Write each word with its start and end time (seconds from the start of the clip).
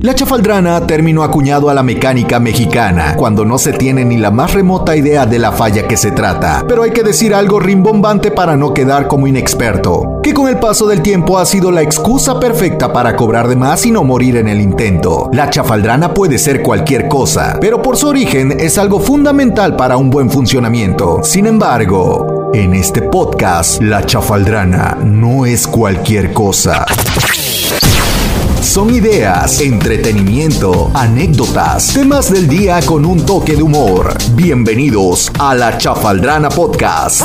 La 0.00 0.14
chafaldrana, 0.14 0.86
término 0.86 1.24
acuñado 1.24 1.68
a 1.70 1.74
la 1.74 1.82
mecánica 1.82 2.38
mexicana, 2.38 3.16
cuando 3.16 3.44
no 3.44 3.58
se 3.58 3.72
tiene 3.72 4.04
ni 4.04 4.16
la 4.16 4.30
más 4.30 4.54
remota 4.54 4.94
idea 4.94 5.26
de 5.26 5.40
la 5.40 5.50
falla 5.50 5.88
que 5.88 5.96
se 5.96 6.12
trata. 6.12 6.64
Pero 6.68 6.84
hay 6.84 6.92
que 6.92 7.02
decir 7.02 7.34
algo 7.34 7.58
rimbombante 7.58 8.30
para 8.30 8.56
no 8.56 8.72
quedar 8.72 9.08
como 9.08 9.26
inexperto, 9.26 10.20
que 10.22 10.32
con 10.32 10.48
el 10.48 10.60
paso 10.60 10.86
del 10.86 11.02
tiempo 11.02 11.36
ha 11.36 11.44
sido 11.44 11.72
la 11.72 11.82
excusa 11.82 12.38
perfecta 12.38 12.92
para 12.92 13.16
cobrar 13.16 13.48
de 13.48 13.56
más 13.56 13.86
y 13.86 13.90
no 13.90 14.04
morir 14.04 14.36
en 14.36 14.46
el 14.46 14.60
intento. 14.60 15.30
La 15.32 15.50
chafaldrana 15.50 16.14
puede 16.14 16.38
ser 16.38 16.62
cualquier 16.62 17.08
cosa, 17.08 17.58
pero 17.60 17.82
por 17.82 17.96
su 17.96 18.06
origen 18.06 18.52
es 18.52 18.78
algo 18.78 19.00
fundamental 19.00 19.74
para 19.74 19.96
un 19.96 20.10
buen 20.10 20.30
funcionamiento. 20.30 21.24
Sin 21.24 21.44
embargo, 21.44 22.52
en 22.54 22.72
este 22.72 23.02
podcast, 23.02 23.82
la 23.82 24.06
chafaldrana 24.06 24.96
no 25.02 25.44
es 25.44 25.66
cualquier 25.66 26.32
cosa. 26.32 26.86
Son 28.78 28.94
ideas, 28.94 29.60
entretenimiento, 29.60 30.92
anécdotas, 30.94 31.94
temas 31.94 32.32
del 32.32 32.46
día 32.46 32.78
con 32.86 33.04
un 33.04 33.26
toque 33.26 33.56
de 33.56 33.62
humor. 33.64 34.14
Bienvenidos 34.34 35.32
a 35.40 35.56
la 35.56 35.76
Chafaldrana 35.76 36.48
Podcast. 36.48 37.24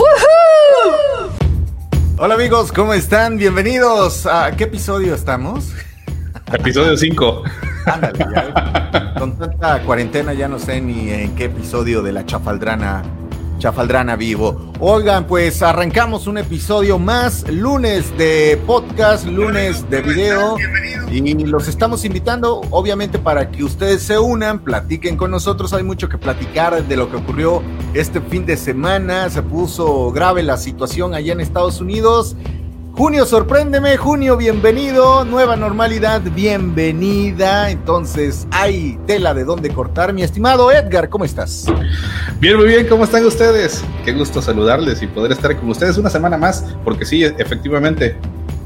Hola 2.17 2.33
amigos, 2.33 2.71
¿cómo 2.71 2.95
están? 2.95 3.37
Bienvenidos. 3.37 4.25
¿A 4.25 4.49
qué 4.53 4.63
episodio 4.63 5.13
estamos? 5.13 5.73
Episodio 6.51 6.97
5. 6.97 7.43
Ándale, 7.85 8.17
ya. 8.17 9.13
Con 9.19 9.37
tanta 9.37 9.83
cuarentena 9.83 10.33
ya 10.33 10.47
no 10.47 10.57
sé 10.57 10.81
ni 10.81 11.11
en 11.11 11.35
qué 11.35 11.45
episodio 11.45 12.01
de 12.01 12.13
la 12.13 12.25
Chafaldrana 12.25 13.03
Chafaldrana 13.63 14.17
Vivo. 14.17 14.73
Oigan, 14.81 15.25
pues 15.25 15.61
arrancamos 15.63 16.27
un 16.27 16.37
episodio 16.37 16.99
más, 16.99 17.49
lunes 17.49 18.11
de 18.17 18.61
podcast, 18.67 19.25
lunes 19.25 19.89
de 19.89 20.01
video. 20.01 20.57
Y 21.09 21.21
los 21.45 21.69
estamos 21.69 22.03
invitando, 22.03 22.59
obviamente, 22.71 23.19
para 23.19 23.51
que 23.51 23.63
ustedes 23.63 24.03
se 24.03 24.19
unan, 24.19 24.65
platiquen 24.65 25.15
con 25.15 25.31
nosotros. 25.31 25.71
Hay 25.71 25.83
mucho 25.83 26.09
que 26.09 26.17
platicar 26.17 26.85
de 26.85 26.97
lo 26.97 27.09
que 27.09 27.15
ocurrió 27.15 27.63
este 27.93 28.19
fin 28.19 28.45
de 28.45 28.57
semana. 28.57 29.29
Se 29.29 29.41
puso 29.41 30.11
grave 30.11 30.43
la 30.43 30.57
situación 30.57 31.13
allá 31.13 31.31
en 31.31 31.39
Estados 31.39 31.79
Unidos. 31.79 32.35
Junio, 32.95 33.25
sorpréndeme, 33.25 33.97
Junio, 33.97 34.37
bienvenido, 34.37 35.25
nueva 35.25 35.55
normalidad, 35.55 36.21
bienvenida. 36.21 37.71
Entonces, 37.71 38.47
hay 38.51 38.99
tela 39.07 39.33
de 39.33 39.45
dónde 39.45 39.69
cortar. 39.71 40.13
Mi 40.13 40.21
estimado 40.21 40.71
Edgar, 40.71 41.09
¿cómo 41.09 41.25
estás? 41.25 41.65
Bien, 42.39 42.55
muy 42.55 42.67
bien, 42.67 42.85
¿cómo 42.87 43.05
están 43.05 43.25
ustedes? 43.25 43.83
Qué 44.05 44.13
gusto 44.13 44.43
saludarles 44.43 45.01
y 45.01 45.07
poder 45.07 45.31
estar 45.31 45.57
con 45.57 45.71
ustedes 45.71 45.97
una 45.97 46.11
semana 46.11 46.37
más, 46.37 46.65
porque 46.83 47.03
sí, 47.03 47.23
efectivamente, 47.23 48.15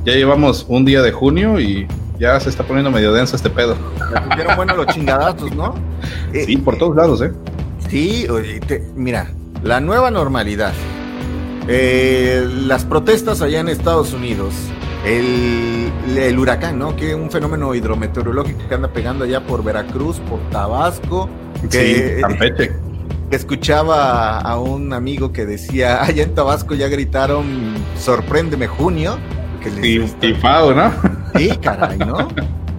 ya 0.04 0.12
llevamos 0.12 0.66
un 0.68 0.84
día 0.84 1.02
de 1.02 1.14
junio 1.14 1.58
y 1.58 1.88
ya 2.20 2.38
se 2.42 2.50
está 2.50 2.66
poniendo 2.66 2.92
medio 2.92 3.14
denso 3.14 3.38
este 3.38 3.50
pedo. 3.50 3.78
Me 4.14 4.22
pusieron 4.24 4.58
bueno 4.58 4.76
los 4.76 4.88
chingadazos, 4.88 5.56
¿no? 5.56 5.74
Sí, 6.34 6.58
por 6.58 6.78
todos 6.78 6.98
lados, 6.98 7.22
¿eh? 7.22 7.32
Sí, 7.90 8.28
mira, 8.94 9.32
la 9.64 9.80
nueva 9.80 10.12
normalidad 10.12 10.74
eh, 11.68 12.48
las 12.66 12.86
protestas 12.86 13.42
allá 13.42 13.60
en 13.60 13.70
Estados 13.70 14.14
Unidos, 14.14 14.54
el, 15.06 16.38
huracán, 16.38 16.80
¿no? 16.80 16.96
Que 16.96 17.14
un 17.14 17.30
fenómeno 17.30 17.76
hidrometeorológico 17.76 18.68
que 18.68 18.76
anda 18.76 18.88
pegando 18.88 19.26
allá 19.26 19.46
por 19.46 19.64
Veracruz, 19.64 20.20
por 20.22 20.40
Tabasco. 20.50 21.30
Que, 21.70 22.22
sí, 22.58 22.70
escuchaba 23.32 24.40
a 24.40 24.60
un 24.60 24.94
amigo 24.94 25.34
que 25.34 25.46
decía, 25.46 26.04
allá 26.04 26.24
en 26.24 26.34
Tabasco 26.34 26.76
ya 26.76 26.88
gritaron, 26.88 27.76
sorpréndeme 28.00 28.68
junio. 28.68 29.18
Que 29.62 29.72
les 29.72 30.12
sí, 30.12 30.36
¿no? 30.42 30.94
Sí, 31.36 31.50
caray, 31.62 31.98
¿no? 31.98 32.28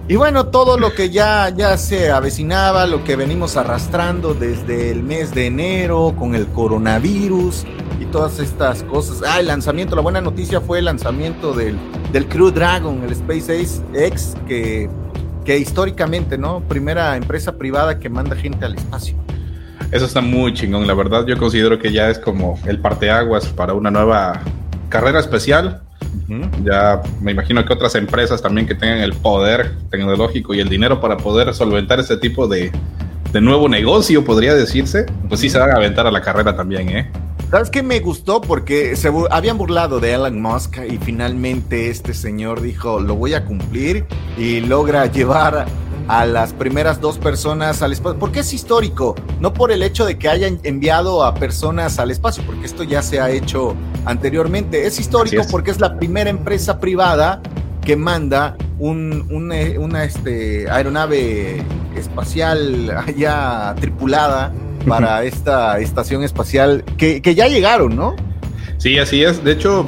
Y 0.09 0.15
bueno, 0.15 0.47
todo 0.47 0.79
lo 0.79 0.95
que 0.95 1.11
ya, 1.11 1.49
ya 1.49 1.77
se 1.77 2.09
avecinaba, 2.09 2.87
lo 2.87 3.03
que 3.03 3.15
venimos 3.15 3.57
arrastrando 3.57 4.33
desde 4.33 4.89
el 4.89 5.03
mes 5.03 5.35
de 5.35 5.45
enero 5.45 6.15
con 6.17 6.33
el 6.33 6.47
coronavirus, 6.47 7.63
todas 8.05 8.39
estas 8.39 8.83
cosas. 8.83 9.21
Ah, 9.27 9.39
el 9.39 9.47
lanzamiento, 9.47 9.95
la 9.95 10.01
buena 10.01 10.21
noticia 10.21 10.61
fue 10.61 10.79
el 10.79 10.85
lanzamiento 10.85 11.53
del, 11.53 11.77
del 12.11 12.27
Crew 12.27 12.51
Dragon, 12.51 13.03
el 13.03 13.11
Space 13.11 13.81
X, 13.93 14.35
que, 14.47 14.89
que 15.45 15.57
históricamente, 15.57 16.37
¿no? 16.37 16.61
Primera 16.61 17.15
empresa 17.17 17.57
privada 17.57 17.99
que 17.99 18.09
manda 18.09 18.35
gente 18.35 18.65
al 18.65 18.75
espacio. 18.75 19.15
Eso 19.91 20.05
está 20.05 20.21
muy 20.21 20.53
chingón, 20.53 20.85
la 20.85 20.93
verdad. 20.93 21.25
Yo 21.25 21.37
considero 21.37 21.79
que 21.79 21.91
ya 21.91 22.09
es 22.09 22.19
como 22.19 22.59
el 22.65 22.79
parteaguas 22.79 23.47
para 23.47 23.73
una 23.73 23.89
nueva 23.89 24.39
carrera 24.89 25.19
especial. 25.19 25.81
Ya 26.63 27.01
me 27.21 27.31
imagino 27.31 27.65
que 27.65 27.73
otras 27.73 27.95
empresas 27.95 28.41
también 28.41 28.67
que 28.67 28.75
tengan 28.75 28.99
el 28.99 29.13
poder 29.13 29.75
tecnológico 29.89 30.53
y 30.53 30.59
el 30.59 30.69
dinero 30.69 31.01
para 31.01 31.17
poder 31.17 31.53
solventar 31.53 31.99
ese 31.99 32.17
tipo 32.17 32.47
de, 32.47 32.71
de 33.31 33.41
nuevo 33.41 33.67
negocio, 33.67 34.23
podría 34.23 34.53
decirse, 34.53 35.05
pues 35.27 35.41
sí 35.41 35.49
se 35.49 35.59
van 35.59 35.71
a 35.71 35.75
aventar 35.75 36.05
a 36.05 36.11
la 36.11 36.21
carrera 36.21 36.55
también, 36.55 36.89
¿eh? 36.89 37.11
¿Sabes 37.51 37.71
qué 37.71 37.81
me 37.81 37.99
gustó? 37.99 38.41
Porque 38.41 38.95
se 38.95 39.11
habían 39.31 39.57
burlado 39.57 39.99
de 39.99 40.13
Elon 40.13 40.39
Musk 40.39 40.77
y 40.87 40.99
finalmente 40.99 41.89
este 41.89 42.13
señor 42.13 42.61
dijo, 42.61 42.99
lo 42.99 43.15
voy 43.15 43.33
a 43.33 43.43
cumplir 43.43 44.05
y 44.37 44.59
logra 44.59 45.07
llevar 45.07 45.65
a 46.07 46.25
las 46.27 46.53
primeras 46.53 47.01
dos 47.01 47.17
personas 47.17 47.81
al 47.81 47.91
espacio. 47.91 48.19
¿Por 48.19 48.31
qué 48.31 48.41
es 48.41 48.53
histórico? 48.53 49.15
No 49.39 49.51
por 49.51 49.71
el 49.71 49.81
hecho 49.81 50.05
de 50.05 50.19
que 50.19 50.29
hayan 50.29 50.59
enviado 50.61 51.23
a 51.23 51.33
personas 51.33 51.97
al 51.97 52.11
espacio, 52.11 52.43
porque 52.45 52.67
esto 52.67 52.83
ya 52.83 53.01
se 53.01 53.19
ha 53.19 53.31
hecho 53.31 53.75
anteriormente. 54.05 54.85
Es 54.85 54.99
histórico 54.99 55.41
porque 55.49 55.71
es 55.71 55.79
la 55.79 55.97
primera 55.97 56.29
empresa 56.29 56.79
privada 56.79 57.41
que 57.83 57.95
manda 57.95 58.57
un, 58.77 59.25
una 59.31 60.03
este, 60.03 60.69
aeronave 60.69 61.63
espacial 61.95 62.95
allá 63.07 63.73
tripulada 63.79 64.53
para 64.87 65.23
esta 65.23 65.79
estación 65.79 66.23
espacial 66.23 66.83
que, 66.97 67.21
ya 67.21 67.47
llegaron, 67.47 67.95
¿no? 67.95 68.15
Sí, 68.77 68.97
así 68.97 69.23
es. 69.23 69.43
De 69.43 69.51
hecho, 69.51 69.85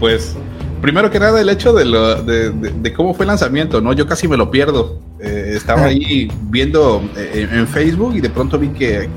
pues, 0.00 0.36
primero 0.80 1.10
que 1.10 1.18
nada, 1.18 1.40
el 1.40 1.48
hecho 1.48 1.72
de, 1.72 1.84
lo, 1.84 2.22
de, 2.22 2.92
cómo 2.94 3.14
fue 3.14 3.24
el 3.24 3.28
lanzamiento, 3.28 3.80
¿no? 3.80 3.92
Yo 3.92 4.06
casi 4.06 4.28
me 4.28 4.36
lo 4.36 4.50
pierdo. 4.50 5.00
Eh, 5.20 5.54
estaba 5.56 5.86
ahí 5.86 6.30
viendo 6.44 7.02
eh, 7.16 7.48
en, 7.50 7.66
Facebook 7.66 8.14
y 8.14 8.20
de 8.20 8.30
pronto 8.30 8.58
vi 8.58 8.68
que, 8.68 9.08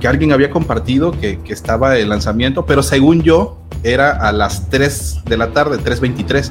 que 0.00 0.08
alguien 0.08 0.32
había 0.32 0.50
compartido 0.50 1.12
que, 1.12 1.40
que, 1.40 1.52
estaba 1.52 1.98
el 1.98 2.08
lanzamiento, 2.08 2.64
pero 2.64 2.82
según 2.82 3.22
yo, 3.22 3.58
era 3.82 4.12
a 4.12 4.32
las 4.32 4.70
3 4.70 5.24
de 5.26 5.36
la 5.36 5.52
tarde, 5.52 5.78
3.23, 5.78 6.50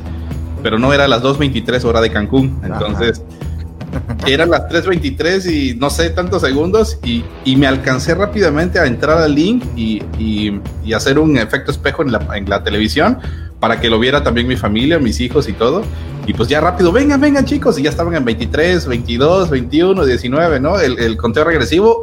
pero 0.61 0.77
no 0.77 0.93
era 0.93 1.05
a 1.05 1.07
las 1.07 1.23
2.23 1.23 1.83
hora 1.83 2.01
de 2.01 2.11
Cancún. 2.11 2.59
Entonces 2.63 3.23
eran 4.33 4.49
las 4.49 4.61
3.23 4.63 5.51
y 5.51 5.75
no 5.75 5.89
sé, 5.89 6.09
tantos 6.09 6.41
segundos 6.41 6.99
y, 7.03 7.23
y, 7.43 7.55
me 7.55 7.67
alcancé 7.67 8.15
rápidamente 8.15 8.79
a 8.79 8.85
entrar 8.85 9.17
al 9.17 9.35
link 9.35 9.63
y, 9.75 10.01
y, 10.17 10.93
hacer 10.93 11.19
un 11.19 11.37
efecto 11.37 11.71
espejo 11.71 12.03
en 12.03 12.11
la, 12.11 12.25
en 12.35 12.49
la, 12.49 12.63
televisión 12.63 13.17
para 13.59 13.79
que 13.79 13.89
lo 13.89 13.99
viera 13.99 14.23
también 14.23 14.47
mi 14.47 14.55
familia, 14.55 14.99
mis 14.99 15.19
hijos 15.19 15.49
y 15.49 15.53
todo. 15.53 15.83
Y 16.27 16.33
pues 16.33 16.49
ya 16.49 16.59
rápido, 16.59 16.91
vengan, 16.91 17.21
vengan 17.21 17.45
chicos, 17.45 17.77
y 17.77 17.83
ya 17.83 17.89
estaban 17.89 18.15
en 18.15 18.25
23, 18.25 18.87
22, 18.87 19.49
21, 19.49 20.05
19, 20.05 20.59
¿no? 20.59 20.79
El, 20.79 20.97
el 20.99 21.17
conteo 21.17 21.43
regresivo 21.43 22.01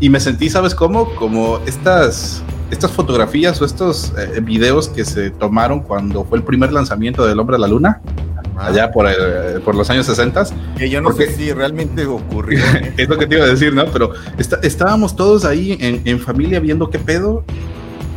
y 0.00 0.08
me 0.08 0.18
sentí, 0.18 0.48
¿sabes 0.48 0.74
cómo? 0.74 1.14
Como 1.14 1.58
estas, 1.66 2.42
estas 2.70 2.90
fotografías 2.90 3.60
o 3.60 3.66
estos 3.66 4.12
eh, 4.18 4.40
videos 4.40 4.88
que 4.88 5.04
se 5.04 5.30
tomaron 5.30 5.80
cuando 5.80 6.24
fue 6.24 6.38
el 6.38 6.44
primer 6.44 6.72
lanzamiento 6.72 7.26
del 7.26 7.38
hombre 7.38 7.56
a 7.56 7.58
la 7.58 7.68
luna 7.68 8.00
allá 8.60 8.92
por, 8.92 9.06
eh, 9.08 9.60
por, 9.64 9.74
los 9.74 9.88
años 9.90 10.06
60. 10.06 10.44
Que 10.76 10.90
yo 10.90 11.00
no 11.00 11.12
sé 11.12 11.32
si 11.34 11.52
realmente 11.52 12.06
ocurrió. 12.06 12.58
¿eh? 12.74 12.94
es 12.96 13.08
lo 13.08 13.18
que 13.18 13.26
te 13.26 13.36
iba 13.36 13.44
a 13.44 13.48
decir, 13.48 13.72
¿no? 13.74 13.86
Pero 13.86 14.12
estábamos 14.62 15.16
todos 15.16 15.44
ahí 15.44 15.76
en, 15.80 16.02
en, 16.04 16.20
familia 16.20 16.60
viendo 16.60 16.90
qué 16.90 16.98
pedo 16.98 17.44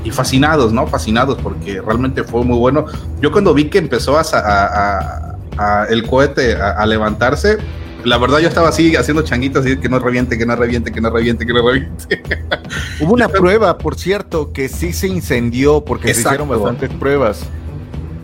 y 0.03 0.11
fascinados, 0.11 0.73
¿no? 0.73 0.87
Fascinados 0.87 1.37
porque 1.41 1.81
realmente 1.81 2.23
fue 2.23 2.43
muy 2.43 2.57
bueno. 2.57 2.85
Yo 3.21 3.31
cuando 3.31 3.53
vi 3.53 3.65
que 3.65 3.77
empezó 3.77 4.17
a, 4.17 4.23
a, 4.33 5.37
a 5.57 5.85
el 5.89 6.05
cohete 6.05 6.55
a, 6.55 6.85
levantarse, 6.85 7.57
la 8.03 8.17
verdad 8.17 8.39
yo 8.39 8.49
estaba 8.49 8.69
así 8.69 8.95
haciendo 8.95 9.23
changuitos 9.23 9.65
y 9.65 9.77
que 9.77 9.87
no 9.87 9.99
reviente, 9.99 10.37
que 10.37 10.45
no 10.45 10.55
reviente, 10.55 10.91
que 10.91 10.99
no 10.99 11.09
reviente, 11.09 11.45
que 11.45 11.53
no 11.53 11.65
reviente. 11.65 12.21
Hubo 12.99 13.13
una 13.13 13.29
prueba, 13.29 13.77
por 13.77 13.95
cierto, 13.95 14.51
que 14.51 14.67
sí 14.67 14.91
se 14.91 15.07
incendió 15.07 15.85
porque 15.85 16.13
se 16.13 16.21
hicieron 16.21 16.49
bastantes 16.49 16.89
pruebas. 16.89 17.43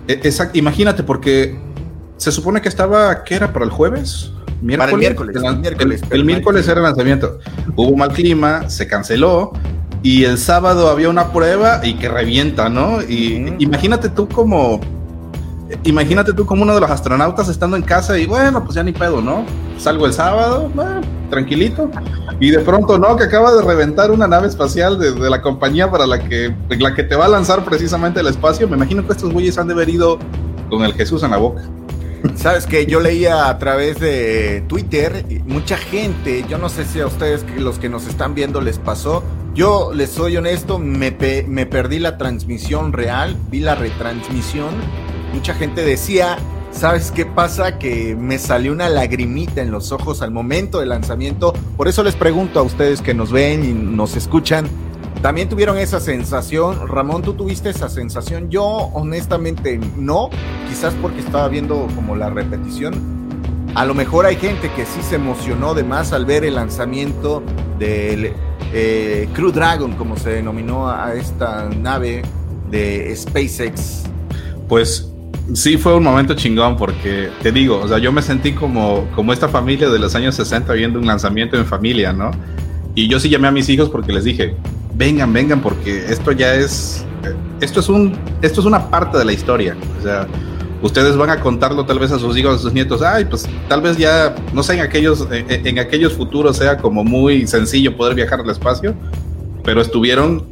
E, 0.08 0.14
exacto, 0.14 0.58
imagínate 0.58 1.04
porque 1.04 1.58
se 2.20 2.34
supone 2.34 2.62
que 2.62 2.68
estaba, 2.68 3.24
¿qué 3.24 3.36
era? 3.36 3.54
¿Para 3.54 3.66
el 3.66 3.72
jueves? 3.72 4.32
Miércoles, 4.62 4.92
el 4.92 5.00
miércoles. 5.00 6.02
El, 6.12 6.26
miércoles, 6.26 6.68
era 6.68 6.82
el 6.82 6.84
lanzamiento. 6.84 7.40
Hubo 7.78 7.96
mal 7.96 8.12
clima, 8.12 8.70
se 8.70 8.88
canceló. 8.88 9.54
Y 10.04 10.26
el 10.26 10.38
sábado 10.38 10.90
había 10.90 11.10
una 11.10 11.32
prueba 11.32 11.80
y 11.82 11.94
que 11.96 12.10
revienta, 12.10 12.68
¿no? 12.68 13.02
Y 13.02 13.56
imagínate 13.60 14.10
tú 14.10 14.28
como. 14.28 14.82
Imagínate 15.84 16.34
tú 16.34 16.46
como 16.46 16.64
uno 16.64 16.74
de 16.74 16.82
los 16.82 16.90
astronautas 16.90 17.48
estando 17.48 17.78
en 17.78 17.84
casa 17.84 18.18
y 18.18 18.26
bueno, 18.26 18.64
pues 18.64 18.76
ya 18.76 18.84
ni 18.84 18.92
pedo, 18.92 19.22
¿no? 19.22 19.46
Salgo 19.78 20.06
el 20.08 20.14
sábado, 20.14 20.70
tranquilito. 21.30 21.90
Y 22.40 22.50
de 22.50 22.60
pronto, 22.60 22.98
¿no? 22.98 23.16
Que 23.16 23.26
acaba 23.26 23.54
de 23.54 23.62
reventar 23.62 24.12
una 24.12 24.28
nave 24.28 24.48
espacial 24.48 25.00
de, 25.00 25.14
la 25.30 25.42
compañía 25.42 25.90
para 25.90 26.06
la 26.06 26.20
que, 26.20 26.54
la 26.70 26.96
que 26.96 27.04
te 27.04 27.16
va 27.16 27.26
a 27.26 27.30
lanzar 27.30 27.64
precisamente 27.64 28.20
al 28.20 28.28
espacio. 28.28 28.68
Me 28.68 28.76
imagino 28.76 29.06
que 29.06 29.14
estos 29.14 29.32
güeyes 29.32 29.58
han 29.58 29.68
de 29.68 29.74
haber 29.74 29.90
ido 29.90 30.18
con 30.70 30.84
el 30.84 30.94
Jesús 30.94 31.24
en 31.24 31.32
la 31.32 31.38
boca. 31.38 31.62
Sabes 32.36 32.66
que 32.66 32.86
yo 32.86 33.00
leía 33.00 33.50
a 33.50 33.58
través 33.60 34.00
de 34.00 34.64
Twitter, 34.68 35.26
mucha 35.46 35.78
gente, 35.78 36.46
yo 36.50 36.58
no 36.58 36.70
sé 36.70 36.86
si 36.86 37.00
a 37.00 37.08
ustedes 37.08 37.46
los 37.58 37.80
que 37.80 37.90
nos 37.90 38.08
están 38.08 38.34
viendo 38.34 38.62
les 38.62 38.78
pasó, 38.80 39.24
yo 39.54 39.92
les 39.94 40.10
soy 40.10 40.38
honesto, 40.38 40.80
me, 40.80 41.16
me 41.48 41.66
perdí 41.66 42.00
la 42.00 42.18
transmisión 42.18 42.94
real, 42.94 43.36
vi 43.50 43.60
la 43.60 43.76
retransmisión, 43.76 44.70
mucha 45.34 45.54
gente 45.54 45.84
decía, 45.84 46.38
¿sabes 46.72 47.12
qué 47.12 47.26
pasa? 47.26 47.78
Que 47.78 48.16
me 48.16 48.40
salió 48.40 48.72
una 48.72 48.90
lagrimita 48.90 49.62
en 49.62 49.72
los 49.72 49.92
ojos 49.92 50.22
al 50.22 50.32
momento 50.32 50.80
del 50.80 50.90
lanzamiento, 50.90 51.54
por 51.78 51.88
eso 51.88 52.04
les 52.04 52.16
pregunto 52.16 52.60
a 52.60 52.64
ustedes 52.64 53.02
que 53.02 53.14
nos 53.14 53.32
ven 53.32 53.66
y 53.66 53.74
nos 53.74 54.16
escuchan, 54.16 54.68
¿También 55.22 55.50
tuvieron 55.50 55.78
esa 55.78 56.00
sensación? 56.00 56.88
Ramón, 56.88 57.22
¿tú 57.22 57.34
tuviste 57.34 57.70
esa 57.70 57.90
sensación? 57.90 58.50
Yo 58.50 58.64
honestamente 58.64 59.78
no, 59.98 60.30
quizás 60.70 60.94
porque 61.02 61.20
estaba 61.20 61.50
viendo 61.50 61.88
como 61.94 62.16
la 62.16 62.30
repetición. 62.30 62.94
A 63.76 63.86
lo 63.86 63.94
mejor 63.94 64.26
hay 64.26 64.38
gente 64.38 64.72
que 64.72 64.86
sí 64.86 65.02
se 65.02 65.16
emocionó 65.16 65.74
de 65.74 65.84
más 65.84 66.14
al 66.14 66.26
ver 66.26 66.46
el 66.46 66.56
lanzamiento 66.56 67.44
del 67.78 68.32
eh, 68.74 69.28
Crew 69.34 69.52
Dragon, 69.52 69.92
como 69.94 70.16
se 70.16 70.30
denominó 70.30 70.90
a 70.90 71.14
esta 71.14 71.68
nave 71.68 72.22
de 72.72 73.14
SpaceX. 73.14 74.04
Pues 74.70 75.12
sí 75.54 75.78
fue 75.78 75.96
un 75.96 76.04
momento 76.04 76.34
chingón 76.34 76.78
porque 76.78 77.30
te 77.44 77.52
digo, 77.52 77.82
o 77.82 77.88
sea, 77.90 77.98
yo 77.98 78.14
me 78.14 78.22
sentí 78.22 78.54
como, 78.54 79.06
como 79.16 79.34
esta 79.34 79.50
familia 79.50 79.90
de 79.90 80.00
los 80.00 80.16
años 80.16 80.36
60 80.36 80.72
viendo 80.74 80.98
un 80.98 81.06
lanzamiento 81.06 81.58
en 81.58 81.66
familia, 81.66 82.14
¿no? 82.14 82.32
Y 82.96 83.10
yo 83.10 83.20
sí 83.20 83.30
llamé 83.30 83.50
a 83.50 83.52
mis 83.52 83.68
hijos 83.68 83.90
porque 83.90 84.14
les 84.14 84.24
dije, 84.24 84.56
vengan, 85.00 85.32
vengan, 85.32 85.62
porque 85.62 86.12
esto 86.12 86.34
ya 86.34 86.56
es, 86.56 87.06
esto 87.62 87.80
es 87.80 87.88
un, 87.88 88.18
esto 88.42 88.60
es 88.60 88.68
una 88.68 88.90
parte 88.90 89.18
de 89.18 89.24
la 89.24 89.32
historia. 89.32 89.78
O 89.98 90.04
sea, 90.04 90.28
ustedes 90.82 91.16
van 91.16 91.30
a 91.30 91.40
contarlo 91.40 91.86
tal 91.86 92.00
vez 92.00 92.12
a 92.12 92.20
sus 92.20 92.38
hijos, 92.38 92.58
a 92.58 92.60
sus 92.60 92.74
nietos, 92.74 93.02
ay, 93.02 93.24
pues 93.24 93.48
tal 93.70 93.82
vez 93.82 93.98
ya, 93.98 94.36
no 94.54 94.62
sé, 94.62 94.74
en 94.74 94.82
aquellos, 94.82 95.26
en, 95.32 95.80
aquellos 95.80 96.14
futuros 96.14 96.58
sea 96.58 96.78
como 96.78 97.06
muy 97.06 97.48
sencillo 97.48 97.96
poder 97.96 98.14
viajar 98.14 98.42
al 98.42 98.50
espacio, 98.50 98.94
pero 99.64 99.80
estuvieron 99.80 100.46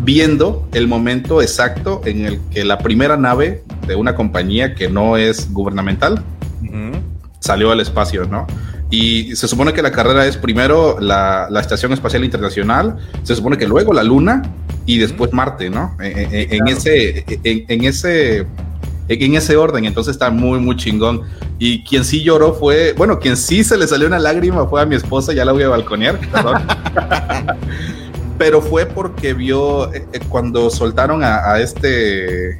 viendo 0.00 0.66
el 0.72 0.88
momento 0.88 1.42
exacto 1.42 2.00
en 2.06 2.24
el 2.24 2.40
que 2.50 2.64
la 2.64 2.78
primera 2.78 3.18
nave 3.18 3.64
de 3.86 3.96
una 3.96 4.14
compañía 4.14 4.74
que 4.74 4.88
no 4.88 5.18
es 5.18 5.52
gubernamental 5.52 6.24
salió 7.40 7.70
al 7.70 7.80
espacio, 7.80 8.24
¿no? 8.24 8.46
Y 8.90 9.36
se 9.36 9.46
supone 9.46 9.72
que 9.72 9.82
la 9.82 9.92
carrera 9.92 10.26
es 10.26 10.36
primero 10.36 10.98
la, 10.98 11.46
la, 11.48 11.60
Estación 11.60 11.92
Espacial 11.92 12.24
Internacional, 12.24 12.96
se 13.22 13.36
supone 13.36 13.56
que 13.56 13.68
luego 13.68 13.92
la 13.92 14.02
Luna 14.02 14.42
y 14.84 14.98
después 14.98 15.32
Marte, 15.32 15.70
¿no? 15.70 15.96
E, 16.00 16.08
e, 16.08 16.42
e, 16.42 16.56
en, 16.56 16.66
ese, 16.66 17.24
en, 17.44 17.84
ese, 17.84 18.46
en 19.08 19.34
ese 19.36 19.56
orden, 19.56 19.84
entonces 19.84 20.12
está 20.12 20.30
muy, 20.30 20.58
muy 20.58 20.76
chingón. 20.76 21.22
Y 21.60 21.84
quien 21.84 22.04
sí 22.04 22.22
lloró 22.24 22.54
fue, 22.54 22.92
bueno, 22.94 23.20
quien 23.20 23.36
sí 23.36 23.62
se 23.62 23.76
le 23.76 23.86
salió 23.86 24.08
una 24.08 24.18
lágrima 24.18 24.66
fue 24.66 24.82
a 24.82 24.86
mi 24.86 24.96
esposa, 24.96 25.32
ya 25.32 25.44
la 25.44 25.52
voy 25.52 25.62
a 25.62 25.68
balconear, 25.68 26.18
perdón. 26.18 26.62
Pero 28.38 28.60
fue 28.60 28.86
porque 28.86 29.34
vio 29.34 29.92
eh, 29.94 30.06
eh, 30.12 30.20
cuando 30.28 30.68
soltaron 30.70 31.22
a, 31.22 31.52
a 31.52 31.60
este 31.60 32.52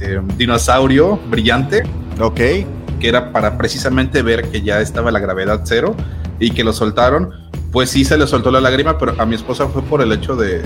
eh, 0.00 0.20
dinosaurio 0.36 1.18
brillante. 1.30 1.84
Ok 2.20 2.40
que 2.98 3.08
era 3.08 3.32
para 3.32 3.56
precisamente 3.58 4.22
ver 4.22 4.50
que 4.50 4.62
ya 4.62 4.80
estaba 4.80 5.10
la 5.10 5.20
gravedad 5.20 5.62
cero 5.64 5.94
y 6.38 6.50
que 6.50 6.64
lo 6.64 6.72
soltaron, 6.72 7.30
pues 7.72 7.90
sí 7.90 8.04
se 8.04 8.16
le 8.16 8.26
soltó 8.26 8.50
la 8.50 8.60
lágrima, 8.60 8.98
pero 8.98 9.14
a 9.20 9.26
mi 9.26 9.34
esposa 9.34 9.68
fue 9.68 9.82
por 9.82 10.02
el 10.02 10.12
hecho 10.12 10.36
de, 10.36 10.62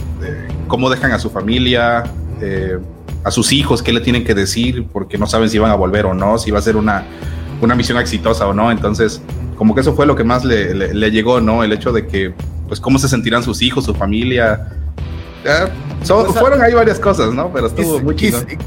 cómo 0.68 0.90
dejan 0.90 1.12
a 1.12 1.18
su 1.18 1.30
familia, 1.30 2.04
eh, 2.40 2.78
a 3.24 3.30
sus 3.30 3.52
hijos, 3.52 3.82
qué 3.82 3.92
le 3.92 4.00
tienen 4.00 4.24
que 4.24 4.34
decir, 4.34 4.86
porque 4.92 5.18
no 5.18 5.26
saben 5.26 5.48
si 5.48 5.58
van 5.58 5.70
a 5.70 5.74
volver 5.74 6.06
o 6.06 6.14
no, 6.14 6.38
si 6.38 6.50
va 6.50 6.58
a 6.58 6.62
ser 6.62 6.76
una, 6.76 7.04
una 7.60 7.74
misión 7.74 7.98
exitosa 7.98 8.46
o 8.46 8.52
no. 8.52 8.70
Entonces, 8.70 9.22
como 9.56 9.74
que 9.74 9.80
eso 9.80 9.94
fue 9.94 10.06
lo 10.06 10.16
que 10.16 10.24
más 10.24 10.44
le, 10.44 10.74
le 10.74 11.10
llegó, 11.10 11.40
¿no? 11.40 11.64
El 11.64 11.72
hecho 11.72 11.92
de 11.92 12.06
que, 12.06 12.34
pues, 12.68 12.80
cómo 12.80 12.98
se 12.98 13.08
sentirán 13.08 13.42
sus 13.42 13.62
hijos, 13.62 13.84
su 13.84 13.94
familia, 13.94 14.72
fueron 16.04 16.62
ahí 16.62 16.74
varias 16.74 16.98
cosas, 16.98 17.32
¿no? 17.32 17.50
Pero 17.52 17.66
estuvo 17.68 18.00
muy 18.00 18.16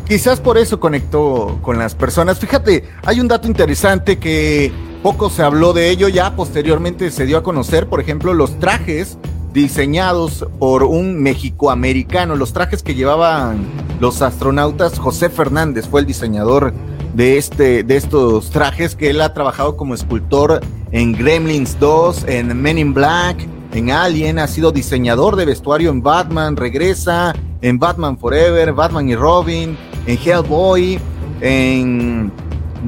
Quizás 0.08 0.40
por 0.40 0.58
eso 0.58 0.80
conectó 0.80 1.60
con 1.62 1.78
las 1.78 1.96
personas. 1.96 2.40
Fíjate, 2.40 2.86
hay 3.06 3.20
un 3.20 3.28
dato 3.28 3.48
interesante 3.48 4.18
que 4.18 4.72
poco 5.04 5.30
se 5.30 5.44
habló 5.44 5.74
de 5.74 5.90
ello, 5.90 6.08
ya 6.08 6.36
posteriormente 6.36 7.12
se 7.12 7.26
dio 7.26 7.38
a 7.38 7.44
conocer, 7.44 7.88
por 7.88 8.00
ejemplo, 8.00 8.34
los 8.34 8.60
trajes 8.60 9.18
diseñados 9.54 10.46
por 10.60 10.84
un 10.84 11.22
mexicoamericano, 11.22 12.36
los 12.36 12.54
trajes 12.54 12.84
que 12.84 12.94
llevaban 12.94 13.66
los 14.00 14.22
astronautas, 14.22 15.00
José 15.00 15.30
Fernández 15.30 15.88
fue 15.88 16.02
el 16.02 16.08
diseñador 16.08 16.74
de, 17.14 17.38
este, 17.38 17.84
de 17.84 17.96
estos 17.96 18.50
trajes, 18.50 18.96
que 18.96 19.12
él 19.12 19.22
ha 19.22 19.34
trabajado 19.34 19.78
como 19.78 19.94
escultor 19.94 20.60
en 20.92 21.14
Gremlins 21.14 21.80
2, 21.80 22.26
en 22.28 22.62
Men 22.62 22.78
in 22.78 22.94
Black, 22.94 23.48
en 23.76 23.92
Alien, 23.92 24.40
ha 24.40 24.48
sido 24.48 24.72
diseñador 24.72 25.36
de 25.36 25.44
vestuario 25.44 25.90
en 25.90 26.02
Batman, 26.02 26.56
regresa 26.56 27.34
en 27.62 27.78
Batman 27.78 28.18
Forever, 28.18 28.72
Batman 28.72 29.10
y 29.10 29.16
Robin, 29.16 29.78
en 30.08 30.18
Hellboy, 30.18 30.98
en 31.42 32.32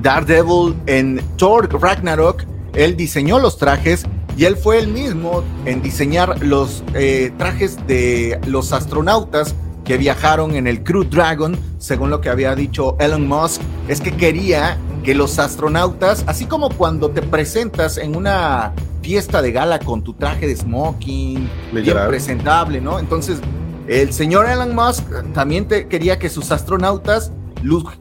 Daredevil, 0.01 0.75
en 0.85 1.21
Thor 1.35 1.69
Ragnarok. 1.81 2.43
Él 2.73 2.95
diseñó 2.95 3.37
los 3.37 3.57
trajes 3.57 4.05
y 4.37 4.45
él 4.45 4.55
fue 4.55 4.79
el 4.79 4.87
mismo 4.87 5.43
en 5.65 5.81
diseñar 5.81 6.41
los 6.41 6.85
eh, 6.93 7.33
trajes 7.37 7.85
de 7.85 8.39
los 8.47 8.71
astronautas 8.71 9.55
que 9.83 9.97
viajaron 9.97 10.55
en 10.55 10.67
el 10.67 10.83
Crew 10.85 11.03
Dragon, 11.03 11.57
según 11.79 12.09
lo 12.09 12.21
que 12.21 12.29
había 12.29 12.55
dicho 12.55 12.95
Elon 12.99 13.27
Musk, 13.27 13.61
es 13.89 13.99
que 13.99 14.15
quería 14.15 14.77
que 15.03 15.15
los 15.15 15.37
astronautas, 15.37 16.23
así 16.27 16.45
como 16.45 16.69
cuando 16.69 17.09
te 17.09 17.21
presentas 17.21 17.97
en 17.97 18.15
una 18.15 18.73
fiesta 19.07 19.41
de 19.41 19.53
gala 19.53 19.79
con 19.79 20.03
tu 20.03 20.13
traje 20.15 20.47
de 20.47 20.53
smoking, 20.53 21.49
bien 21.71 21.97
presentable, 22.09 22.81
¿no? 22.81 22.99
Entonces, 22.99 23.39
el 23.87 24.11
señor 24.11 24.49
Elon 24.49 24.75
Musk 24.75 25.01
también 25.33 25.65
te 25.65 25.87
quería 25.87 26.19
que 26.19 26.27
sus 26.29 26.51
astronautas 26.51 27.31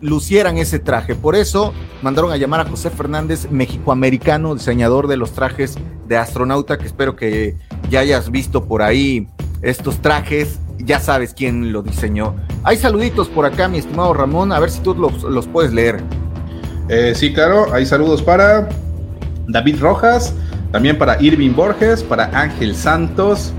lucieran 0.00 0.58
ese 0.58 0.81
traje. 0.81 1.14
Por 1.14 1.37
eso 1.37 1.73
mandaron 2.03 2.32
a 2.32 2.37
llamar 2.37 2.58
a 2.58 2.64
José 2.64 2.91
Fernández, 2.91 3.49
mexicoamericano, 3.53 4.56
diseñador 4.56 5.06
de 5.06 5.17
los 5.17 5.31
trajes 5.31 5.76
de 6.08 6.17
astronauta, 6.17 6.76
que 6.76 6.87
espero 6.87 7.14
que 7.14 7.55
ya 7.88 8.00
hayas 8.00 8.32
visto 8.32 8.64
por 8.64 8.82
ahí 8.82 9.29
estos 9.62 10.02
trajes. 10.02 10.59
Ya 10.79 10.99
sabes 10.99 11.35
quién 11.35 11.73
lo 11.73 11.82
diseñó. 11.85 12.35
Hay 12.64 12.79
saluditos 12.79 13.29
por 13.29 13.47
acá, 13.47 13.69
mi 13.69 13.79
estimado 13.79 14.12
Ramón, 14.12 14.50
a 14.50 14.59
ver 14.59 14.70
si 14.73 14.81
tú 14.81 14.93
los, 14.93 15.23
los 15.23 15.47
puedes 15.47 15.73
leer. 15.73 16.02
Eh, 16.88 17.12
sí, 17.14 17.32
claro, 17.32 17.73
hay 17.73 17.87
saludos 17.87 18.23
para 18.23 18.69
David 19.47 19.81
Rojas, 19.81 20.35
también 20.76 20.99
para 20.99 21.17
Irving 21.23 21.55
Borges, 21.55 22.02
para 22.02 22.26
Ángel 22.38 22.76
Santos, 22.76 23.50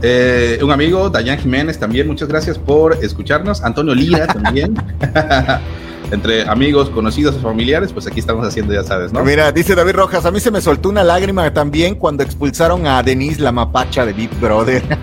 eh, 0.00 0.58
un 0.62 0.70
amigo, 0.70 1.10
Dayan 1.10 1.38
Jiménez 1.38 1.78
también, 1.78 2.06
muchas 2.06 2.28
gracias 2.28 2.56
por 2.58 2.96
escucharnos. 3.04 3.62
Antonio 3.62 3.94
Lira 3.94 4.26
también. 4.26 4.74
Entre 6.10 6.48
amigos, 6.48 6.88
conocidos, 6.88 7.36
familiares, 7.42 7.92
pues 7.92 8.06
aquí 8.06 8.20
estamos 8.20 8.48
haciendo, 8.48 8.72
ya 8.72 8.84
sabes, 8.84 9.12
¿no? 9.12 9.22
Mira, 9.22 9.52
dice 9.52 9.74
David 9.74 9.96
Rojas, 9.96 10.24
a 10.24 10.30
mí 10.30 10.40
se 10.40 10.50
me 10.50 10.62
soltó 10.62 10.88
una 10.88 11.04
lágrima 11.04 11.52
también 11.52 11.94
cuando 11.94 12.22
expulsaron 12.22 12.86
a 12.86 13.02
Denise, 13.02 13.42
la 13.42 13.52
mapacha 13.52 14.06
de 14.06 14.14
Big 14.14 14.30
Brother. 14.40 14.82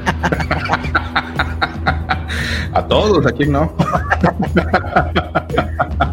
a 2.74 2.88
todos, 2.88 3.28
aquí 3.28 3.46
no. 3.46 3.76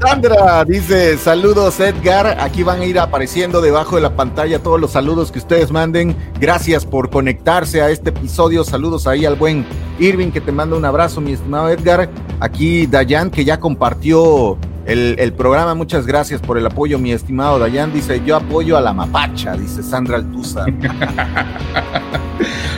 Sandra 0.00 0.64
dice, 0.64 1.16
saludos 1.18 1.80
Edgar, 1.80 2.38
aquí 2.40 2.62
van 2.62 2.80
a 2.80 2.84
ir 2.84 2.98
apareciendo 2.98 3.60
debajo 3.60 3.96
de 3.96 4.02
la 4.02 4.14
pantalla 4.14 4.62
todos 4.62 4.80
los 4.80 4.92
saludos 4.92 5.32
que 5.32 5.38
ustedes 5.38 5.70
manden. 5.70 6.16
Gracias 6.40 6.86
por 6.86 7.10
conectarse 7.10 7.82
a 7.82 7.90
este 7.90 8.10
episodio. 8.10 8.64
Saludos 8.64 9.06
ahí 9.06 9.24
al 9.24 9.34
buen 9.34 9.66
Irving 9.98 10.30
que 10.30 10.40
te 10.40 10.52
manda 10.52 10.76
un 10.76 10.84
abrazo, 10.84 11.20
mi 11.20 11.32
estimado 11.32 11.68
Edgar. 11.70 12.08
Aquí 12.40 12.86
Dayan 12.86 13.30
que 13.30 13.44
ya 13.44 13.58
compartió 13.58 14.58
el, 14.86 15.32
programa. 15.32 15.74
Muchas 15.74 16.06
gracias 16.06 16.40
por 16.40 16.58
el 16.58 16.66
apoyo, 16.66 16.98
mi 16.98 17.12
estimado 17.12 17.58
Dayan. 17.58 17.92
Dice, 17.92 18.22
yo 18.24 18.36
apoyo 18.36 18.76
a 18.76 18.80
la 18.80 18.92
mapacha, 18.92 19.56
dice 19.56 19.82
Sandra 19.82 20.16
Altuza. 20.16 20.66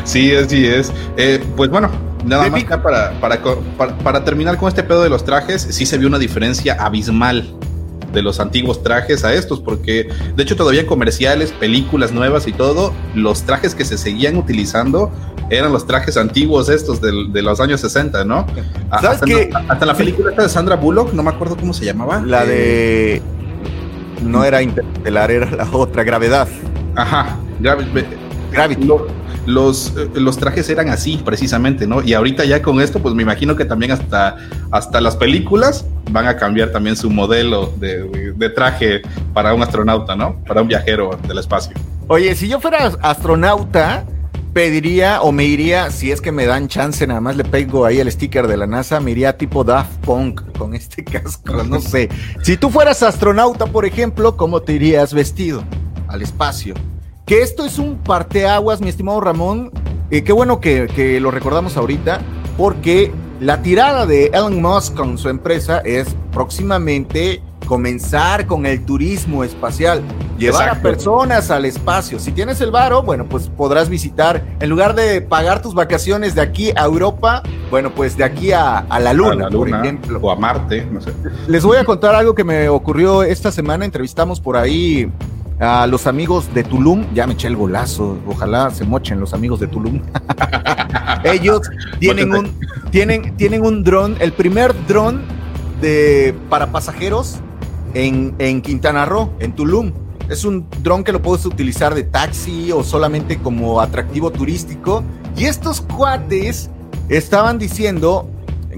sí, 0.09 0.35
así 0.35 0.67
es. 0.67 0.93
Eh, 1.17 1.43
pues 1.57 1.71
bueno, 1.71 1.91
Nada 2.25 2.51
más 2.51 2.65
para, 2.65 3.13
para, 3.21 3.41
para, 4.03 4.25
terminar 4.25 4.59
con 4.59 4.69
este 4.69 4.83
pedo 4.83 5.03
de 5.03 5.09
los 5.09 5.25
trajes, 5.25 5.63
sí 5.71 5.87
se 5.87 5.99
vio 5.99 6.09
una 6.09 6.19
diferencia 6.19 6.75
abismal 6.75 7.55
de 8.13 8.23
los 8.23 8.41
antiguos 8.41 8.83
trajes 8.83 9.25
a 9.25 9.35
estos, 9.35 9.61
porque 9.61 10.09
de 10.35 10.43
hecho 10.43 10.57
todavía 10.57 10.81
en 10.81 10.87
comerciales, 10.87 11.53
películas 11.53 12.13
nuevas 12.13 12.47
y 12.47 12.53
todo, 12.53 12.93
los 13.15 13.43
trajes 13.43 13.75
que 13.75 13.85
se 13.85 13.99
seguían 13.99 14.37
utilizando 14.37 15.13
eran 15.51 15.73
los 15.73 15.87
trajes 15.87 16.17
antiguos 16.17 16.69
estos 16.69 17.01
de, 17.01 17.43
los 17.43 17.61
años 17.61 17.81
60, 17.81 18.25
¿no? 18.25 18.47
hasta, 18.91 19.13
hasta, 19.69 19.87
la 19.87 19.95
película 19.95 20.31
de 20.31 20.49
Sandra 20.49 20.77
Bullock, 20.77 21.13
no 21.13 21.23
me 21.23 21.31
acuerdo 21.31 21.57
cómo 21.57 21.73
se 21.73 21.85
llamaba. 21.85 22.21
La 22.21 22.45
de... 22.45 23.17
Eh, 23.17 23.23
no 24.23 24.45
era 24.45 24.61
Interstellar, 24.63 25.31
era 25.31 25.51
la 25.51 25.69
otra, 25.71 26.03
Gravedad. 26.03 26.49
Ajá, 26.97 27.37
los, 27.61 27.85
eh, 27.85 29.18
los 29.49 30.39
trajes 30.39 30.69
eran 30.69 30.89
así, 30.89 31.21
precisamente, 31.25 31.87
¿no? 31.87 32.03
Y 32.03 32.15
ahorita 32.15 32.45
ya 32.45 32.63
con 32.63 32.81
esto, 32.81 33.01
pues 33.01 33.15
me 33.15 33.23
imagino 33.23 33.57
que 33.57 33.65
también 33.65 33.93
hasta, 33.93 34.37
hasta 34.71 35.01
las 35.01 35.17
películas 35.17 35.87
van 36.11 36.27
a 36.27 36.37
cambiar 36.37 36.71
también 36.71 36.97
su 36.97 37.11
modelo 37.11 37.73
de, 37.77 38.33
de 38.35 38.51
traje 38.51 39.03
para 39.33 39.55
un 39.55 39.63
astronauta, 39.63 40.17
¿no? 40.17 40.37
Para 40.47 40.63
un 40.63 40.69
viajero 40.69 41.19
del 41.27 41.39
espacio. 41.39 41.75
Oye, 42.09 42.35
si 42.35 42.49
yo 42.49 42.61
fuera 42.61 42.93
astronauta, 43.03 44.05
pediría 44.53 45.23
o 45.23 45.33
me 45.33 45.45
iría, 45.45 45.91
si 45.91 46.11
es 46.11 46.21
que 46.21 46.33
me 46.33 46.47
dan 46.47 46.69
chance, 46.69 47.07
nada 47.07 47.21
más 47.21 47.37
le 47.37 47.45
pego 47.45 47.85
ahí 47.85 48.01
el 48.01 48.11
sticker 48.11 48.47
de 48.47 48.57
la 48.57 48.67
NASA, 48.67 49.01
me 49.01 49.13
iría 49.13 49.37
tipo 49.37 49.65
Daft 49.65 49.99
Punk 50.01 50.43
con 50.59 50.75
este 50.75 51.05
casco, 51.05 51.63
no 51.65 51.81
sé. 51.81 52.09
Si 52.43 52.57
tú 52.57 52.71
fueras 52.71 53.03
astronauta, 53.03 53.67
por 53.67 53.85
ejemplo, 53.85 54.37
¿cómo 54.37 54.61
te 54.61 54.73
irías 54.73 55.15
vestido 55.15 55.63
al 56.09 56.23
espacio? 56.23 56.75
Que 57.29 57.43
esto 57.43 57.67
es 57.67 57.79
un 57.79 57.99
parteaguas, 57.99 58.81
mi 58.81 58.89
estimado 58.89 59.21
Ramón. 59.21 59.71
Eh, 60.11 60.25
qué 60.25 60.33
bueno 60.33 60.61
que, 60.61 60.87
que 60.87 61.21
lo 61.21 61.31
recordamos 61.31 61.77
ahorita, 61.77 62.21
porque 62.57 63.13
la 63.39 63.61
tirada 63.61 64.07
de 64.07 64.29
Elon 64.29 64.63
Musk 64.63 64.95
con 64.95 65.19
su 65.19 65.29
empresa 65.29 65.81
es 65.81 66.17
próximamente 66.33 67.43
comenzar 67.67 68.47
con 68.47 68.65
el 68.65 68.83
turismo 68.83 69.45
espacial, 69.45 70.03
llevar 70.39 70.71
a 70.71 70.81
personas 70.81 71.51
al 71.51 71.67
espacio. 71.67 72.19
Si 72.19 72.33
tienes 72.33 72.63
el 72.63 72.71
varo, 72.71 73.03
bueno, 73.03 73.27
pues 73.29 73.51
podrás 73.55 73.91
visitar, 73.91 74.43
en 74.59 74.71
lugar 74.71 74.95
de 74.95 75.21
pagar 75.21 75.61
tus 75.61 75.75
vacaciones 75.75 76.35
de 76.35 76.41
aquí 76.41 76.73
a 76.77 76.87
Europa, 76.87 77.43
bueno, 77.71 77.95
pues 77.95 78.17
de 78.17 78.25
aquí 78.25 78.53
a, 78.53 78.87
la, 78.99 79.13
luna, 79.13 79.51
por 79.51 79.69
ejemplo. 79.69 80.19
O 80.23 80.31
a 80.31 80.37
Marte, 80.37 80.87
no 80.91 81.03
sé. 81.03 81.13
Les 81.47 81.63
voy 81.63 81.77
a 81.77 81.85
contar 81.85 82.15
algo 82.15 82.35
que 82.35 82.45
me 82.45 82.71
ocurrió 82.71 83.23
esta 83.23 83.53
semana. 83.53 83.85
Entrevistamos 83.85 84.41
por 84.41 84.57
ahí 84.57 85.13
a 85.61 85.87
los 85.87 86.07
amigos 86.07 86.53
de 86.55 86.65
Tulum. 86.65 87.05
Ya 87.15 87.27
me 87.27 87.35
eché 87.35 87.49
el 87.49 87.57
golazo. 87.57 88.19
Ojalá 88.27 88.71
se 88.71 88.85
mochen 88.85 89.21
los 89.21 89.35
amigos 89.35 89.61
de 89.61 89.67
Tulum. 89.67 90.03
Ellos 91.25 91.63
tienen 91.99 92.33
un, 92.33 92.53
tienen, 92.91 93.37
tienen 93.37 93.65
un 93.65 93.83
dron, 93.83 94.17
el 94.21 94.33
primer 94.33 94.75
dron 94.87 95.23
de, 95.81 96.35
para 96.49 96.71
pasajeros 96.71 97.39
en, 97.95 98.63
Quintana 98.63 99.05
Roo, 99.05 99.31
en 99.41 99.53
Tulum. 99.53 99.93
Es 100.29 100.45
un 100.45 100.67
dron 100.83 101.05
que 101.05 101.13
lo 101.13 101.23
puedes 101.23 101.47
utilizar 101.47 101.95
de 101.95 102.03
taxi 102.03 102.71
o 102.71 102.85
solamente 102.85 103.39
como 103.39 103.81
atractivo 103.81 104.31
turístico. 104.31 105.03
Y 105.37 105.45
estos 105.45 105.81
cuates 105.81 106.71
estaban 107.09 107.59
diciendo 107.59 108.29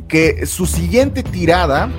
que 0.07 0.47
su 0.47 0.67
siguiente 0.67 1.23
tirada, 1.23 1.91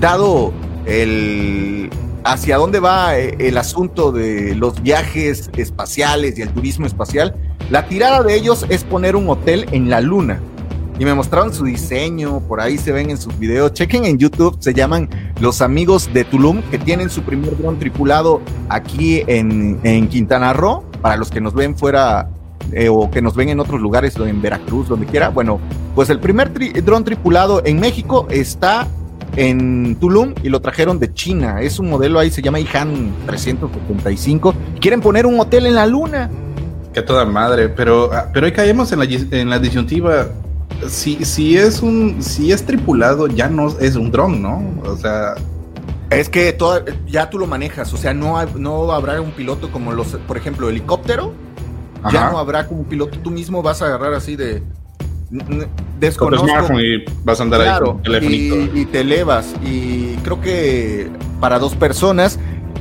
dado 0.00 0.52
el 0.86 1.90
hacia 2.26 2.56
dónde 2.56 2.80
va 2.80 3.16
eh, 3.16 3.36
el 3.38 3.56
asunto 3.56 4.10
de 4.10 4.54
los 4.56 4.82
viajes 4.82 5.48
espaciales 5.56 6.38
y 6.38 6.42
el 6.42 6.50
turismo 6.50 6.86
espacial, 6.86 7.36
la 7.70 7.86
tirada 7.86 8.22
de 8.22 8.34
ellos 8.34 8.66
es 8.68 8.84
poner 8.84 9.16
un 9.16 9.28
hotel 9.28 9.66
en 9.70 9.88
la 9.88 10.00
luna 10.00 10.40
y 10.98 11.04
me 11.04 11.14
mostraron 11.14 11.52
su 11.52 11.64
diseño, 11.64 12.40
por 12.40 12.60
ahí 12.60 12.78
se 12.78 12.90
ven 12.90 13.10
en 13.10 13.18
sus 13.18 13.38
videos. 13.38 13.72
Chequen 13.74 14.06
en 14.06 14.18
YouTube, 14.18 14.56
se 14.60 14.72
llaman 14.72 15.08
Los 15.40 15.60
Amigos 15.60 16.12
de 16.12 16.24
Tulum, 16.24 16.62
que 16.70 16.78
tienen 16.78 17.10
su 17.10 17.22
primer 17.22 17.56
dron 17.58 17.78
tripulado 17.78 18.40
aquí 18.70 19.22
en, 19.26 20.08
Quintana 20.08 20.54
Roo, 20.54 20.84
para 21.02 21.16
los 21.16 21.30
que 21.30 21.40
nos 21.40 21.52
ven 21.52 21.76
fuera 21.76 22.30
eh, 22.72 22.88
o 22.88 23.10
que 23.10 23.20
nos 23.20 23.36
ven 23.36 23.50
en 23.50 23.60
otros 23.60 23.80
lugares, 23.80 24.16
en 24.16 24.40
Veracruz, 24.40 24.88
donde 24.88 25.04
quiera. 25.04 25.28
Bueno, 25.28 25.60
pues 25.94 26.08
el 26.08 26.18
primer 26.18 26.50
dron 26.82 27.04
tripulado 27.04 27.62
en 27.66 27.78
México 27.78 28.26
está 28.30 28.88
en 29.34 29.96
Tulum 29.96 30.34
y 30.42 30.48
lo 30.48 30.60
trajeron 30.60 30.98
de 30.98 31.12
China. 31.12 31.60
Es 31.60 31.78
un 31.78 31.90
modelo 31.90 32.18
ahí, 32.18 32.30
se 32.30 32.42
llama 32.42 32.60
IHAN 32.60 33.12
375. 33.26 34.54
Quieren 34.80 35.00
poner 35.00 35.26
un 35.26 35.40
hotel 35.40 35.66
en 35.66 35.74
la 35.74 35.86
luna. 35.86 36.30
Que 36.94 37.02
toda 37.02 37.24
madre, 37.24 37.68
pero, 37.68 38.10
ah, 38.12 38.30
pero 38.32 38.46
ahí 38.46 38.52
caemos 38.52 38.90
en 38.92 38.98
la, 39.00 39.04
en 39.04 39.50
la 39.50 39.58
disyuntiva 39.58 40.28
si, 40.88 41.24
si 41.24 41.56
es 41.56 41.82
un, 41.82 42.22
si 42.22 42.52
es 42.52 42.64
tripulado, 42.64 43.26
ya 43.26 43.48
no 43.48 43.68
es 43.78 43.96
un 43.96 44.10
dron, 44.10 44.42
¿no? 44.42 44.62
O 44.84 44.96
sea. 44.96 45.34
Es 46.10 46.28
que 46.28 46.56
ya 47.08 47.30
tú 47.30 47.38
lo 47.38 47.46
manejas, 47.46 47.92
o 47.92 47.96
sea, 47.96 48.14
no, 48.14 48.44
no 48.56 48.92
habrá 48.92 49.20
un 49.20 49.32
piloto 49.32 49.72
como 49.72 49.92
los, 49.92 50.08
por 50.28 50.36
ejemplo, 50.36 50.68
helicóptero, 50.68 51.32
ya 52.12 52.30
no 52.30 52.38
habrá 52.38 52.68
como 52.68 52.82
un 52.82 52.86
piloto, 52.86 53.18
tú 53.18 53.32
mismo 53.32 53.60
vas 53.60 53.82
a 53.82 53.86
agarrar 53.86 54.14
así 54.14 54.36
de, 54.36 54.62
desconozco. 55.98 56.80
y 56.80 57.04
vas 57.24 57.40
a 57.40 57.42
andar 57.42 57.60
ahí 57.60 57.80
con 57.80 58.00
y, 58.22 58.80
y, 58.80 58.86
te 58.86 59.00
elevas. 59.00 59.54
Y 59.64 60.14
creo 60.16 60.40
que 60.40 61.08
para 61.40 61.58
dos 61.58 61.74
personas 61.74 62.38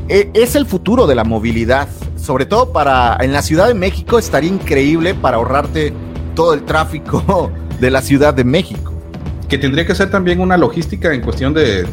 e, 0.07 0.29
es 0.33 0.55
el 0.55 0.65
futuro 0.65 1.07
de 1.07 1.15
la 1.15 1.23
movilidad. 1.23 1.87
Sobre 2.17 2.45
todo 2.45 2.71
para 2.71 3.17
en 3.19 3.33
la 3.33 3.41
Ciudad 3.41 3.67
de 3.67 3.73
México 3.73 4.17
estaría 4.17 4.49
increíble 4.49 5.13
para 5.13 5.37
ahorrarte 5.37 5.93
todo 6.35 6.53
el 6.53 6.63
tráfico 6.63 7.51
de 7.79 7.91
la 7.91 8.01
Ciudad 8.01 8.33
de 8.33 8.43
México. 8.43 8.93
Que 9.49 9.57
tendría 9.57 9.85
que 9.85 9.93
ser 9.93 10.09
también 10.09 10.39
una 10.39 10.57
logística 10.57 11.13
en 11.13 11.21
cuestión 11.21 11.53
de, 11.53 11.85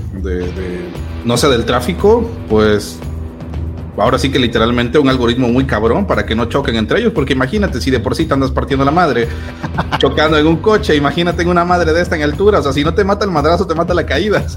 no 1.24 1.36
sé, 1.36 1.48
del 1.48 1.66
tráfico, 1.66 2.28
pues 2.48 2.98
ahora 3.96 4.18
sí 4.18 4.30
que 4.30 4.38
literalmente 4.38 4.98
un 4.98 5.08
algoritmo 5.08 5.48
muy 5.48 5.64
cabrón 5.64 6.06
para 6.06 6.24
que 6.24 6.34
no 6.34 6.46
choquen 6.46 6.76
entre 6.76 7.00
ellos, 7.00 7.12
porque 7.14 7.32
imagínate 7.32 7.80
si 7.80 7.90
de 7.90 8.00
por 8.00 8.14
sí 8.14 8.26
te 8.26 8.34
andas 8.34 8.50
partiendo 8.50 8.84
la 8.84 8.90
madre, 8.90 9.28
chocando 9.98 10.38
en 10.38 10.46
un 10.46 10.56
coche, 10.56 10.96
imagínate 10.96 11.42
en 11.42 11.48
una 11.48 11.64
madre 11.64 11.92
de 11.92 12.00
esta 12.00 12.16
en 12.16 12.22
altura, 12.22 12.60
o 12.60 12.62
sea, 12.62 12.72
si 12.72 12.84
no 12.84 12.94
te 12.94 13.04
mata 13.04 13.24
el 13.24 13.30
madrazo, 13.30 13.66
te 13.66 13.74
mata 13.74 13.94
la 13.94 14.06
caída. 14.06 14.44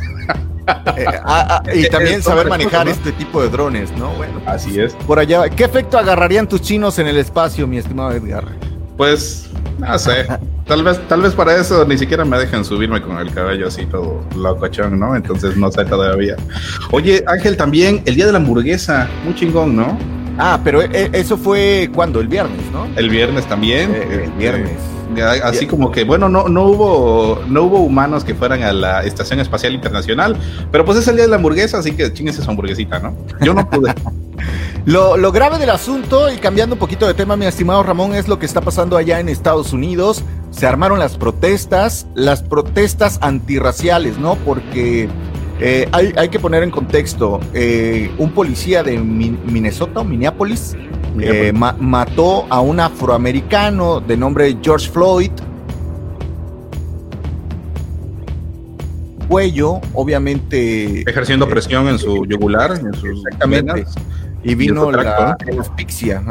Eh, 0.98 1.06
ah, 1.08 1.62
ah, 1.64 1.74
y 1.76 1.88
también 1.90 2.24
saber 2.24 2.50
manejar 2.50 2.88
este 2.88 3.12
tipo 3.12 3.40
de 3.40 3.50
drones, 3.50 3.96
¿no? 3.98 4.10
Bueno, 4.16 4.42
así 4.48 4.80
es. 4.80 4.96
Por 5.06 5.20
allá, 5.20 5.48
¿qué 5.48 5.64
efecto 5.64 5.96
agarrarían 5.96 6.50
tus 6.50 6.60
chinos 6.60 6.98
en 6.98 7.06
el 7.06 7.18
espacio, 7.18 7.68
mi 7.68 7.78
estimado 7.78 8.12
Edgar? 8.14 8.46
Pues, 8.98 9.48
no 9.78 10.00
sé. 10.00 10.26
Tal 10.68 10.84
vez, 10.84 11.00
tal 11.08 11.22
vez 11.22 11.34
para 11.34 11.56
eso 11.56 11.86
ni 11.86 11.96
siquiera 11.96 12.26
me 12.26 12.40
dejen 12.40 12.66
subirme 12.66 13.00
con 13.00 13.20
el 13.20 13.32
cabello 13.32 13.68
así 13.68 13.86
todo 13.86 14.26
locochón, 14.36 15.00
¿no? 15.00 15.16
Entonces 15.16 15.56
no 15.58 15.72
sé 15.72 15.86
todavía. 15.86 16.36
Oye, 16.92 17.24
Ángel, 17.28 17.56
también 17.56 18.02
el 18.06 18.16
día 18.16 18.26
de 18.26 18.32
la 18.32 18.40
hamburguesa, 18.40 19.08
muy 19.24 19.36
chingón, 19.36 19.76
¿no? 19.76 19.98
Ah, 20.40 20.60
pero 20.64 20.82
eh, 20.82 21.10
eso 21.14 21.38
fue 21.38 21.90
cuando, 21.94 22.20
el 22.20 22.28
viernes, 22.28 22.60
¿no? 22.72 22.88
El 22.96 23.10
viernes 23.10 23.48
también. 23.48 23.92
Eh, 23.94 24.24
el 24.26 24.32
viernes. 24.32 24.74
Así 25.44 25.68
como 25.68 25.92
que, 25.92 26.04
bueno, 26.04 26.28
no, 26.30 26.50
no, 26.50 26.64
hubo, 26.64 27.44
no 27.48 27.64
hubo 27.64 27.80
humanos 27.82 28.24
que 28.24 28.34
fueran 28.34 28.64
a 28.64 28.74
la 28.74 29.04
Estación 29.04 29.40
Espacial 29.40 29.74
Internacional, 29.74 30.36
pero 30.72 30.84
pues 30.84 30.98
es 30.98 31.08
el 31.08 31.16
día 31.16 31.26
de 31.26 31.30
la 31.30 31.36
hamburguesa, 31.38 31.78
así 31.78 31.92
que 31.92 32.12
chinguese 32.12 32.42
su 32.42 32.50
hamburguesita, 32.50 33.00
¿no? 33.00 33.16
Yo 33.42 33.54
no 33.54 33.70
pude. 33.70 33.94
lo, 34.86 35.18
lo 35.18 35.32
grave 35.32 35.58
del 35.58 35.70
asunto, 35.70 36.32
y 36.32 36.38
cambiando 36.38 36.76
un 36.76 36.80
poquito 36.80 37.08
de 37.08 37.14
tema, 37.14 37.36
mi 37.36 37.46
estimado 37.46 37.84
Ramón, 37.84 38.14
es 38.14 38.28
lo 38.28 38.40
que 38.40 38.46
está 38.46 38.62
pasando 38.62 38.98
allá 38.98 39.20
en 39.20 39.30
Estados 39.30 39.74
Unidos. 39.74 40.24
Se 40.52 40.68
armaron 40.68 41.00
las 41.00 41.18
protestas, 41.18 42.08
las 42.14 42.44
protestas 42.44 43.18
antirraciales, 43.22 44.18
¿no? 44.18 44.36
Porque 44.36 45.10
eh, 45.60 45.88
hay, 45.92 46.14
hay, 46.18 46.30
que 46.30 46.40
poner 46.40 46.64
en 46.64 46.72
contexto, 46.72 47.40
eh, 47.54 48.12
un 48.18 48.32
policía 48.32 48.84
de 48.84 48.98
Minnesota 48.98 50.02
o 50.02 50.04
Minneapolis 50.04 50.76
eh, 51.20 51.54
mató 51.54 52.46
a 52.50 52.60
un 52.60 52.80
afroamericano 52.80 54.02
de 54.02 54.18
nombre 54.18 54.58
George 54.62 54.90
Floyd. 54.90 55.32
Cuello, 59.30 59.80
obviamente. 59.94 61.02
Ejerciendo 61.10 61.48
presión 61.48 61.88
en 61.88 61.98
su 61.98 62.26
yugular, 62.26 62.78
en 62.78 62.94
sus 62.94 63.26
Exactamente 63.26 63.86
y 64.46 64.54
vino 64.54 64.92
la, 64.92 65.36
asfixia 65.60 66.24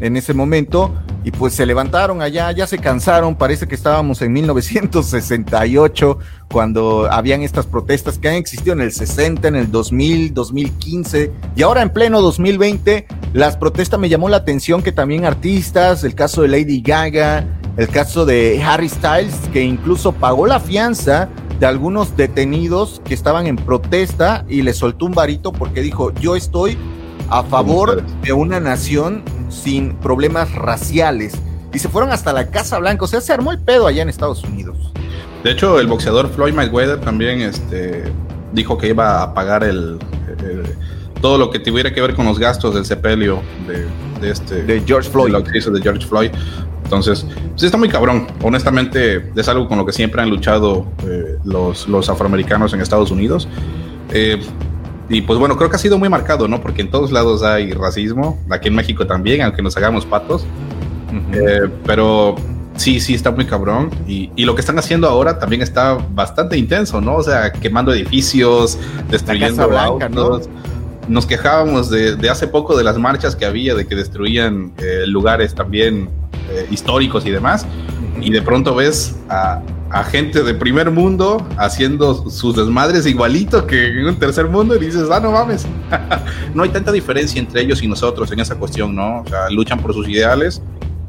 en 0.00 0.16
ese 0.16 0.32
momento. 0.32 0.94
Y 1.22 1.30
pues 1.30 1.52
se 1.52 1.66
levantaron 1.66 2.22
allá, 2.22 2.50
ya 2.52 2.66
se 2.66 2.78
cansaron, 2.78 3.36
parece 3.36 3.68
que 3.68 3.74
estábamos 3.74 4.22
en 4.22 4.32
1968 4.32 6.18
cuando 6.50 7.06
habían 7.10 7.42
estas 7.42 7.66
protestas 7.66 8.18
que 8.18 8.30
han 8.30 8.36
existido 8.36 8.72
en 8.72 8.80
el 8.80 8.92
60, 8.92 9.46
en 9.46 9.56
el 9.56 9.70
2000, 9.70 10.32
2015 10.32 11.32
y 11.54 11.62
ahora 11.62 11.82
en 11.82 11.90
pleno 11.90 12.22
2020 12.22 13.06
las 13.34 13.58
protestas 13.58 14.00
me 14.00 14.08
llamó 14.08 14.30
la 14.30 14.38
atención 14.38 14.82
que 14.82 14.92
también 14.92 15.26
artistas, 15.26 16.02
el 16.04 16.14
caso 16.14 16.40
de 16.40 16.48
Lady 16.48 16.80
Gaga, 16.80 17.44
el 17.76 17.88
caso 17.88 18.24
de 18.24 18.62
Harry 18.64 18.88
Styles 18.88 19.34
que 19.52 19.62
incluso 19.62 20.12
pagó 20.12 20.46
la 20.46 20.60
fianza 20.60 21.28
de 21.60 21.66
algunos 21.66 22.16
detenidos 22.16 23.02
que 23.04 23.12
estaban 23.12 23.46
en 23.46 23.56
protesta 23.56 24.46
y 24.48 24.62
le 24.62 24.72
soltó 24.72 25.04
un 25.04 25.12
varito 25.12 25.52
porque 25.52 25.82
dijo, 25.82 26.14
yo 26.14 26.36
estoy 26.36 26.78
a 27.30 27.42
favor 27.42 28.02
de 28.22 28.32
una 28.32 28.60
nación 28.60 29.22
sin 29.48 29.94
problemas 29.96 30.52
raciales. 30.54 31.34
Y 31.72 31.78
se 31.78 31.88
fueron 31.88 32.10
hasta 32.12 32.32
la 32.32 32.50
Casa 32.50 32.78
Blanca, 32.78 33.04
o 33.04 33.08
sea, 33.08 33.20
se 33.20 33.32
armó 33.32 33.52
el 33.52 33.58
pedo 33.58 33.86
allá 33.86 34.02
en 34.02 34.08
Estados 34.08 34.42
Unidos. 34.44 34.76
De 35.44 35.52
hecho, 35.52 35.78
el 35.78 35.86
boxeador 35.86 36.28
Floyd 36.30 36.54
Mayweather 36.54 37.00
también 37.00 37.40
este, 37.40 38.04
dijo 38.52 38.78
que 38.78 38.88
iba 38.88 39.22
a 39.22 39.34
pagar 39.34 39.62
el, 39.62 39.98
todo 41.20 41.38
lo 41.38 41.50
que 41.50 41.58
tuviera 41.58 41.92
que 41.92 42.00
ver 42.00 42.14
con 42.14 42.26
los 42.26 42.38
gastos 42.38 42.74
del 42.74 42.84
sepelio 42.84 43.40
de, 43.66 44.30
este 44.30 44.62
de 44.62 44.82
George 44.84 45.10
Floyd. 45.10 45.32
De, 45.32 45.70
de 45.70 45.82
George 45.82 46.06
Floyd. 46.06 46.30
Entonces, 46.84 47.26
pues 47.50 47.64
está 47.64 47.76
muy 47.76 47.88
cabrón. 47.88 48.26
Honestamente, 48.42 49.30
es 49.36 49.48
algo 49.48 49.68
con 49.68 49.76
lo 49.76 49.84
que 49.84 49.92
siempre 49.92 50.22
han 50.22 50.30
luchado 50.30 50.86
eh, 51.06 51.36
los, 51.44 51.86
los 51.86 52.08
afroamericanos 52.08 52.72
en 52.72 52.80
Estados 52.80 53.10
Unidos. 53.10 53.46
Eh, 54.10 54.40
y 55.08 55.22
pues 55.22 55.38
bueno, 55.38 55.56
creo 55.56 55.70
que 55.70 55.76
ha 55.76 55.78
sido 55.78 55.98
muy 55.98 56.08
marcado, 56.08 56.48
¿no? 56.48 56.60
Porque 56.60 56.82
en 56.82 56.90
todos 56.90 57.12
lados 57.12 57.42
hay 57.42 57.72
racismo, 57.72 58.38
aquí 58.50 58.68
en 58.68 58.74
México 58.74 59.06
también, 59.06 59.42
aunque 59.42 59.62
nos 59.62 59.76
hagamos 59.76 60.04
patos. 60.04 60.44
Eh, 61.32 61.68
pero 61.86 62.36
sí, 62.76 63.00
sí, 63.00 63.14
está 63.14 63.30
muy 63.30 63.46
cabrón. 63.46 63.90
Y, 64.06 64.30
lo 64.44 64.54
que 64.54 64.60
están 64.60 64.78
haciendo 64.78 65.08
ahora 65.08 65.38
también 65.38 65.62
está 65.62 65.94
bastante 65.94 66.58
intenso, 66.58 67.00
¿no? 67.00 67.16
O 67.16 67.22
sea, 67.22 67.52
quemando 67.52 67.92
edificios, 67.92 68.78
destruyendo 69.10 69.62
autos. 69.78 70.48
Nos 71.08 71.24
quejábamos 71.24 71.88
de, 71.88 72.28
hace 72.28 72.46
poco 72.48 72.76
de 72.76 72.84
las 72.84 72.98
marchas 72.98 73.34
que 73.34 73.46
había, 73.46 73.74
de 73.74 73.86
que 73.86 73.94
destruían 73.94 74.74
eh, 74.76 75.06
lugares 75.06 75.54
también 75.54 76.10
eh, 76.50 76.66
históricos 76.70 77.24
y 77.24 77.30
demás. 77.30 77.66
Y 78.20 78.30
de 78.30 78.42
pronto 78.42 78.74
ves 78.74 79.16
a, 79.30 79.62
a 79.90 80.04
gente 80.04 80.42
de 80.42 80.54
primer 80.54 80.90
mundo 80.90 81.46
haciendo 81.56 82.28
sus 82.30 82.56
desmadres 82.56 83.06
igualito 83.06 83.66
que 83.66 83.86
en 83.86 84.06
un 84.06 84.18
tercer 84.18 84.46
mundo 84.48 84.76
y 84.76 84.78
dices, 84.78 85.08
ah, 85.10 85.20
no 85.20 85.32
mames. 85.32 85.66
no 86.54 86.62
hay 86.62 86.68
tanta 86.68 86.92
diferencia 86.92 87.40
entre 87.40 87.62
ellos 87.62 87.82
y 87.82 87.88
nosotros 87.88 88.30
en 88.30 88.40
esa 88.40 88.54
cuestión, 88.56 88.94
¿no? 88.94 89.20
O 89.20 89.26
sea, 89.26 89.48
luchan 89.50 89.80
por 89.80 89.94
sus 89.94 90.08
ideales 90.08 90.60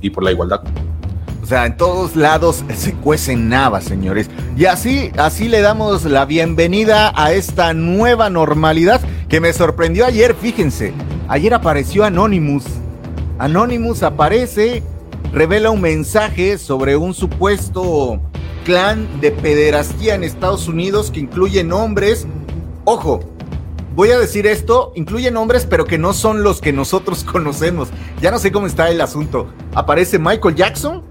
y 0.02 0.10
por 0.10 0.24
la 0.24 0.32
igualdad. 0.32 0.62
O 1.44 1.46
sea, 1.46 1.66
en 1.66 1.78
todos 1.78 2.16
lados 2.16 2.64
se 2.76 2.94
cuecen 2.94 3.50
navas, 3.50 3.84
señores. 3.84 4.30
Y 4.56 4.66
así, 4.66 5.12
así 5.18 5.50
le 5.50 5.62
damos 5.62 6.06
la 6.06 6.26
bienvenida 6.26 7.12
a 7.16 7.34
esta 7.34 7.74
nueva 7.74 8.30
normalidad 8.30 9.02
que 9.28 9.42
me 9.42 9.52
sorprendió 9.52 10.06
ayer, 10.06 10.36
fíjense. 10.36 10.94
Ayer 11.28 11.54
apareció 11.54 12.06
Anonymous. 12.06 12.66
Anonymous 13.40 14.04
aparece, 14.04 14.84
revela 15.34 15.70
un 15.70 15.82
mensaje 15.82 16.58
sobre 16.58 16.98
un 16.98 17.14
supuesto 17.14 18.22
clan 18.64 19.22
de 19.22 19.32
pederastía 19.32 20.16
en 20.16 20.24
Estados 20.24 20.68
Unidos 20.68 21.12
que 21.12 21.20
incluye 21.20 21.64
nombres. 21.64 22.28
Ojo, 22.86 23.22
voy 23.96 24.12
a 24.12 24.20
decir 24.20 24.48
esto, 24.48 24.92
incluye 24.96 25.32
nombres, 25.32 25.66
pero 25.66 25.86
que 25.86 25.98
no 25.98 26.14
son 26.14 26.44
los 26.44 26.62
que 26.62 26.74
nosotros 26.74 27.24
conocemos. 27.32 27.90
Ya 28.22 28.32
no 28.32 28.40
sé 28.40 28.52
cómo 28.52 28.68
está 28.68 28.90
el 28.90 29.02
asunto. 29.02 29.48
Aparece 29.74 30.20
Michael 30.20 30.56
Jackson, 30.56 31.04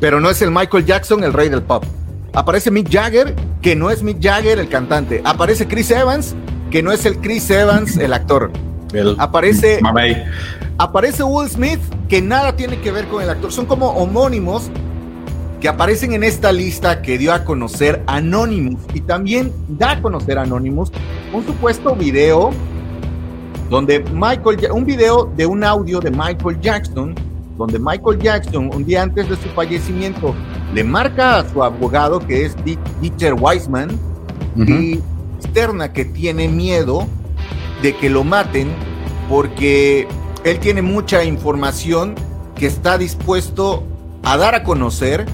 pero 0.00 0.20
no 0.20 0.30
es 0.30 0.42
el 0.42 0.50
Michael 0.50 0.84
Jackson, 0.84 1.24
el 1.24 1.32
rey 1.32 1.48
del 1.48 1.62
pop. 1.62 1.84
Aparece 2.32 2.70
Mick 2.70 2.90
Jagger, 2.90 3.34
que 3.62 3.76
no 3.76 3.90
es 3.90 4.02
Mick 4.02 4.20
Jagger, 4.20 4.58
el 4.58 4.68
cantante. 4.68 5.22
Aparece 5.24 5.68
Chris 5.68 5.90
Evans, 5.90 6.34
que 6.70 6.82
no 6.82 6.90
es 6.90 7.06
el 7.06 7.18
Chris 7.18 7.48
Evans, 7.50 7.96
el 7.96 8.12
actor. 8.12 8.50
aparece, 9.18 9.80
aparece 10.78 11.22
Will 11.22 11.48
Smith, 11.48 11.78
que 12.08 12.20
nada 12.20 12.56
tiene 12.56 12.80
que 12.80 12.90
ver 12.90 13.06
con 13.06 13.22
el 13.22 13.30
actor. 13.30 13.52
Son 13.52 13.66
como 13.66 13.90
homónimos 13.90 14.70
que 15.64 15.70
aparecen 15.70 16.12
en 16.12 16.22
esta 16.24 16.52
lista 16.52 17.00
que 17.00 17.16
dio 17.16 17.32
a 17.32 17.42
conocer 17.42 18.02
Anonymous 18.06 18.82
y 18.92 19.00
también 19.00 19.50
da 19.66 19.92
a 19.92 20.02
conocer 20.02 20.36
Anonymous 20.36 20.92
un 21.32 21.46
supuesto 21.46 21.96
video 21.96 22.50
donde 23.70 24.00
Michael, 24.12 24.58
un 24.74 24.84
video 24.84 25.32
de 25.34 25.46
un 25.46 25.64
audio 25.64 26.00
de 26.00 26.10
Michael 26.10 26.60
Jackson, 26.60 27.14
donde 27.56 27.78
Michael 27.78 28.18
Jackson 28.18 28.70
un 28.74 28.84
día 28.84 29.00
antes 29.00 29.26
de 29.26 29.36
su 29.36 29.48
fallecimiento 29.54 30.34
le 30.74 30.84
marca 30.84 31.38
a 31.38 31.48
su 31.48 31.64
abogado 31.64 32.18
que 32.18 32.44
es 32.44 32.54
Dieter 33.00 33.32
Weissman 33.32 33.88
y 34.56 35.00
externa 35.38 35.94
que 35.94 36.04
tiene 36.04 36.46
miedo 36.46 37.06
de 37.80 37.96
que 37.96 38.10
lo 38.10 38.22
maten 38.22 38.68
porque 39.30 40.06
él 40.44 40.58
tiene 40.58 40.82
mucha 40.82 41.24
información 41.24 42.16
que 42.54 42.66
está 42.66 42.98
dispuesto 42.98 43.82
a 44.24 44.36
dar 44.36 44.54
a 44.54 44.62
conocer 44.62 45.24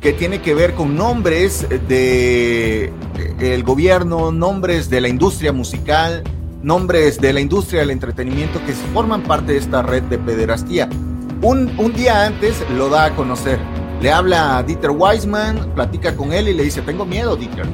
que 0.00 0.12
tiene 0.12 0.40
que 0.40 0.54
ver 0.54 0.74
con 0.74 0.96
nombres 0.96 1.66
de 1.68 2.84
eh, 2.84 2.92
el 3.40 3.62
gobierno, 3.62 4.32
nombres 4.32 4.88
de 4.88 5.00
la 5.00 5.08
industria 5.08 5.52
musical, 5.52 6.24
nombres 6.62 7.20
de 7.20 7.32
la 7.32 7.40
industria 7.40 7.80
del 7.80 7.90
entretenimiento 7.90 8.64
que 8.64 8.72
forman 8.72 9.22
parte 9.22 9.52
de 9.52 9.58
esta 9.58 9.82
red 9.82 10.02
de 10.04 10.18
pederastía. 10.18 10.88
Un, 11.42 11.72
un 11.78 11.92
día 11.92 12.26
antes 12.26 12.64
lo 12.76 12.88
da 12.88 13.06
a 13.06 13.16
conocer. 13.16 13.58
Le 14.00 14.10
habla 14.10 14.56
a 14.56 14.62
Dieter 14.62 14.90
Weisman, 14.90 15.74
platica 15.74 16.16
con 16.16 16.32
él 16.32 16.48
y 16.48 16.54
le 16.54 16.64
dice, 16.64 16.80
tengo 16.80 17.04
miedo, 17.04 17.36
Dieter. 17.36 17.66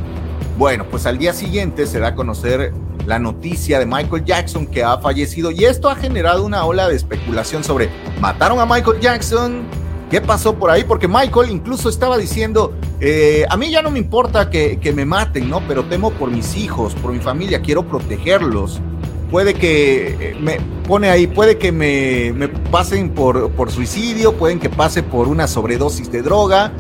Bueno, 0.59 0.85
pues 0.90 1.06
al 1.06 1.18
día 1.18 1.33
siguiente 1.33 1.87
se 1.87 2.00
da 2.00 2.09
a 2.09 2.14
conocer 2.16 2.73
la 3.06 3.21
noticia 3.21 3.78
de 3.78 3.87
Michael 3.87 4.25
Jackson 4.25 4.66
que 4.66 4.83
ha 4.83 4.99
fallecido 4.99 5.52
y 5.52 5.64
esto 5.64 5.88
ha 5.88 5.95
generado 5.95 6.45
una 6.45 6.64
ola 6.64 6.88
de 6.88 6.97
especulación 6.97 7.62
sobre, 7.62 7.88
mataron 8.21 8.59
a 8.59 8.66
Michael 8.66 8.99
Jackson, 9.00 9.62
¿Qué 10.10 10.20
pasó 10.20 10.54
por 10.54 10.70
ahí? 10.70 10.84
Porque 10.84 11.08
Michael 11.08 11.50
incluso 11.50 11.88
estaba 11.88 12.16
diciendo, 12.16 12.75
eh, 13.00 13.44
a 13.48 13.57
mí 13.57 13.72
ya 13.72 13.83
no 13.83 13.90
me 13.90 13.98
importa 13.98 14.50
que, 14.50 14.92
me 14.94 15.04
maten, 15.04 15.50
¿no? 15.50 15.61
Pero 15.66 15.85
temo 15.87 16.12
por 16.12 16.31
mis 16.31 16.57
hijos, 16.57 16.94
por 16.94 17.12
mi 17.12 17.18
familia, 17.18 17.61
quiero 17.61 17.85
protegerlos. 17.85 18.81
Puede 19.33 19.54
que 19.54 20.31
eh, 20.31 20.37
me 20.40 20.59
pone 20.87 21.11
ahí, 21.11 21.26
puede 21.26 21.59
que 21.59 21.72
me, 21.72 22.33
me 22.33 22.46
pasen 22.46 23.11
por, 23.11 23.50
por 23.50 23.72
suicidio, 23.72 24.35
pueden 24.35 24.61
que 24.61 24.70
pase 24.70 25.02
por 25.02 25.26
una 25.26 25.48
sobredosis 25.48 26.12
de 26.12 26.22
droga, 26.22 26.70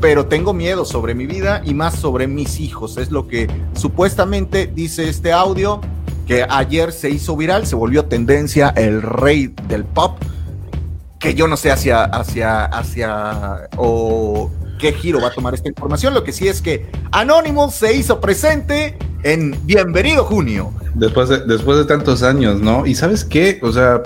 pero 0.00 0.26
tengo 0.26 0.52
miedo 0.52 0.84
sobre 0.84 1.16
mi 1.16 1.26
vida 1.26 1.62
y 1.64 1.74
más 1.74 1.96
sobre 1.96 2.28
mis 2.28 2.60
hijos. 2.60 2.96
Es 2.96 3.10
lo 3.10 3.26
que 3.26 3.48
supuestamente 3.74 4.68
dice 4.68 5.08
este 5.08 5.32
audio 5.32 5.80
que 6.28 6.46
ayer 6.48 6.92
se 6.92 7.10
hizo 7.10 7.36
viral, 7.36 7.66
se 7.66 7.74
volvió 7.74 8.04
tendencia 8.04 8.72
el 8.76 9.02
rey 9.02 9.52
del 9.66 9.84
pop 9.84 10.16
que 11.22 11.34
yo 11.34 11.46
no 11.46 11.56
sé 11.56 11.70
hacia, 11.70 12.02
hacia, 12.02 12.64
hacia, 12.64 13.68
o 13.76 14.50
qué 14.78 14.92
giro 14.92 15.20
va 15.20 15.28
a 15.28 15.32
tomar 15.32 15.54
esta 15.54 15.68
información. 15.68 16.12
Lo 16.14 16.24
que 16.24 16.32
sí 16.32 16.48
es 16.48 16.60
que 16.60 16.90
Anonymous 17.12 17.74
se 17.74 17.94
hizo 17.94 18.20
presente 18.20 18.98
en 19.22 19.56
Bienvenido 19.64 20.24
Junio. 20.24 20.72
Después 20.94 21.28
de, 21.28 21.46
después 21.46 21.78
de 21.78 21.84
tantos 21.84 22.24
años, 22.24 22.60
¿no? 22.60 22.86
Y 22.86 22.96
sabes 22.96 23.24
qué, 23.24 23.60
o 23.62 23.70
sea, 23.72 24.02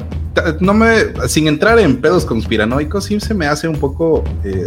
no 0.60 0.74
me, 0.74 0.94
sin 1.26 1.48
entrar 1.48 1.78
en 1.78 1.96
pedos 1.96 2.26
conspiranoicos, 2.26 3.06
sí 3.06 3.18
se 3.18 3.32
me 3.32 3.46
hace 3.46 3.66
un 3.66 3.80
poco, 3.80 4.22
eh, 4.44 4.66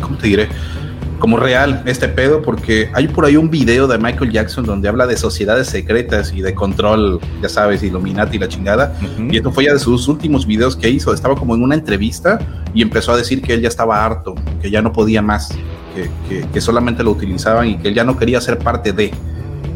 ¿cómo 0.00 0.18
te 0.18 0.26
diré? 0.26 0.48
Como 1.22 1.36
real 1.36 1.84
este 1.86 2.08
pedo, 2.08 2.42
porque 2.42 2.90
hay 2.94 3.06
por 3.06 3.24
ahí 3.24 3.36
un 3.36 3.48
video 3.48 3.86
de 3.86 3.96
Michael 3.96 4.32
Jackson 4.32 4.64
donde 4.64 4.88
habla 4.88 5.06
de 5.06 5.16
sociedades 5.16 5.68
secretas 5.68 6.32
y 6.34 6.42
de 6.42 6.52
control, 6.52 7.20
ya 7.40 7.48
sabes, 7.48 7.80
Illuminati 7.84 8.38
y 8.38 8.40
la 8.40 8.48
chingada. 8.48 8.92
Y 9.30 9.36
esto 9.36 9.52
fue 9.52 9.66
ya 9.66 9.72
de 9.72 9.78
sus 9.78 10.08
últimos 10.08 10.44
videos 10.44 10.74
que 10.74 10.90
hizo. 10.90 11.14
Estaba 11.14 11.36
como 11.36 11.54
en 11.54 11.62
una 11.62 11.76
entrevista 11.76 12.40
y 12.74 12.82
empezó 12.82 13.12
a 13.12 13.16
decir 13.16 13.40
que 13.40 13.54
él 13.54 13.60
ya 13.60 13.68
estaba 13.68 14.04
harto, 14.04 14.34
que 14.60 14.68
ya 14.68 14.82
no 14.82 14.92
podía 14.92 15.22
más, 15.22 15.50
que, 16.28 16.44
que, 16.52 16.60
solamente 16.60 17.04
lo 17.04 17.12
utilizaban 17.12 17.68
y 17.68 17.78
que 17.78 17.86
él 17.86 17.94
ya 17.94 18.02
no 18.02 18.18
quería 18.18 18.40
ser 18.40 18.58
parte 18.58 18.92
de. 18.92 19.12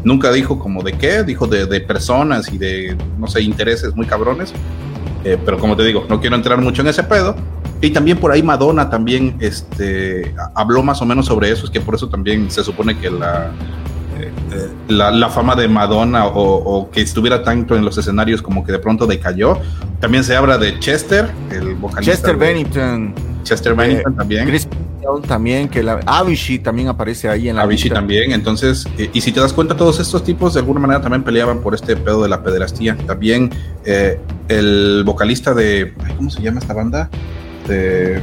Nunca 0.03 0.33
dijo 0.33 0.59
como 0.59 0.83
de 0.83 0.97
qué, 0.97 1.23
dijo 1.23 1.47
de, 1.47 1.65
de 1.65 1.79
personas 1.79 2.51
y 2.51 2.57
de, 2.57 2.97
no 3.17 3.27
sé, 3.27 3.41
intereses 3.41 3.95
muy 3.95 4.05
cabrones. 4.05 4.53
Eh, 5.27 5.37
pero 5.43 5.59
como 5.59 5.75
te 5.75 5.83
digo, 5.83 6.05
no 6.07 6.21
quiero 6.21 6.37
entrar 6.37 6.61
mucho 6.61 6.81
en 6.81 6.87
ese 6.87 7.03
pedo, 7.03 7.35
y 7.81 7.89
también 7.89 8.17
por 8.17 8.31
ahí 8.31 8.41
Madonna 8.41 8.89
también 8.89 9.35
este, 9.41 10.33
habló 10.55 10.81
más 10.83 11.01
o 11.01 11.05
menos 11.05 11.25
sobre 11.25 11.51
eso, 11.51 11.65
es 11.65 11.69
que 11.69 11.81
por 11.81 11.95
eso 11.95 12.07
también 12.07 12.49
se 12.49 12.63
supone 12.63 12.97
que 12.97 13.09
la, 13.09 13.51
eh, 14.17 14.31
eh, 14.53 14.69
la, 14.87 15.29
fama 15.29 15.53
de 15.55 15.67
Madonna 15.67 16.27
o, 16.27 16.89
que 16.91 17.01
estuviera 17.01 17.43
tanto 17.43 17.75
en 17.75 17.83
los 17.83 17.97
escenarios 17.97 18.41
como 18.41 18.63
que 18.63 18.71
de 18.71 18.79
pronto 18.79 19.05
decayó. 19.05 19.59
También 19.99 20.23
se 20.23 20.33
habla 20.33 20.57
de 20.57 20.79
Chester, 20.79 21.29
el 21.51 21.75
vocalista. 21.75 22.13
Chester 22.13 22.37
Bennington. 22.37 23.13
Chester 23.47 23.73
Bennington 23.73 24.13
eh, 24.13 24.17
también. 24.17 24.47
Chris 24.47 24.67
también, 25.25 25.69
que 25.69 25.83
la 25.83 26.01
Avicii 26.05 26.59
también 26.59 26.89
aparece 26.89 27.29
ahí 27.29 27.47
en 27.47 27.55
la 27.55 27.61
Avicii 27.61 27.89
también, 27.89 28.33
entonces, 28.33 28.85
y 29.13 29.21
si 29.21 29.31
te 29.31 29.39
das 29.39 29.53
cuenta, 29.53 29.77
todos 29.77 30.01
estos 30.01 30.21
tipos 30.21 30.53
de 30.53 30.59
alguna 30.59 30.81
manera 30.81 31.01
también 31.01 31.23
peleaban 31.23 31.61
por 31.61 31.73
este 31.73 31.95
pedo 31.95 32.23
de 32.23 32.29
la 32.29 32.43
pederastía. 32.43 32.97
También 33.07 33.49
el 34.49 35.03
vocalista 35.05 35.53
de, 35.53 35.93
¿cómo 36.17 36.29
se 36.29 36.41
llama 36.41 36.59
esta 36.59 36.73
banda? 36.73 37.09
Este, 37.67 38.21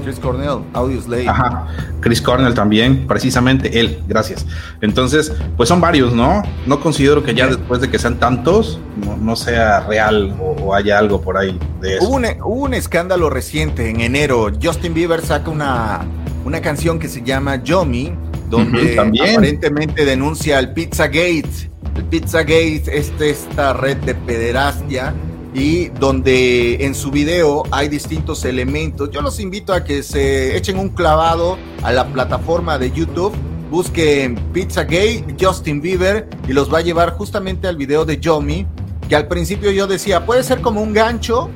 Chris 0.00 0.18
Cornell, 0.18 0.64
Audio 0.72 1.00
Slave. 1.00 1.28
Ajá, 1.28 1.66
Chris 2.00 2.20
Cornell 2.20 2.54
también, 2.54 3.06
precisamente 3.06 3.80
él, 3.80 4.02
gracias. 4.08 4.46
Entonces, 4.80 5.32
pues 5.56 5.68
son 5.68 5.80
varios, 5.80 6.12
¿no? 6.12 6.42
No 6.66 6.80
considero 6.80 7.22
que 7.22 7.34
ya 7.34 7.46
después 7.46 7.80
de 7.80 7.90
que 7.90 7.98
sean 7.98 8.18
tantos, 8.18 8.80
no, 9.20 9.36
sea 9.36 9.80
real 9.80 10.34
o, 10.40 10.74
haya 10.74 10.98
algo 10.98 11.20
por 11.20 11.36
ahí 11.36 11.58
de 11.80 11.96
eso. 11.96 12.08
Hubo 12.08 12.64
un, 12.64 12.74
escándalo 12.74 13.30
reciente 13.30 13.90
en 13.90 14.00
enero. 14.00 14.50
Justin 14.62 14.94
Bieber 14.94 15.20
saca 15.22 15.50
una, 15.50 16.00
una 16.44 16.60
canción 16.60 16.98
que 16.98 17.08
se 17.08 17.22
llama 17.22 17.62
Yomi, 17.62 18.12
donde 18.48 18.98
aparentemente 18.98 20.04
denuncia 20.04 20.58
el 20.58 20.72
Pizzagate. 20.72 21.70
El 21.96 22.04
Pizzagate 22.04 22.82
es 22.96 23.12
esta 23.20 23.72
red 23.72 23.96
de 23.98 24.14
pederastia 24.14 25.14
y 25.52 25.88
donde 25.88 26.84
en 26.84 26.94
su 26.94 27.10
video 27.10 27.64
hay 27.70 27.88
distintos 27.88 28.44
elementos. 28.44 29.10
Yo 29.10 29.20
los 29.20 29.40
invito 29.40 29.72
a 29.72 29.84
que 29.84 30.02
se 30.02 30.56
echen 30.56 30.78
un 30.78 30.90
clavado 30.90 31.58
a 31.82 31.92
la 31.92 32.06
plataforma 32.06 32.78
de 32.78 32.90
YouTube, 32.92 33.32
busquen 33.70 34.36
Pizza 34.52 34.84
Gay, 34.84 35.24
Justin 35.40 35.80
Bieber 35.80 36.28
y 36.48 36.52
los 36.52 36.72
va 36.72 36.78
a 36.78 36.82
llevar 36.82 37.12
justamente 37.12 37.68
al 37.68 37.76
video 37.76 38.04
de 38.04 38.18
Yomi, 38.18 38.66
que 39.08 39.16
al 39.16 39.28
principio 39.28 39.70
yo 39.70 39.86
decía, 39.86 40.24
puede 40.24 40.42
ser 40.42 40.60
como 40.60 40.82
un 40.82 40.92
gancho 40.92 41.50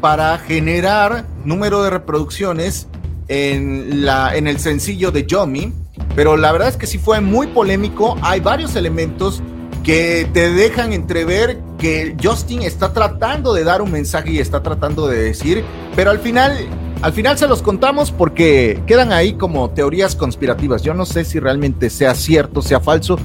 para 0.00 0.38
generar 0.38 1.26
número 1.44 1.82
de 1.82 1.90
reproducciones 1.90 2.88
en, 3.28 4.04
la, 4.04 4.36
en 4.36 4.46
el 4.46 4.58
sencillo 4.58 5.10
de 5.10 5.26
Yomi, 5.26 5.72
pero 6.14 6.36
la 6.36 6.52
verdad 6.52 6.68
es 6.68 6.76
que 6.76 6.86
sí 6.86 6.98
fue 6.98 7.20
muy 7.20 7.46
polémico, 7.48 8.16
hay 8.22 8.40
varios 8.40 8.76
elementos 8.76 9.42
que 9.84 10.28
te 10.32 10.50
dejan 10.50 10.92
entrever 10.92 11.60
que 11.78 12.16
Justin 12.22 12.62
está 12.62 12.92
tratando 12.92 13.52
de 13.54 13.64
dar 13.64 13.82
un 13.82 13.90
mensaje 13.90 14.32
y 14.32 14.38
está 14.38 14.62
tratando 14.62 15.06
de 15.08 15.18
decir, 15.18 15.64
pero 15.94 16.10
al 16.10 16.18
final, 16.18 16.56
al 17.02 17.12
final 17.12 17.38
se 17.38 17.46
los 17.46 17.62
contamos 17.62 18.10
porque 18.10 18.82
quedan 18.86 19.12
ahí 19.12 19.34
como 19.34 19.70
teorías 19.70 20.16
conspirativas. 20.16 20.82
Yo 20.82 20.94
no 20.94 21.04
sé 21.06 21.24
si 21.24 21.38
realmente 21.38 21.90
sea 21.90 22.14
cierto, 22.14 22.62
sea 22.62 22.80
falso. 22.80 23.18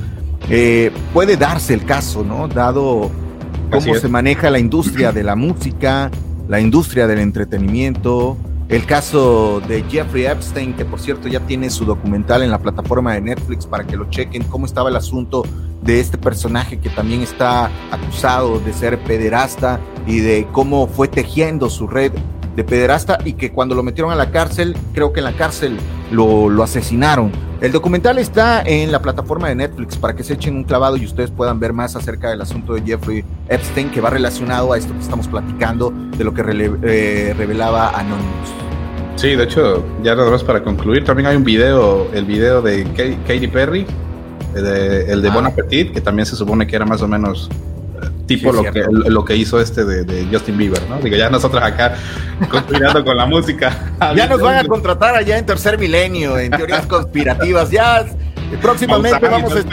Eh, 0.49 0.91
puede 1.13 1.37
darse 1.37 1.73
el 1.73 1.85
caso, 1.85 2.23
¿no? 2.23 2.47
Dado 2.47 3.09
cómo 3.71 3.95
se 3.95 4.07
maneja 4.07 4.49
la 4.49 4.59
industria 4.59 5.11
de 5.11 5.23
la 5.23 5.35
música, 5.35 6.11
la 6.47 6.59
industria 6.59 7.07
del 7.07 7.19
entretenimiento, 7.19 8.37
el 8.71 8.85
caso 8.85 9.61
de 9.67 9.83
Jeffrey 9.83 10.25
Epstein, 10.25 10.73
que 10.73 10.85
por 10.85 11.01
cierto 11.01 11.27
ya 11.27 11.41
tiene 11.41 11.69
su 11.69 11.83
documental 11.83 12.41
en 12.41 12.49
la 12.49 12.57
plataforma 12.57 13.13
de 13.13 13.19
Netflix 13.19 13.65
para 13.65 13.85
que 13.85 13.97
lo 13.97 14.09
chequen, 14.09 14.43
cómo 14.43 14.65
estaba 14.65 14.89
el 14.89 14.95
asunto 14.95 15.43
de 15.81 15.99
este 15.99 16.17
personaje 16.17 16.79
que 16.79 16.89
también 16.89 17.21
está 17.21 17.69
acusado 17.91 18.59
de 18.59 18.71
ser 18.71 18.97
pederasta 19.03 19.81
y 20.07 20.21
de 20.21 20.47
cómo 20.53 20.87
fue 20.87 21.09
tejiendo 21.09 21.69
su 21.69 21.85
red 21.85 22.13
de 22.55 22.63
pederasta 22.63 23.17
y 23.23 23.33
que 23.33 23.51
cuando 23.51 23.75
lo 23.75 23.83
metieron 23.83 24.11
a 24.11 24.15
la 24.15 24.31
cárcel, 24.31 24.75
creo 24.93 25.13
que 25.13 25.19
en 25.19 25.25
la 25.25 25.33
cárcel 25.33 25.77
lo, 26.11 26.49
lo 26.49 26.63
asesinaron. 26.63 27.31
El 27.61 27.71
documental 27.71 28.17
está 28.17 28.63
en 28.63 28.91
la 28.91 29.01
plataforma 29.01 29.47
de 29.47 29.55
Netflix 29.55 29.95
para 29.95 30.15
que 30.15 30.23
se 30.23 30.33
echen 30.33 30.55
un 30.55 30.63
clavado 30.63 30.97
y 30.97 31.05
ustedes 31.05 31.29
puedan 31.29 31.59
ver 31.59 31.73
más 31.73 31.95
acerca 31.95 32.29
del 32.31 32.41
asunto 32.41 32.73
de 32.73 32.81
Jeffrey 32.81 33.23
Epstein 33.49 33.91
que 33.91 34.01
va 34.01 34.09
relacionado 34.09 34.73
a 34.73 34.77
esto 34.77 34.93
que 34.93 34.99
estamos 34.99 35.27
platicando 35.27 35.93
de 36.17 36.23
lo 36.23 36.33
que 36.33 36.41
eh, 36.41 37.35
revelaba 37.37 37.89
Anonymous. 37.89 38.49
Sí, 39.15 39.35
de 39.35 39.43
hecho, 39.43 39.85
ya 40.01 40.15
nada 40.15 40.31
más 40.31 40.43
para 40.43 40.63
concluir, 40.63 41.03
también 41.03 41.27
hay 41.27 41.35
un 41.35 41.43
video, 41.43 42.09
el 42.13 42.25
video 42.25 42.63
de 42.63 42.83
Katy 43.27 43.47
Perry, 43.47 43.85
el 44.55 45.21
de 45.21 45.29
ah. 45.29 45.31
Bon 45.31 45.45
Appetit, 45.45 45.93
que 45.93 46.01
también 46.01 46.25
se 46.25 46.35
supone 46.35 46.65
que 46.65 46.75
era 46.75 46.85
más 46.85 47.03
o 47.03 47.07
menos 47.07 47.47
tipo 48.37 48.51
lo, 48.51 48.63
que, 48.63 48.83
lo 48.89 49.25
que 49.25 49.35
hizo 49.35 49.59
este 49.59 49.83
de, 49.85 50.27
Justin 50.31 50.57
Bieber, 50.57 50.81
¿no? 50.89 50.97
Digo, 50.99 51.15
ya 51.15 51.29
nosotros 51.29 51.61
acá 51.63 51.95
conspirando 52.49 53.03
con 53.03 53.17
la 53.17 53.25
música. 53.25 53.77
Ya 54.15 54.27
nos 54.27 54.41
van 54.41 54.57
a 54.57 54.63
contratar 54.65 55.15
allá 55.15 55.37
en 55.37 55.45
Tercer 55.45 55.77
Milenio, 55.77 56.37
en 56.37 56.51
teorías 56.51 56.85
conspirativas. 56.85 57.69
Ya 57.69 58.05
próximamente 58.61 59.27
vamos 59.27 59.53
a, 59.55 59.63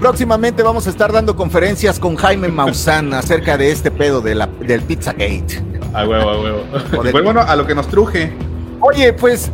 próximamente 0.00 0.62
vamos 0.62 0.86
a 0.86 0.90
estar 0.90 1.12
dando 1.12 1.36
conferencias 1.36 1.98
con 1.98 2.16
Jaime 2.16 2.48
Maussan 2.60 3.14
acerca 3.14 3.56
de 3.56 3.70
este 3.70 3.90
pedo 3.90 4.20
de 4.20 4.34
la, 4.34 4.48
del 4.60 4.82
Pizzagate. 4.82 5.62
A 5.94 6.06
huevo, 6.06 6.30
a 6.30 6.40
huevo. 6.40 6.64
Pues 6.90 7.24
bueno, 7.24 7.40
a 7.40 7.56
lo 7.56 7.66
que 7.66 7.74
nos 7.74 7.88
truje. 7.88 8.32
Oye, 8.80 9.12
pues 9.12 9.50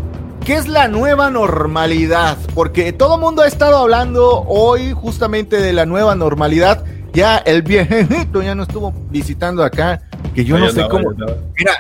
¿Qué 0.47 0.55
es 0.55 0.69
la 0.69 0.87
nueva 0.87 1.29
normalidad? 1.29 2.39
Porque 2.55 2.93
todo 2.93 3.17
el 3.17 3.21
mundo 3.21 3.43
ha 3.43 3.49
estado 3.49 3.79
hablando 3.79 4.45
hoy 4.47 4.93
justamente 4.93 5.57
de 5.57 5.73
la 5.73 5.87
nueva 5.87 6.15
normalidad. 6.15 6.85
Ya 7.17 7.39
el 7.39 7.63
viejito 7.63 8.43
ya 8.43 8.55
no 8.55 8.65
estuvo 8.65 8.93
visitando 9.11 9.65
acá, 9.65 10.03
que 10.35 10.45
yo 10.45 10.59
no, 10.59 10.71
sé 10.71 10.87
cómo. 10.87 11.13
Mira, 11.57 11.73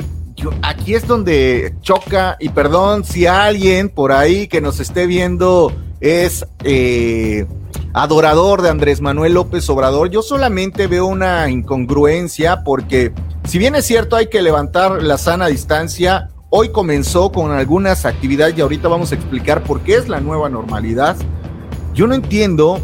aquí 0.62 0.94
es 0.94 1.06
donde 1.06 1.74
choca, 1.82 2.38
y 2.40 2.48
perdón 2.48 3.04
si 3.04 3.26
alguien 3.26 3.90
por 3.90 4.12
ahí 4.12 4.48
que 4.48 4.62
nos 4.62 4.80
esté 4.80 5.06
viendo 5.06 5.74
es 6.00 6.46
eh, 6.64 7.44
adorador 7.92 8.62
de 8.62 8.70
Andrés 8.70 9.02
Manuel 9.02 9.34
López 9.34 9.68
Obrador, 9.68 10.08
yo 10.08 10.22
solamente 10.22 10.86
veo 10.86 11.04
una 11.04 11.50
incongruencia 11.50 12.64
porque 12.64 13.12
si 13.44 13.58
bien 13.58 13.74
es 13.74 13.84
cierto 13.84 14.16
hay 14.16 14.28
que 14.28 14.40
levantar 14.40 15.02
la 15.02 15.18
sana 15.18 15.48
distancia, 15.48 16.30
Hoy 16.48 16.68
comenzó 16.68 17.32
con 17.32 17.50
algunas 17.50 18.06
actividades 18.06 18.56
y 18.56 18.60
ahorita 18.60 18.86
vamos 18.86 19.10
a 19.10 19.16
explicar 19.16 19.64
por 19.64 19.80
qué 19.80 19.96
es 19.96 20.08
la 20.08 20.20
nueva 20.20 20.48
normalidad. 20.48 21.16
Yo 21.92 22.06
no 22.06 22.14
entiendo 22.14 22.80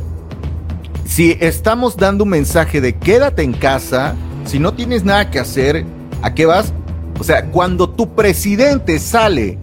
si 1.13 1.37
estamos 1.41 1.99
dando 1.99 2.25
un 2.25 2.31
mensaje 2.31 2.81
de 2.81 2.95
quédate 2.95 3.43
en 3.43 3.53
casa, 3.53 4.15
si 4.47 4.59
no 4.59 4.73
tienes 4.73 5.05
nada 5.05 5.31
que 5.31 5.39
hacer, 5.39 5.85
¿a 6.23 6.33
qué 6.33 6.47
vas? 6.47 6.73
O 7.21 7.23
sea, 7.23 7.51
cuando 7.51 7.91
tu 7.91 8.15
presidente 8.15 8.99
sale 8.99 9.59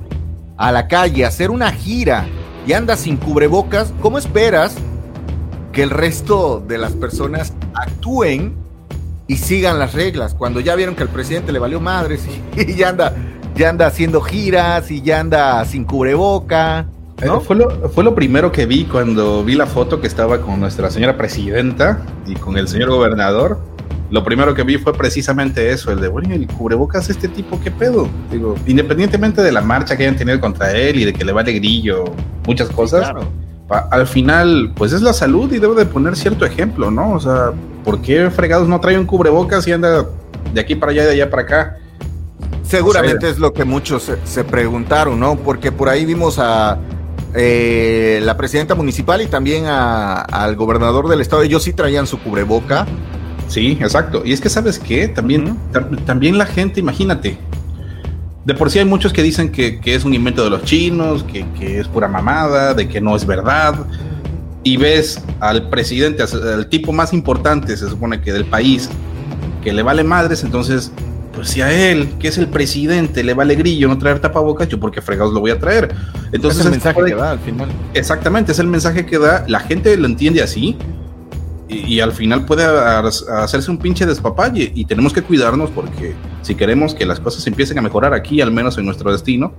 a 0.57 0.71
la 0.71 0.87
calle 0.87 1.25
a 1.25 1.29
hacer 1.29 1.49
una 1.49 1.71
gira 1.71 2.27
y 2.67 2.73
anda 2.73 2.95
sin 2.95 3.17
cubrebocas, 3.17 3.91
¿cómo 3.99 4.19
esperas 4.19 4.75
que 5.71 5.81
el 5.81 5.89
resto 5.89 6.63
de 6.67 6.77
las 6.77 6.91
personas 6.91 7.51
actúen 7.73 8.53
y 9.25 9.37
sigan 9.37 9.79
las 9.79 9.95
reglas? 9.95 10.35
Cuando 10.35 10.59
ya 10.59 10.75
vieron 10.75 10.95
que 10.95 11.01
al 11.01 11.09
presidente 11.09 11.51
le 11.51 11.57
valió 11.57 11.79
madres 11.79 12.21
y, 12.55 12.61
y 12.73 12.75
ya 12.75 12.89
anda 12.89 13.15
ya 13.55 13.69
anda 13.69 13.87
haciendo 13.87 14.21
giras 14.21 14.91
y 14.91 15.01
ya 15.01 15.19
anda 15.19 15.65
sin 15.65 15.83
cubreboca. 15.83 16.85
¿No? 17.25 17.37
Eh, 17.37 17.41
fue, 17.41 17.55
lo, 17.55 17.89
fue 17.89 18.03
lo 18.03 18.15
primero 18.15 18.51
que 18.51 18.65
vi 18.65 18.85
cuando 18.85 19.43
vi 19.43 19.55
la 19.55 19.65
foto 19.65 20.01
que 20.01 20.07
estaba 20.07 20.41
con 20.41 20.59
nuestra 20.59 20.89
señora 20.89 21.17
presidenta 21.17 22.01
y 22.25 22.35
con 22.35 22.57
el 22.57 22.67
señor 22.67 22.89
gobernador. 22.89 23.59
Lo 24.11 24.23
primero 24.23 24.55
que 24.55 24.63
vi 24.63 24.77
fue 24.77 24.93
precisamente 24.93 25.71
eso, 25.71 25.91
el 25.91 25.99
de, 25.99 26.07
bueno, 26.07 26.33
el 26.33 26.47
cubrebocas 26.47 27.09
este 27.09 27.27
tipo, 27.27 27.59
¿qué 27.61 27.69
pedo? 27.69 28.09
Digo, 28.31 28.55
independientemente 28.65 29.43
de 29.43 29.51
la 29.51 29.61
marcha 29.61 29.95
que 29.95 30.03
hayan 30.03 30.15
tenido 30.15 30.39
contra 30.39 30.71
él 30.75 30.99
y 30.99 31.05
de 31.05 31.13
que 31.13 31.23
le 31.23 31.31
vale 31.31 31.53
grillo, 31.53 32.05
muchas 32.47 32.69
cosas, 32.69 33.11
al 33.69 34.07
final, 34.07 34.73
pues 34.75 34.93
es 34.93 35.01
la 35.01 35.13
salud 35.13 35.51
y 35.53 35.59
debe 35.59 35.75
de 35.75 35.85
poner 35.85 36.15
cierto 36.15 36.43
ejemplo, 36.43 36.89
¿no? 36.89 37.11
O 37.11 37.19
sea, 37.19 37.51
¿por 37.83 38.01
qué 38.01 38.31
fregados 38.31 38.67
no 38.67 38.79
trae 38.79 38.97
un 38.97 39.05
cubrebocas 39.05 39.67
y 39.67 39.71
anda 39.71 40.07
de 40.53 40.59
aquí 40.59 40.75
para 40.75 40.91
allá 40.91 41.03
y 41.03 41.05
de 41.05 41.11
allá 41.11 41.29
para 41.29 41.43
acá? 41.43 41.77
Seguramente 42.63 43.29
es 43.29 43.37
lo 43.37 43.53
que 43.53 43.65
muchos 43.65 44.11
se, 44.23 44.43
preguntaron, 44.43 45.19
¿no? 45.19 45.35
Porque 45.35 45.71
por 45.71 45.89
ahí 45.89 46.05
vimos 46.05 46.39
a 46.39 46.79
eh, 47.35 48.19
la 48.23 48.37
presidenta 48.37 48.75
municipal 48.75 49.21
y 49.21 49.27
también 49.27 49.65
al 49.67 50.55
gobernador 50.55 51.07
del 51.07 51.21
estado. 51.21 51.43
Ellos 51.43 51.63
sí 51.63 51.73
traían 51.73 52.07
su 52.07 52.19
cubreboca. 52.19 52.87
Sí, 53.47 53.77
exacto. 53.81 54.21
Y 54.25 54.33
es 54.33 54.41
que, 54.41 54.49
¿sabes 54.49 54.79
qué? 54.79 55.07
También, 55.07 55.57
también 56.05 56.37
la 56.37 56.45
gente, 56.45 56.79
imagínate. 56.79 57.37
De 58.45 58.53
por 58.53 58.71
sí 58.71 58.79
hay 58.79 58.85
muchos 58.85 59.11
que 59.13 59.21
dicen 59.21 59.51
que, 59.51 59.79
es 59.83 60.05
un 60.05 60.13
invento 60.13 60.43
de 60.43 60.49
los 60.49 60.63
chinos, 60.63 61.23
que, 61.23 61.45
que, 61.59 61.79
es 61.79 61.87
pura 61.87 62.07
mamada, 62.07 62.73
de 62.73 62.87
que 62.87 63.01
no 63.01 63.15
es 63.15 63.25
verdad. 63.25 63.75
Y 64.63 64.77
ves 64.77 65.21
al 65.39 65.69
presidente, 65.69 66.23
al 66.23 66.67
tipo 66.67 66.91
más 66.91 67.13
importante, 67.13 67.75
se 67.77 67.89
supone 67.89 68.21
que 68.21 68.33
del 68.33 68.45
país, 68.45 68.89
que 69.63 69.73
le 69.73 69.83
vale 69.83 70.03
madres, 70.03 70.43
entonces 70.43 70.91
pues 71.33 71.49
si 71.49 71.61
a 71.61 71.71
él, 71.71 72.09
que 72.19 72.27
es 72.27 72.37
el 72.37 72.47
presidente, 72.47 73.23
le 73.23 73.33
vale 73.33 73.55
grillo 73.55 73.87
no 73.87 73.97
traer 73.97 74.19
tapabocas, 74.19 74.67
yo 74.67 74.79
porque 74.79 75.01
fregados 75.01 75.33
lo 75.33 75.39
voy 75.39 75.51
a 75.51 75.59
traer. 75.59 75.93
Entonces, 76.31 76.61
es 76.61 76.65
el 76.65 76.71
mensaje 76.71 77.03
que 77.05 77.15
da 77.15 77.31
al 77.31 77.39
final. 77.39 77.69
Exactamente, 77.93 78.51
es 78.51 78.59
el 78.59 78.67
mensaje 78.67 79.05
que 79.05 79.17
da. 79.17 79.45
La 79.47 79.59
gente 79.59 79.95
lo 79.97 80.05
entiende 80.05 80.41
así 80.41 80.77
y, 81.67 81.99
al 81.99 82.13
final 82.13 82.45
puede 82.45 82.63
hacerse 82.65 83.69
un 83.69 83.77
pinche 83.77 84.05
despapalle 84.05 84.71
y 84.73 84.85
tenemos 84.85 85.13
que 85.13 85.21
cuidarnos 85.21 85.69
porque 85.69 86.15
si 86.41 86.55
queremos 86.55 86.95
que 86.95 87.05
las 87.05 87.19
cosas 87.19 87.45
empiecen 87.45 87.77
a 87.77 87.81
mejorar 87.81 88.13
aquí, 88.13 88.41
al 88.41 88.51
menos 88.51 88.77
en 88.77 88.85
nuestro 88.85 89.11
destino, 89.11 89.53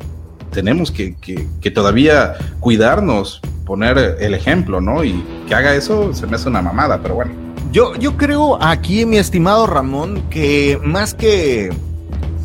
tenemos 0.51 0.91
que, 0.91 1.15
que 1.17 1.71
todavía 1.71 2.35
cuidarnos, 2.59 3.41
poner 3.65 4.17
el 4.19 4.35
ejemplo, 4.35 4.81
¿no? 4.81 5.05
Y 5.05 5.25
que 5.47 5.55
haga 5.55 5.77
eso 5.77 6.13
se 6.13 6.27
me 6.27 6.35
hace 6.35 6.49
una 6.49 6.61
mamada, 6.61 7.01
pero 7.01 7.15
bueno. 7.15 7.50
Yo, 7.73 7.95
yo 7.95 8.17
creo 8.17 8.61
aquí, 8.61 9.07
mi 9.07 9.17
estimado 9.17 9.65
Ramón, 9.65 10.23
que 10.29 10.81
más 10.83 11.15
que 11.15 11.71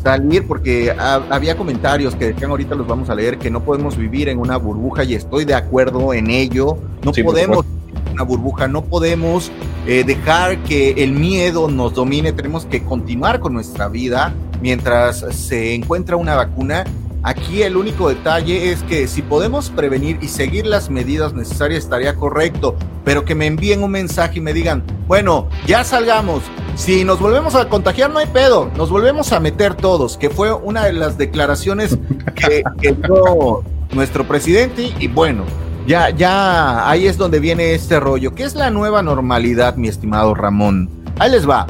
salir, 0.00 0.46
porque 0.46 0.94
había 0.96 1.56
comentarios 1.56 2.14
que 2.14 2.26
decían 2.26 2.50
ahorita 2.50 2.76
los 2.76 2.86
vamos 2.86 3.10
a 3.10 3.14
leer, 3.16 3.36
que 3.38 3.50
no 3.50 3.64
podemos 3.64 3.96
vivir 3.96 4.28
en 4.28 4.38
una 4.38 4.56
burbuja 4.56 5.02
y 5.02 5.14
estoy 5.14 5.44
de 5.44 5.54
acuerdo 5.54 6.14
en 6.14 6.30
ello. 6.30 6.78
No 7.02 7.10
podemos 7.10 7.64
vivir 7.66 8.02
en 8.06 8.12
una 8.12 8.22
burbuja, 8.22 8.68
no 8.68 8.84
podemos 8.84 9.50
eh, 9.88 10.04
dejar 10.06 10.58
que 10.58 10.92
el 10.92 11.10
miedo 11.10 11.66
nos 11.68 11.94
domine, 11.94 12.32
tenemos 12.32 12.64
que 12.64 12.84
continuar 12.84 13.40
con 13.40 13.52
nuestra 13.52 13.88
vida 13.88 14.32
mientras 14.62 15.24
se 15.30 15.74
encuentra 15.74 16.14
una 16.14 16.36
vacuna 16.36 16.84
Aquí 17.22 17.62
el 17.62 17.76
único 17.76 18.08
detalle 18.08 18.70
es 18.70 18.82
que 18.84 19.08
si 19.08 19.22
podemos 19.22 19.70
prevenir 19.70 20.18
y 20.20 20.28
seguir 20.28 20.66
las 20.66 20.90
medidas 20.90 21.32
necesarias 21.32 21.84
estaría 21.84 22.14
correcto, 22.14 22.76
pero 23.04 23.24
que 23.24 23.34
me 23.34 23.46
envíen 23.46 23.82
un 23.82 23.90
mensaje 23.90 24.38
y 24.38 24.40
me 24.40 24.52
digan, 24.52 24.84
bueno, 25.08 25.48
ya 25.66 25.82
salgamos, 25.82 26.42
si 26.76 27.04
nos 27.04 27.18
volvemos 27.18 27.54
a 27.54 27.68
contagiar 27.70 28.10
no 28.10 28.18
hay 28.18 28.26
pedo, 28.26 28.70
nos 28.76 28.90
volvemos 28.90 29.32
a 29.32 29.40
meter 29.40 29.74
todos, 29.74 30.18
que 30.18 30.28
fue 30.28 30.52
una 30.52 30.84
de 30.84 30.92
las 30.92 31.16
declaraciones 31.16 31.98
que, 32.34 32.62
dio 32.80 33.64
nuestro 33.92 34.28
presidente. 34.28 34.92
Y 35.00 35.08
bueno, 35.08 35.44
ya, 35.86 36.10
ya 36.10 36.88
ahí 36.88 37.06
es 37.06 37.16
donde 37.16 37.40
viene 37.40 37.74
este 37.74 37.98
rollo, 37.98 38.34
que 38.34 38.44
es 38.44 38.54
la 38.54 38.70
nueva 38.70 39.02
normalidad, 39.02 39.76
mi 39.76 39.88
estimado 39.88 40.34
Ramón. 40.34 40.90
Ahí 41.18 41.30
les 41.30 41.48
va. 41.48 41.66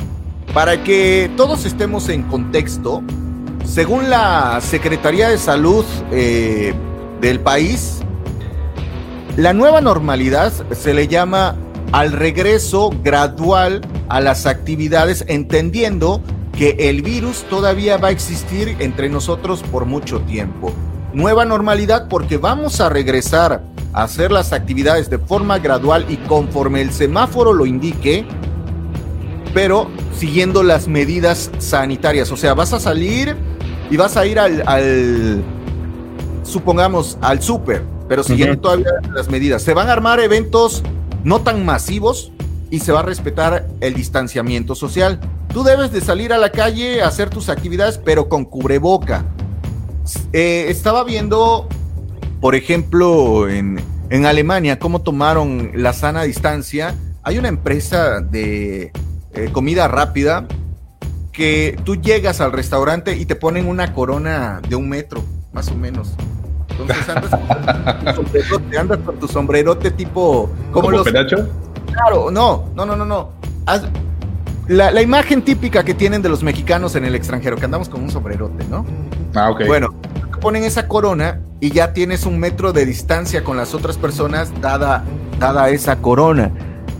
Para 0.52 0.82
que 0.82 1.30
todos 1.36 1.66
estemos 1.66 2.08
en 2.08 2.24
contexto, 2.24 3.02
según 3.66 4.08
la 4.08 4.60
Secretaría 4.60 5.28
de 5.28 5.38
Salud 5.38 5.84
eh, 6.10 6.72
del 7.20 7.40
país, 7.40 7.98
la 9.36 9.52
nueva 9.52 9.80
normalidad 9.80 10.52
se 10.72 10.94
le 10.94 11.08
llama 11.08 11.56
al 11.92 12.12
regreso 12.12 12.90
gradual 13.02 13.82
a 14.08 14.20
las 14.20 14.46
actividades, 14.46 15.24
entendiendo 15.28 16.22
que 16.56 16.88
el 16.88 17.02
virus 17.02 17.44
todavía 17.50 17.98
va 17.98 18.08
a 18.08 18.10
existir 18.12 18.76
entre 18.78 19.08
nosotros 19.08 19.62
por 19.62 19.84
mucho 19.84 20.20
tiempo. 20.20 20.72
Nueva 21.12 21.44
normalidad 21.44 22.08
porque 22.08 22.38
vamos 22.38 22.80
a 22.80 22.88
regresar 22.88 23.62
a 23.92 24.02
hacer 24.02 24.32
las 24.32 24.52
actividades 24.52 25.10
de 25.10 25.18
forma 25.18 25.58
gradual 25.58 26.06
y 26.08 26.16
conforme 26.16 26.80
el 26.80 26.92
semáforo 26.92 27.52
lo 27.52 27.66
indique, 27.66 28.26
pero 29.52 29.88
siguiendo 30.18 30.62
las 30.62 30.88
medidas 30.88 31.50
sanitarias. 31.58 32.30
O 32.32 32.36
sea, 32.36 32.54
vas 32.54 32.72
a 32.72 32.80
salir 32.80 33.36
y 33.90 33.96
vas 33.96 34.16
a 34.16 34.26
ir 34.26 34.38
al, 34.38 35.42
supongamos, 36.42 37.18
al 37.20 37.42
súper, 37.42 37.82
pero 38.08 38.22
siguiendo 38.22 38.58
todavía 38.58 38.90
las 39.14 39.28
medidas. 39.28 39.62
Se 39.62 39.74
van 39.74 39.88
a 39.88 39.92
armar 39.92 40.20
eventos 40.20 40.82
no 41.24 41.40
tan 41.40 41.64
masivos 41.64 42.32
y 42.70 42.80
se 42.80 42.92
va 42.92 43.00
a 43.00 43.02
respetar 43.02 43.66
el 43.80 43.94
distanciamiento 43.94 44.74
social. 44.74 45.20
Tú 45.52 45.62
debes 45.62 45.92
de 45.92 46.00
salir 46.00 46.32
a 46.32 46.38
la 46.38 46.50
calle 46.50 47.02
a 47.02 47.08
hacer 47.08 47.30
tus 47.30 47.48
actividades, 47.48 47.98
pero 47.98 48.28
con 48.28 48.44
cubreboca. 48.44 49.24
Eh, 50.32 50.66
estaba 50.68 51.04
viendo, 51.04 51.68
por 52.40 52.54
ejemplo, 52.54 53.48
en, 53.48 53.80
en 54.10 54.26
Alemania, 54.26 54.78
cómo 54.78 55.02
tomaron 55.02 55.72
la 55.74 55.92
sana 55.92 56.22
distancia. 56.24 56.94
Hay 57.22 57.38
una 57.38 57.48
empresa 57.48 58.20
de 58.20 58.92
eh, 59.32 59.48
comida 59.52 59.88
rápida 59.88 60.46
que 61.36 61.78
tú 61.84 61.96
llegas 61.96 62.40
al 62.40 62.50
restaurante 62.50 63.14
y 63.14 63.26
te 63.26 63.36
ponen 63.36 63.68
una 63.68 63.92
corona 63.92 64.62
de 64.66 64.74
un 64.74 64.88
metro, 64.88 65.22
más 65.52 65.68
o 65.68 65.74
menos. 65.74 66.14
Entonces 66.70 67.08
andas 67.08 67.30
con 67.30 68.24
tu 68.24 68.40
sombrerote, 68.40 68.78
andas 68.78 68.98
con 69.00 69.18
tu 69.18 69.28
sombrerote 69.28 69.90
tipo... 69.90 70.50
Como 70.72 70.90
los... 70.90 71.04
penacho? 71.04 71.46
Claro, 71.92 72.30
no, 72.30 72.70
no, 72.74 72.86
no, 72.86 72.96
no, 72.96 73.04
no. 73.04 73.32
la, 74.66 74.90
la, 74.90 75.02
imagen 75.02 75.42
típica 75.42 75.84
que 75.84 75.92
tienen 75.92 76.22
de 76.22 76.30
los 76.30 76.42
mexicanos 76.42 76.96
en 76.96 77.04
el 77.04 77.14
extranjero, 77.14 77.56
que 77.56 77.66
andamos 77.66 77.90
con 77.90 78.02
un 78.02 78.10
sombrerote, 78.10 78.64
¿no? 78.70 78.86
Ah, 79.34 79.50
ok. 79.50 79.66
Bueno, 79.66 79.94
ponen 80.40 80.64
esa 80.64 80.88
corona 80.88 81.42
y 81.60 81.70
ya 81.70 81.92
tienes 81.92 82.24
un 82.24 82.38
metro 82.38 82.72
de 82.72 82.86
distancia 82.86 83.44
con 83.44 83.58
las 83.58 83.74
otras 83.74 83.98
personas 83.98 84.50
dada, 84.62 85.04
dada 85.38 85.68
esa 85.68 85.96
corona. 85.96 86.50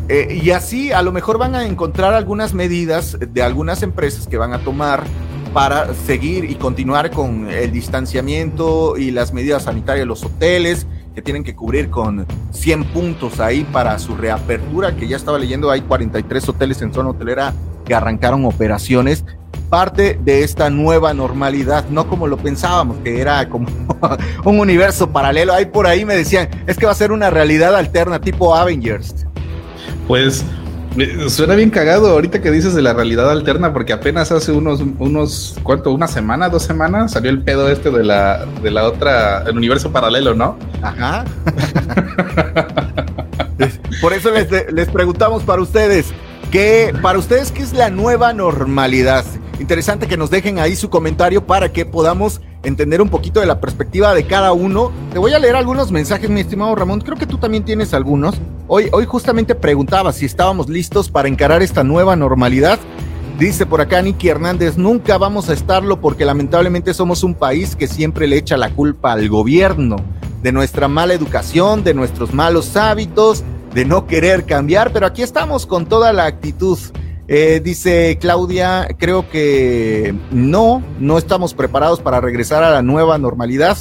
Eh, 0.08 0.40
y 0.42 0.50
así 0.50 0.92
a 0.92 1.02
lo 1.02 1.10
mejor 1.12 1.38
van 1.38 1.54
a 1.54 1.66
encontrar 1.66 2.14
algunas 2.14 2.54
medidas 2.54 3.18
de 3.20 3.42
algunas 3.42 3.82
empresas 3.82 4.26
que 4.26 4.38
van 4.38 4.52
a 4.52 4.60
tomar 4.60 5.04
para 5.52 5.94
seguir 5.94 6.44
y 6.50 6.54
continuar 6.54 7.10
con 7.10 7.50
el 7.50 7.72
distanciamiento 7.72 8.96
y 8.96 9.10
las 9.10 9.32
medidas 9.32 9.64
sanitarias, 9.64 10.06
los 10.06 10.22
hoteles 10.22 10.86
que 11.14 11.22
tienen 11.22 11.42
que 11.42 11.56
cubrir 11.56 11.88
con 11.88 12.26
100 12.52 12.84
puntos 12.84 13.40
ahí 13.40 13.64
para 13.72 13.98
su 13.98 14.14
reapertura, 14.16 14.94
que 14.94 15.08
ya 15.08 15.16
estaba 15.16 15.38
leyendo, 15.38 15.70
hay 15.70 15.80
43 15.80 16.50
hoteles 16.50 16.82
en 16.82 16.92
zona 16.92 17.08
hotelera 17.08 17.54
que 17.86 17.94
arrancaron 17.94 18.44
operaciones, 18.44 19.24
parte 19.70 20.18
de 20.22 20.44
esta 20.44 20.68
nueva 20.68 21.14
normalidad, 21.14 21.88
no 21.88 22.06
como 22.06 22.26
lo 22.26 22.36
pensábamos, 22.36 22.98
que 22.98 23.20
era 23.20 23.48
como 23.48 23.66
un 24.44 24.60
universo 24.60 25.10
paralelo. 25.10 25.54
Ahí 25.54 25.64
por 25.66 25.86
ahí 25.86 26.04
me 26.04 26.14
decían, 26.14 26.48
es 26.66 26.76
que 26.76 26.86
va 26.86 26.92
a 26.92 26.96
ser 26.96 27.12
una 27.12 27.30
realidad 27.30 27.74
alterna 27.74 28.20
tipo 28.20 28.54
Avengers. 28.54 29.26
Pues 30.06 30.44
suena 31.28 31.54
bien 31.54 31.70
cagado 31.70 32.08
ahorita 32.08 32.40
que 32.40 32.50
dices 32.50 32.74
de 32.74 32.82
la 32.82 32.94
realidad 32.94 33.30
alterna, 33.30 33.72
porque 33.72 33.92
apenas 33.92 34.32
hace 34.32 34.52
unos, 34.52 34.80
unos, 34.98 35.56
¿cuánto? 35.62 35.92
Una 35.92 36.08
semana, 36.08 36.48
dos 36.48 36.62
semanas, 36.62 37.12
salió 37.12 37.30
el 37.30 37.42
pedo 37.42 37.68
este 37.68 37.90
de 37.90 38.02
la, 38.02 38.46
de 38.62 38.70
la 38.70 38.84
otra, 38.84 39.42
el 39.42 39.56
universo 39.56 39.92
paralelo, 39.92 40.34
¿no? 40.34 40.58
Ajá. 40.82 41.24
Por 44.00 44.12
eso 44.12 44.30
les, 44.30 44.48
les 44.72 44.88
preguntamos 44.88 45.42
para 45.42 45.60
ustedes, 45.60 46.06
¿qué, 46.50 46.94
para 47.02 47.18
ustedes, 47.18 47.52
qué 47.52 47.62
es 47.62 47.72
la 47.72 47.90
nueva 47.90 48.32
normalidad? 48.32 49.24
Interesante 49.58 50.06
que 50.06 50.18
nos 50.18 50.30
dejen 50.30 50.58
ahí 50.58 50.76
su 50.76 50.90
comentario 50.90 51.46
para 51.46 51.72
que 51.72 51.86
podamos 51.86 52.42
entender 52.62 53.00
un 53.00 53.08
poquito 53.08 53.40
de 53.40 53.46
la 53.46 53.60
perspectiva 53.60 54.12
de 54.12 54.26
cada 54.26 54.52
uno. 54.52 54.92
Te 55.12 55.18
voy 55.18 55.32
a 55.32 55.38
leer 55.38 55.56
algunos 55.56 55.90
mensajes, 55.90 56.28
mi 56.28 56.40
estimado 56.40 56.74
Ramón. 56.74 57.00
Creo 57.00 57.16
que 57.16 57.26
tú 57.26 57.38
también 57.38 57.64
tienes 57.64 57.94
algunos. 57.94 58.34
Hoy, 58.68 58.88
hoy 58.92 59.06
justamente 59.06 59.54
preguntaba 59.54 60.12
si 60.12 60.26
estábamos 60.26 60.68
listos 60.68 61.08
para 61.08 61.28
encarar 61.28 61.62
esta 61.62 61.82
nueva 61.84 62.16
normalidad. 62.16 62.78
Dice 63.38 63.66
por 63.66 63.80
acá 63.80 64.02
Nicky 64.02 64.28
Hernández, 64.28 64.76
nunca 64.76 65.18
vamos 65.18 65.48
a 65.48 65.54
estarlo 65.54 66.00
porque 66.00 66.24
lamentablemente 66.24 66.92
somos 66.94 67.22
un 67.22 67.34
país 67.34 67.76
que 67.76 67.86
siempre 67.86 68.26
le 68.26 68.36
echa 68.36 68.56
la 68.56 68.70
culpa 68.70 69.12
al 69.12 69.28
gobierno 69.28 69.96
de 70.42 70.52
nuestra 70.52 70.88
mala 70.88 71.14
educación, 71.14 71.82
de 71.82 71.92
nuestros 71.92 72.32
malos 72.32 72.76
hábitos, 72.76 73.42
de 73.74 73.84
no 73.84 74.06
querer 74.06 74.44
cambiar, 74.44 74.92
pero 74.92 75.06
aquí 75.06 75.22
estamos 75.22 75.66
con 75.66 75.86
toda 75.86 76.12
la 76.12 76.24
actitud. 76.24 76.78
Eh, 77.28 77.60
dice 77.62 78.18
Claudia, 78.20 78.88
creo 78.98 79.28
que 79.28 80.14
no, 80.30 80.82
no 81.00 81.18
estamos 81.18 81.54
preparados 81.54 82.00
para 82.00 82.20
regresar 82.20 82.62
a 82.62 82.70
la 82.70 82.82
nueva 82.82 83.18
normalidad, 83.18 83.76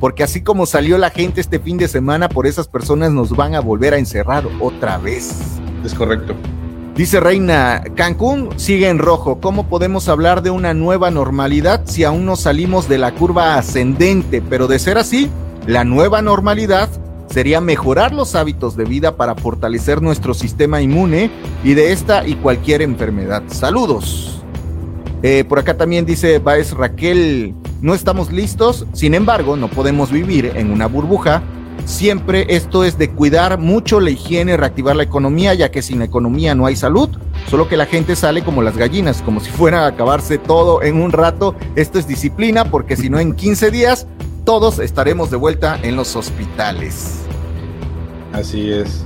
porque 0.00 0.24
así 0.24 0.42
como 0.42 0.66
salió 0.66 0.98
la 0.98 1.10
gente 1.10 1.40
este 1.40 1.60
fin 1.60 1.78
de 1.78 1.86
semana, 1.86 2.28
por 2.28 2.46
esas 2.46 2.66
personas 2.66 3.12
nos 3.12 3.30
van 3.36 3.54
a 3.54 3.60
volver 3.60 3.94
a 3.94 3.98
encerrar 3.98 4.44
otra 4.60 4.98
vez. 4.98 5.32
Es 5.84 5.94
correcto. 5.94 6.34
Dice 6.96 7.20
Reina, 7.20 7.84
Cancún 7.94 8.48
sigue 8.58 8.88
en 8.88 8.98
rojo. 8.98 9.40
¿Cómo 9.40 9.68
podemos 9.68 10.08
hablar 10.08 10.42
de 10.42 10.50
una 10.50 10.74
nueva 10.74 11.12
normalidad 11.12 11.82
si 11.84 12.02
aún 12.02 12.26
no 12.26 12.34
salimos 12.34 12.88
de 12.88 12.98
la 12.98 13.14
curva 13.14 13.54
ascendente? 13.54 14.42
Pero 14.42 14.66
de 14.66 14.80
ser 14.80 14.98
así, 14.98 15.30
la 15.64 15.84
nueva 15.84 16.22
normalidad 16.22 16.88
sería 17.28 17.60
mejorar 17.60 18.12
los 18.12 18.34
hábitos 18.34 18.76
de 18.76 18.84
vida 18.84 19.16
para 19.16 19.34
fortalecer 19.34 20.02
nuestro 20.02 20.34
sistema 20.34 20.80
inmune 20.80 21.30
y 21.64 21.74
de 21.74 21.92
esta 21.92 22.26
y 22.26 22.34
cualquier 22.34 22.82
enfermedad. 22.82 23.42
Saludos. 23.48 24.42
Eh, 25.22 25.44
por 25.44 25.58
acá 25.58 25.76
también 25.76 26.06
dice 26.06 26.38
Baez 26.38 26.72
Raquel, 26.72 27.54
no 27.80 27.94
estamos 27.94 28.32
listos, 28.32 28.86
sin 28.92 29.14
embargo, 29.14 29.56
no 29.56 29.68
podemos 29.68 30.12
vivir 30.12 30.52
en 30.54 30.70
una 30.70 30.86
burbuja. 30.86 31.42
Siempre 31.84 32.46
esto 32.50 32.84
es 32.84 32.98
de 32.98 33.10
cuidar 33.10 33.58
mucho 33.58 33.98
la 33.98 34.10
higiene, 34.10 34.56
reactivar 34.56 34.94
la 34.94 35.04
economía, 35.04 35.54
ya 35.54 35.70
que 35.70 35.80
sin 35.80 36.02
economía 36.02 36.54
no 36.54 36.66
hay 36.66 36.76
salud, 36.76 37.08
solo 37.48 37.68
que 37.68 37.76
la 37.76 37.86
gente 37.86 38.14
sale 38.14 38.42
como 38.42 38.62
las 38.62 38.76
gallinas, 38.76 39.22
como 39.22 39.40
si 39.40 39.50
fuera 39.50 39.84
a 39.84 39.88
acabarse 39.88 40.38
todo 40.38 40.82
en 40.82 41.00
un 41.00 41.12
rato. 41.12 41.54
Esto 41.76 41.98
es 41.98 42.06
disciplina, 42.06 42.66
porque 42.66 42.96
si 42.96 43.08
no 43.08 43.18
en 43.18 43.32
15 43.32 43.70
días 43.70 44.06
todos 44.48 44.78
estaremos 44.78 45.30
de 45.30 45.36
vuelta 45.36 45.78
en 45.82 45.94
los 45.94 46.16
hospitales. 46.16 47.18
Así 48.32 48.70
es. 48.70 49.04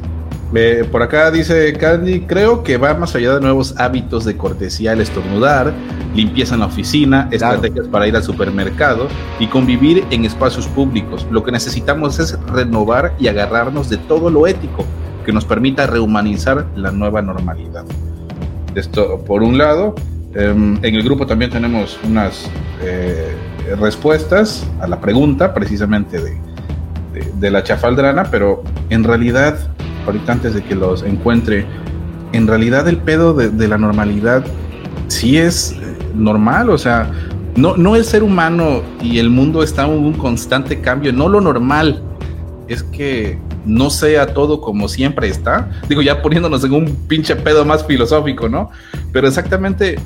por 0.92 1.02
acá 1.02 1.33
dice 1.33 1.72
Candy, 1.72 2.20
creo 2.20 2.62
que 2.62 2.76
va 2.76 2.94
más 2.94 3.16
allá 3.16 3.35
de 3.35 3.40
nuevos 3.40 3.74
hábitos 3.76 4.24
de 4.24 4.37
cortesía 4.37 4.92
al 4.92 5.00
estornudar, 5.00 5.74
limpieza 6.14 6.55
en 6.55 6.61
la 6.61 6.66
oficina, 6.66 7.28
estrategias 7.33 7.88
para 7.88 8.07
ir 8.07 8.14
al 8.14 8.22
supermercado 8.22 9.09
y 9.40 9.48
convivir 9.48 10.05
en 10.12 10.24
espacios 10.24 10.68
públicos. 10.68 11.26
Lo 11.28 11.42
que 11.42 11.50
necesitamos 11.50 12.20
es 12.20 12.38
renovar 12.46 13.12
y 13.18 13.26
agarrarnos 13.26 13.90
de 13.90 13.96
todo 13.96 14.31
lo 14.31 14.46
ético 14.46 14.85
que 15.26 15.33
nos 15.33 15.44
permita 15.44 15.88
rehumanizar 15.88 16.68
la 16.76 16.92
nueva 16.92 17.20
normalidad. 17.20 17.85
Esto 18.76 19.18
por 19.26 19.42
un 19.42 19.59
lado. 19.59 19.96
Em, 20.35 20.78
en 20.85 20.94
el 20.94 21.02
grupo 21.02 21.26
también 21.26 21.50
tenemos 21.50 21.98
unas 22.05 22.48
eh, 22.81 23.35
respuestas 23.79 24.66
a 24.81 24.87
la 24.87 25.01
pregunta 25.01 25.55
precisamente 25.55 26.20
de, 26.20 26.38
de, 27.38 27.51
la 27.51 27.62
chafaldrana, 27.62 28.25
pero 28.31 28.62
en 28.90 29.05
realidad, 29.05 29.59
ahorita 30.07 30.33
antes 30.33 30.55
de 30.55 30.62
que 30.62 30.75
los 30.75 31.03
encuentre, 31.03 31.66
en 32.33 32.46
realidad 32.46 32.88
el 32.88 32.98
pedo 32.98 33.35
de, 33.35 33.68
la 33.68 33.79
normalidad 33.79 34.44
sí 35.09 35.38
es 35.38 35.72
eh, 35.72 35.77
normal, 36.14 36.70
o 36.70 36.79
sea, 36.79 37.11
no, 37.57 37.77
no 37.77 37.96
el 37.96 38.05
ser 38.05 38.22
humano 38.22 38.83
y 39.03 39.18
el 39.18 39.29
mundo 39.31 39.62
está 39.62 39.85
en 39.85 39.90
un 39.90 40.12
constante 40.14 40.81
cambio, 40.81 41.12
no 41.12 41.29
lo 41.29 41.40
normal 41.40 42.03
es 42.68 42.83
que 42.83 43.38
no 43.64 43.90
sea 43.90 44.33
todo 44.35 44.61
como 44.61 44.88
siempre 44.88 45.29
está. 45.29 45.70
Digo, 45.88 46.03
ya 46.03 46.22
poniéndonos 46.22 46.64
en 46.64 46.72
un 46.72 46.96
pinche 47.07 47.37
pedo 47.37 47.64
más 47.64 47.87
filosófico, 47.87 48.48
¿no? 48.48 48.70
Pero 49.12 49.29
exactamente 49.29 49.98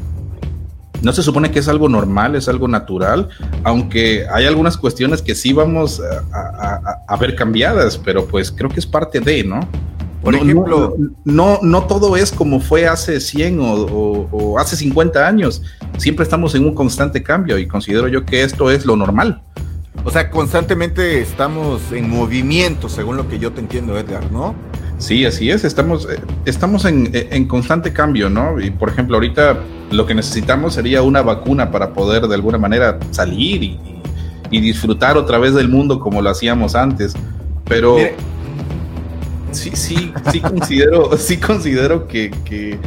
no 1.06 1.12
se 1.12 1.22
supone 1.22 1.52
que 1.52 1.60
es 1.60 1.68
algo 1.68 1.88
normal, 1.88 2.34
es 2.34 2.48
algo 2.48 2.66
natural, 2.66 3.28
aunque 3.62 4.26
hay 4.28 4.44
algunas 4.44 4.76
cuestiones 4.76 5.22
que 5.22 5.36
sí 5.36 5.52
vamos 5.52 6.02
a, 6.32 7.16
ver 7.16 7.36
cambiadas, 7.36 7.96
pero 7.96 8.26
pues 8.26 8.50
creo 8.50 8.68
que 8.68 8.80
es 8.80 8.86
parte 8.86 9.20
de, 9.20 9.44
¿no? 9.44 9.60
Por 10.20 10.34
ejemplo, 10.34 10.96
no, 11.24 11.60
no, 11.62 11.84
todo 11.84 12.16
es 12.16 12.32
como 12.32 12.58
fue 12.58 12.88
hace 12.88 13.20
100 13.20 13.58
o, 13.60 14.56
hace 14.58 14.74
50 14.74 15.24
años. 15.24 15.62
Siempre 15.96 16.24
estamos 16.24 16.56
en 16.56 16.64
un 16.64 16.74
constante 16.74 17.22
cambio 17.22 17.56
y 17.56 17.68
considero 17.68 18.08
yo 18.08 18.24
que 18.24 18.42
esto 18.42 18.72
es 18.72 18.84
lo 18.84 18.96
normal. 18.96 19.40
O 20.02 20.10
sea, 20.10 20.28
constantemente 20.28 21.20
estamos 21.20 21.92
en 21.92 22.10
movimiento, 22.10 22.88
según 22.88 23.16
lo 23.16 23.28
que 23.28 23.38
yo 23.38 23.52
te 23.52 23.60
entiendo, 23.60 23.96
Edgar, 23.96 24.32
¿no? 24.32 24.56
Sí, 24.98 25.26
así 25.26 25.50
es, 25.50 25.64
estamos, 25.64 26.08
eh, 26.10 26.18
estamos 26.46 26.84
en, 26.86 27.46
constante 27.46 27.92
cambio, 27.92 28.30
¿no? 28.30 28.60
Y 28.60 28.70
por 28.70 28.88
ejemplo, 28.88 29.16
ahorita 29.16 29.58
lo 29.90 30.06
que 30.06 30.14
necesitamos 30.14 30.74
sería 30.74 31.02
una 31.02 31.22
vacuna 31.22 31.70
para 31.70 31.92
poder 31.92 32.26
de 32.26 32.34
alguna 32.34 32.58
manera 32.58 32.98
salir 33.10 33.62
y, 33.62 33.80
disfrutar 34.48 35.18
otra 35.18 35.38
vez 35.38 35.54
del 35.54 35.68
mundo 35.68 36.00
como 36.00 36.22
lo 36.22 36.30
hacíamos 36.30 36.74
antes. 36.74 37.14
Pero 37.64 37.98
sí, 39.50 39.72
sí, 39.74 40.12
sí 40.32 40.40
considero, 40.40 41.16
sí 41.18 41.36
considero 41.36 42.06
que, 42.08 42.30
que, 42.44 42.78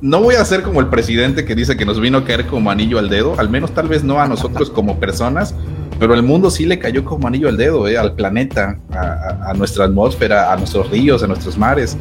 no 0.00 0.22
voy 0.22 0.36
a 0.36 0.44
ser 0.46 0.62
como 0.62 0.80
el 0.80 0.86
presidente 0.86 1.44
que 1.44 1.54
dice 1.54 1.76
que 1.76 1.84
nos 1.84 2.00
vino 2.00 2.18
a 2.18 2.24
caer 2.24 2.46
como 2.46 2.70
anillo 2.70 2.98
al 2.98 3.10
dedo, 3.10 3.38
al 3.38 3.50
menos 3.50 3.74
tal 3.74 3.88
vez 3.88 4.02
no 4.02 4.18
a 4.18 4.28
nosotros 4.28 4.70
como 4.70 4.98
personas, 4.98 5.54
pero 6.00 6.14
el 6.14 6.22
mundo 6.22 6.50
sí 6.50 6.64
le 6.64 6.78
cayó 6.78 7.04
como 7.04 7.28
anillo 7.28 7.48
al 7.48 7.58
dedo, 7.58 7.86
eh, 7.86 7.98
al 7.98 8.14
planeta, 8.14 8.78
a, 8.90 9.52
nuestra 9.54 9.84
atmósfera, 9.84 10.50
a 10.50 10.56
nuestros 10.56 10.90
ríos, 10.90 11.22
a 11.22 11.26
nuestros 11.26 11.58
mares. 11.58 11.96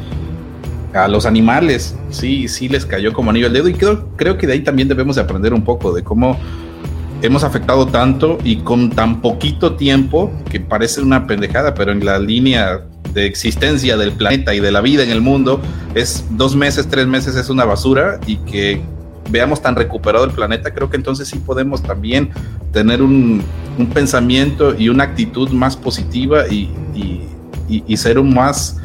a 0.93 1.07
los 1.07 1.27
animales, 1.27 1.95
sí, 2.09 2.47
sí 2.47 2.67
les 2.67 2.83
cayó 2.83 3.13
como 3.13 3.29
anillo 3.29 3.45
al 3.45 3.53
dedo 3.53 3.67
y 3.67 3.73
creo, 3.73 4.07
creo 4.15 4.37
que 4.37 4.47
de 4.47 4.53
ahí 4.53 4.61
también 4.61 4.87
debemos 4.87 5.17
de 5.17 5.21
aprender 5.21 5.53
un 5.53 5.63
poco 5.63 5.93
de 5.93 6.01
cómo 6.01 6.35
hemos 7.21 7.43
afectado 7.43 7.85
tanto 7.85 8.39
y 8.43 8.57
con 8.61 8.89
tan 8.89 9.21
poquito 9.21 9.75
tiempo, 9.75 10.31
que 10.49 10.59
parece 10.59 11.01
una 11.01 11.27
pendejada, 11.27 11.73
pero 11.73 11.91
en 11.91 12.03
la 12.03 12.17
línea 12.17 12.85
de 13.13 13.25
existencia 13.25 13.97
del 13.97 14.13
planeta 14.13 14.55
y 14.55 14.61
de 14.61 14.71
la 14.71 14.81
vida 14.81 15.03
en 15.03 15.11
el 15.11 15.21
mundo, 15.21 15.61
es 15.93 16.25
dos 16.31 16.55
meses, 16.55 16.87
tres 16.87 17.05
meses 17.05 17.35
es 17.35 17.49
una 17.49 17.65
basura 17.65 18.19
y 18.25 18.37
que 18.37 18.81
veamos 19.29 19.61
tan 19.61 19.75
recuperado 19.75 20.25
el 20.25 20.31
planeta, 20.31 20.73
creo 20.73 20.89
que 20.89 20.97
entonces 20.97 21.27
sí 21.27 21.39
podemos 21.39 21.81
también 21.81 22.31
tener 22.71 23.01
un, 23.01 23.43
pensamiento 23.93 24.75
y 24.77 24.89
una 24.89 25.05
actitud 25.05 25.49
más 25.51 25.77
positiva 25.77 26.47
y, 26.47 26.69
y 27.69 27.97
ser 27.97 28.19
un 28.19 28.33
más, 28.33 28.77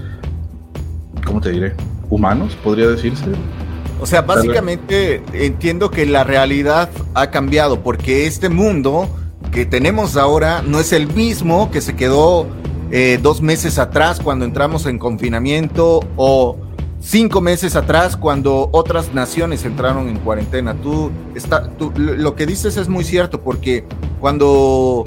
¿cómo 1.27 1.41
te 1.41 1.51
diré? 1.51 1.75
Humanos, 2.11 2.57
podría 2.63 2.87
decirse. 2.89 3.27
O 4.01 4.07
sea, 4.07 4.23
básicamente 4.23 5.23
entiendo 5.33 5.91
que 5.91 6.05
la 6.07 6.25
realidad 6.25 6.91
ha 7.15 7.31
cambiado 7.31 7.81
porque 7.81 8.27
este 8.27 8.49
mundo 8.49 9.09
que 9.53 9.67
tenemos 9.67 10.17
ahora 10.17 10.63
no 10.67 10.81
es 10.81 10.93
el 10.93 11.07
mismo 11.07 11.71
que 11.71 11.81
se 11.81 11.95
quedó 11.95 12.47
eh, 12.91 13.19
dos 13.23 13.41
meses 13.41 13.79
atrás 13.79 14.21
cuando 14.23 14.45
entramos 14.45 14.87
en 14.87 14.99
confinamiento 14.99 16.01
o 16.17 16.59
cinco 17.05 17.41
meses 17.41 17.77
atrás 17.77 18.17
cuando 18.17 18.71
otras 18.73 19.13
naciones 19.13 19.65
entraron 19.65 20.09
en 20.09 20.19
cuarentena. 20.19 20.75
Tú, 20.75 21.11
está, 21.35 21.71
lo 21.97 22.35
que 22.35 22.47
dices 22.47 22.77
es 22.77 22.89
muy 22.89 23.05
cierto 23.05 23.41
porque 23.41 23.85
cuando 24.21 25.05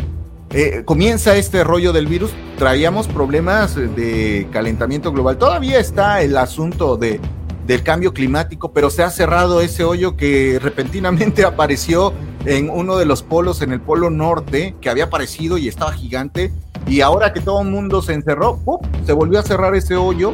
eh, 0.52 0.84
comienza 0.86 1.36
este 1.36 1.64
rollo 1.64 1.92
del 1.92 2.06
virus 2.08 2.32
traíamos 2.58 3.08
problemas 3.08 3.76
de 3.76 4.48
calentamiento 4.52 5.12
global. 5.12 5.38
Todavía 5.38 5.80
está 5.80 6.22
el 6.22 6.38
asunto 6.38 6.98
de 6.98 7.20
del 7.66 7.84
cambio 7.84 8.14
climático, 8.14 8.72
pero 8.72 8.90
se 8.90 9.04
ha 9.04 9.10
cerrado 9.10 9.60
ese 9.60 9.84
hoyo 9.84 10.16
que 10.16 10.58
repentinamente 10.62 11.44
apareció 11.46 12.14
en 12.46 12.70
uno 12.70 12.96
de 12.96 13.06
los 13.06 13.24
polos, 13.24 13.62
en 13.62 13.74
el 13.74 13.82
polo 13.82 14.10
norte, 14.10 14.74
que 14.80 14.90
había 14.90 15.06
aparecido 15.06 15.58
y 15.58 15.68
estaba 15.68 15.92
gigante, 15.92 16.54
y 16.88 17.02
ahora 17.02 17.34
que 17.34 17.42
todo 17.42 17.62
el 17.62 17.68
mundo 17.68 18.02
se 18.02 18.14
encerró, 18.14 18.62
se 19.06 19.12
volvió 19.12 19.40
a 19.42 19.44
cerrar 19.44 19.76
ese 19.76 19.98
hoyo 19.98 20.34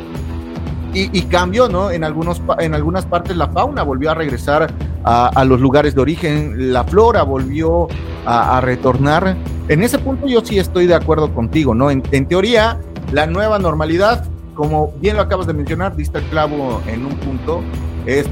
y, 0.94 1.22
cambió, 1.24 1.68
¿no? 1.68 1.92
En, 1.92 2.04
algunos, 2.04 2.42
en 2.60 2.76
algunas 2.76 3.06
partes 3.06 3.36
la 3.36 3.48
fauna 3.48 3.84
volvió 3.84 4.12
a 4.12 4.14
regresar 4.14 4.72
a, 5.04 5.44
los 5.44 5.60
lugares 5.60 5.96
de 5.96 6.02
origen, 6.02 6.72
la 6.72 6.84
flora 6.84 7.24
volvió 7.24 7.88
a, 8.26 8.62
retornar. 8.62 9.36
En 9.68 9.84
ese 9.84 10.00
punto 10.00 10.28
yo 10.28 10.42
sí 10.46 10.60
estoy 10.60 10.88
de 10.88 10.96
acuerdo 10.96 11.34
contigo, 11.34 11.74
¿no? 11.74 11.90
en 11.90 12.28
teoría, 12.28 12.80
la 13.12 13.26
nueva 13.28 13.60
normalidad 13.60 14.26
como 14.54 14.94
bien 15.00 15.16
lo 15.16 15.24
acabas 15.24 15.48
de 15.48 15.54
mencionar, 15.54 15.96
diste 15.96 16.20
el 16.20 16.26
clavo 16.26 16.82
en 16.88 17.06
un 17.06 17.16
punto, 17.18 17.62
es 18.06 18.26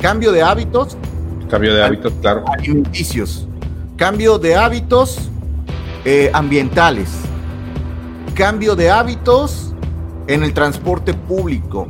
cambio 0.00 0.32
de 0.32 0.42
hábitos. 0.42 0.96
Cambio 1.50 1.74
de 1.74 1.82
hábitos, 1.82 2.12
claro. 2.20 2.44
Alimenticios. 2.46 3.48
Cambio 3.96 4.38
de 4.38 4.56
hábitos 4.56 5.30
eh, 6.04 6.30
ambientales. 6.32 7.10
Cambio 8.34 8.76
de 8.76 8.90
hábitos 8.90 9.74
en 10.26 10.42
el 10.42 10.52
transporte 10.52 11.14
público. 11.14 11.86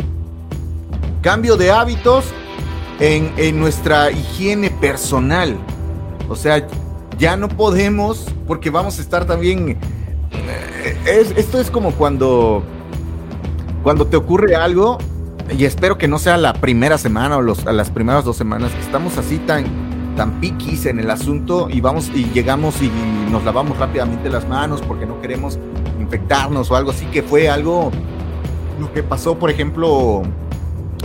Cambio 1.27 1.57
de 1.57 1.73
hábitos 1.73 2.27
en, 3.01 3.33
en 3.37 3.59
nuestra 3.59 4.13
higiene 4.13 4.71
personal. 4.71 5.57
O 6.29 6.37
sea, 6.37 6.65
ya 7.19 7.37
no 7.37 7.49
podemos, 7.49 8.27
porque 8.47 8.71
vamos 8.71 9.01
a 9.01 9.03
estar 9.03 9.25
también... 9.25 9.77
Eh, 10.31 11.33
esto 11.37 11.61
es 11.61 11.69
como 11.69 11.91
cuando 11.91 12.63
cuando 13.83 14.07
te 14.07 14.17
ocurre 14.17 14.55
algo, 14.55 14.99
y 15.51 15.65
espero 15.65 15.99
que 15.99 16.07
no 16.07 16.21
sea 16.21 16.37
la 16.37 16.53
primera 16.53 16.97
semana 16.97 17.39
o 17.39 17.43
los, 17.43 17.65
las 17.65 17.91
primeras 17.91 18.25
dos 18.25 18.37
semanas, 18.37 18.71
que 18.71 18.81
estamos 18.83 19.19
así 19.19 19.39
tan, 19.39 19.65
tan 20.15 20.39
piquis 20.41 20.87
en 20.87 21.01
el 21.01 21.11
asunto 21.11 21.69
y 21.69 21.81
vamos 21.81 22.09
y 22.15 22.27
llegamos 22.27 22.81
y 22.81 22.89
nos 23.33 23.43
lavamos 23.43 23.77
rápidamente 23.79 24.29
las 24.29 24.49
manos 24.49 24.81
porque 24.81 25.07
no 25.07 25.21
queremos 25.21 25.59
infectarnos 25.99 26.71
o 26.71 26.77
algo 26.77 26.93
así, 26.93 27.05
que 27.07 27.25
fue 27.25 27.49
algo, 27.49 27.91
lo 28.79 28.93
que 28.93 29.03
pasó, 29.03 29.37
por 29.37 29.51
ejemplo, 29.51 30.23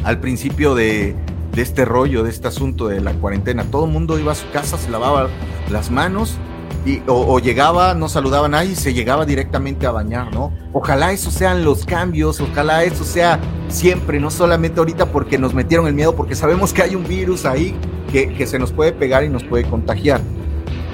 al 0.04 0.20
principio 0.20 0.76
de, 0.76 1.16
de 1.54 1.62
este 1.62 1.86
rollo, 1.86 2.24
de 2.24 2.30
este 2.30 2.48
asunto 2.48 2.88
de 2.88 3.02
la 3.02 3.14
cuarentena. 3.14 3.64
Todo 3.66 3.86
el 3.86 3.92
mundo 3.92 4.18
iba 4.20 4.32
a 4.32 4.36
su 4.36 4.50
casa, 4.52 4.78
se 4.78 4.90
lavaba 4.90 5.30
las 5.70 5.92
manos 5.92 6.38
y, 6.86 7.02
o, 7.08 7.40
llegaba, 7.40 7.94
no 7.94 8.10
saludaba 8.10 8.48
a 8.48 8.50
nadie 8.50 8.72
y 8.72 8.76
se 8.76 8.94
llegaba 8.94 9.26
directamente 9.26 9.86
a 9.86 9.92
bañar, 9.92 10.34
¿no? 10.34 10.52
Ojalá 10.74 11.12
esos 11.12 11.34
sean 11.34 11.64
los 11.64 11.86
cambios, 11.86 12.40
ojalá 12.42 12.84
eso 12.84 13.04
sea 13.04 13.40
siempre, 13.68 14.20
no 14.20 14.32
solamente 14.32 14.80
ahorita 14.80 15.08
porque 15.08 15.38
nos 15.38 15.54
metieron 15.54 15.88
el 15.88 15.94
miedo, 15.94 16.16
porque 16.16 16.36
sabemos 16.36 16.74
que 16.74 16.82
hay 16.82 16.96
un 16.96 17.08
virus 17.08 17.46
ahí 17.46 17.76
que, 18.12 18.34
que 18.34 18.48
se 18.48 18.58
nos 18.58 18.72
puede 18.72 18.94
pegar 18.94 19.24
y 19.24 19.30
nos 19.30 19.44
puede 19.44 19.64
contagiar. 19.66 20.22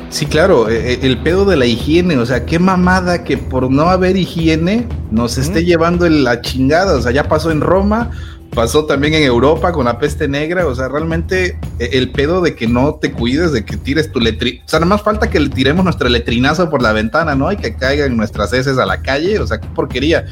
Sí, 0.10 0.26
claro, 0.26 0.70
e, 0.70 0.94
e, 0.94 1.06
el 1.06 1.18
pedo 1.20 1.46
de 1.46 1.58
la 1.58 1.66
higiene, 1.66 2.18
o 2.18 2.26
sea, 2.26 2.46
qué 2.46 2.60
mamada 2.60 3.24
que 3.24 3.38
por 3.38 3.70
no 3.70 3.84
haber 3.84 4.16
higiene 4.16 4.88
nos 5.12 5.38
esté 5.38 5.66
llevando 5.66 6.08
la 6.10 6.42
chingada, 6.42 6.96
o 6.96 7.02
sea, 7.02 7.12
ya 7.12 7.28
pasó 7.28 7.52
en 7.52 7.62
Roma, 7.62 8.12
pasó 8.58 8.86
también 8.86 9.14
en 9.14 9.22
Europa 9.22 9.72
con 9.72 9.86
la 9.86 10.00
peste 10.00 10.28
negra, 10.28 10.66
o 10.66 10.74
sea, 10.74 10.88
realmente 10.88 11.60
e, 11.78 11.90
el 11.94 12.10
pedo 12.10 12.42
de 12.42 12.56
que 12.56 12.66
no 12.66 12.96
te 12.96 13.12
cuides, 13.12 13.52
de 13.52 13.64
que 13.64 13.78
tires 13.78 14.12
tu 14.12 14.20
letrina, 14.20 14.64
o 14.66 14.68
sea, 14.68 14.80
nada 14.80 14.90
más 14.90 15.04
falta 15.04 15.30
que 15.30 15.40
le 15.40 15.50
tiremos 15.50 15.86
nuestro 15.86 16.10
letrinazo 16.10 16.68
por 16.68 16.82
la 16.82 16.92
ventana, 16.92 17.36
¿no? 17.36 17.52
Y 17.52 17.58
que 17.58 17.76
caigan 17.76 18.18
nuestras 18.18 18.52
heces 18.54 18.80
a 18.80 18.88
la 18.88 19.04
calle, 19.04 19.38
o 19.38 19.46
sea, 19.46 19.60
qué 19.60 19.68
porquería. 19.76 20.26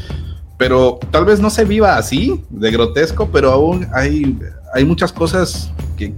Pero 0.58 0.98
tal 1.12 1.26
vez 1.26 1.40
no 1.40 1.52
se 1.52 1.66
viva 1.66 1.98
así, 1.98 2.44
de 2.50 2.72
grotesco, 2.72 3.30
pero 3.32 3.52
aún 3.52 3.86
hay, 3.94 4.36
hay 4.74 4.86
muchas 4.86 5.14
cosas 5.14 5.70
que, 5.96 6.12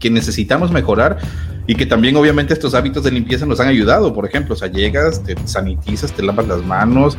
que 0.00 0.10
necesitamos 0.10 0.72
mejorar 0.72 1.18
y 1.66 1.74
que 1.74 1.86
también 1.86 2.16
obviamente 2.16 2.52
estos 2.52 2.74
hábitos 2.74 3.04
de 3.04 3.12
limpieza 3.12 3.46
nos 3.46 3.60
han 3.60 3.68
ayudado. 3.68 4.12
Por 4.12 4.26
ejemplo, 4.26 4.54
o 4.54 4.56
sea, 4.56 4.68
llegas, 4.68 5.22
te 5.22 5.36
sanitizas, 5.44 6.12
te 6.12 6.22
lavas 6.22 6.48
las 6.48 6.64
manos, 6.64 7.16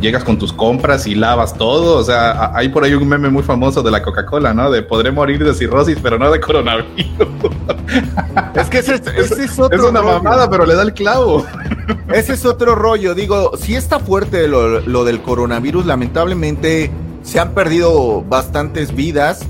llegas 0.00 0.24
con 0.24 0.38
tus 0.38 0.52
compras 0.52 1.06
y 1.06 1.14
lavas 1.14 1.56
todo. 1.56 1.98
O 1.98 2.04
sea, 2.04 2.50
hay 2.54 2.68
por 2.70 2.84
ahí 2.84 2.94
un 2.94 3.06
meme 3.06 3.28
muy 3.28 3.42
famoso 3.42 3.82
de 3.82 3.90
la 3.90 4.02
Coca-Cola, 4.02 4.52
¿no? 4.52 4.70
De 4.70 4.82
podré 4.82 5.12
morir 5.12 5.44
de 5.44 5.54
cirrosis, 5.54 5.98
pero 6.02 6.18
no 6.18 6.30
de 6.30 6.40
coronavirus. 6.40 6.94
Es 8.54 8.68
que 8.68 8.78
ese, 8.78 8.94
es 8.94 9.58
otro. 9.58 9.78
Es 9.78 9.90
una 9.90 10.02
mamada, 10.02 10.48
pero 10.48 10.66
le 10.66 10.74
da 10.74 10.82
el 10.82 10.92
clavo. 10.92 11.44
Ese 12.12 12.34
es 12.34 12.44
otro 12.44 12.74
rollo. 12.74 13.14
Digo, 13.14 13.56
si 13.56 13.74
está 13.74 13.98
fuerte 13.98 14.48
lo, 14.48 14.80
lo 14.80 15.04
del 15.04 15.20
coronavirus, 15.22 15.86
lamentablemente 15.86 16.90
se 17.22 17.40
han 17.40 17.52
perdido 17.52 18.22
bastantes 18.22 18.94
vidas, 18.94 19.44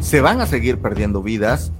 se 0.00 0.20
van 0.20 0.40
a 0.40 0.46
seguir 0.46 0.78
perdiendo 0.78 1.22
vidas 1.22 1.72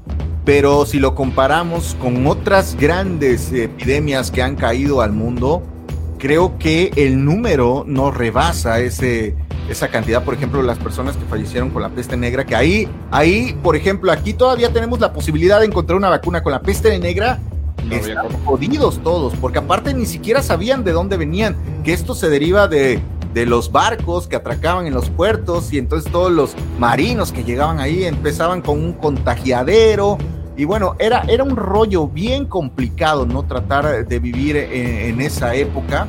pero 0.45 0.85
si 0.85 0.99
lo 0.99 1.15
comparamos 1.15 1.97
con 2.01 2.27
otras 2.27 2.77
grandes 2.77 3.53
epidemias 3.53 4.31
que 4.31 4.43
han 4.43 4.57
caído 4.57 5.01
al 5.01 5.13
mundo, 5.13 5.63
creo 6.19 6.59
que 6.59 6.93
el 6.97 7.25
número 7.25 7.85
no 7.87 8.11
rebasa 8.11 8.81
ese, 8.81 9.37
esa 9.69 9.89
cantidad, 9.89 10.23
por 10.23 10.35
ejemplo, 10.35 10.63
las 10.63 10.79
personas 10.79 11.17
que 11.17 11.25
fallecieron 11.25 11.71
con 11.71 11.83
la 11.83 11.89
peste 11.89 12.17
negra, 12.17 12.45
que 12.45 12.55
ahí, 12.55 12.89
ahí, 13.11 13.57
por 13.63 13.75
ejemplo, 13.77 14.13
aquí 14.13 14.35
todavía 14.35 14.73
tenemos 14.73 15.01
la 15.01 15.13
posibilidad 15.13 15.61
de 15.61 15.67
encontrar 15.67 15.97
una 15.97 16.11
vacuna 16.11 16.43
con 16.43 16.53
la 16.53 16.61
peste 16.61 16.99
negra. 16.99 17.41
están 17.91 18.29
jodidos 18.45 19.03
todos, 19.03 19.35
porque 19.41 19.59
aparte 19.59 19.95
ni 19.95 20.05
siquiera 20.05 20.43
sabían 20.43 20.85
de 20.85 20.93
dónde 20.93 21.17
venían, 21.17 21.57
que 21.83 21.95
esto 21.95 22.15
se 22.15 22.29
deriva 22.29 22.69
de, 22.69 23.01
de 23.35 23.45
los 23.45 23.73
barcos 23.73 24.29
que 24.29 24.37
atracaban 24.37 24.87
en 24.87 24.95
los 24.95 25.11
puertos 25.11 25.73
y 25.73 25.79
entonces 25.79 26.11
todos 26.11 26.33
los 26.33 26.55
marinos 26.79 27.33
que 27.33 27.45
llegaban 27.45 27.81
ahí 27.81 28.05
empezaban 28.05 28.63
con 28.63 28.83
un 28.83 28.93
contagiadero 28.93 30.19
y 30.57 30.65
bueno, 30.65 30.95
era, 31.01 31.23
era 31.29 31.43
un 31.43 31.57
rollo 31.57 32.07
bien 32.07 32.47
complicado, 32.47 33.27
¿no? 33.27 33.43
Tratar 33.43 34.07
de 34.07 34.19
vivir 34.21 34.57
en, 34.57 35.21
esa 35.21 35.55
época. 35.55 36.07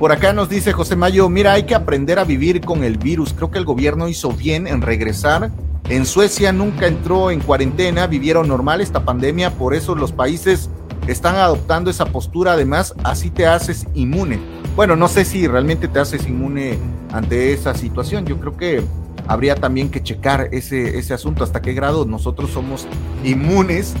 Por 0.00 0.10
acá 0.10 0.32
nos 0.32 0.48
dice 0.48 0.72
José 0.72 0.96
Mayo, 0.96 1.28
mira, 1.28 1.52
hay 1.52 1.62
que 1.62 1.76
aprender 1.76 2.18
a 2.18 2.24
vivir 2.24 2.60
con 2.60 2.82
el 2.82 2.98
virus. 2.98 3.32
Creo 3.32 3.50
que 3.50 3.58
el 3.58 3.64
gobierno 3.64 4.08
hizo 4.08 4.32
bien 4.32 4.66
en 4.66 4.82
regresar. 4.82 5.52
En 5.88 6.06
Suecia 6.06 6.52
nunca 6.52 6.86
entró 6.86 7.30
en 7.30 7.40
cuarentena, 7.40 8.06
vivieron 8.08 8.48
normal 8.48 8.80
esta 8.80 9.04
pandemia, 9.04 9.52
por 9.52 9.74
eso 9.74 9.94
los 9.94 10.12
países 10.12 10.68
están 11.06 11.36
adoptando 11.36 11.88
esa 11.88 12.06
postura. 12.06 12.52
Además, 12.52 12.94
así 13.04 13.30
te 13.30 13.46
haces 13.46 13.86
inmune. 13.94 14.57
Bueno, 14.78 14.94
no 14.94 15.08
sé 15.08 15.24
si 15.24 15.48
realmente 15.48 15.88
te 15.88 15.98
haces 15.98 16.28
inmune 16.28 16.78
ante 17.10 17.52
esa 17.52 17.74
situación. 17.74 18.26
Yo 18.26 18.38
creo 18.38 18.56
que 18.56 18.80
habría 19.26 19.56
también 19.56 19.90
que 19.90 20.00
checar 20.04 20.50
ese, 20.52 21.00
ese 21.00 21.12
asunto, 21.12 21.42
hasta 21.42 21.60
qué 21.60 21.72
grado 21.72 22.04
nosotros 22.04 22.52
somos 22.52 22.86
inmunes 23.24 23.94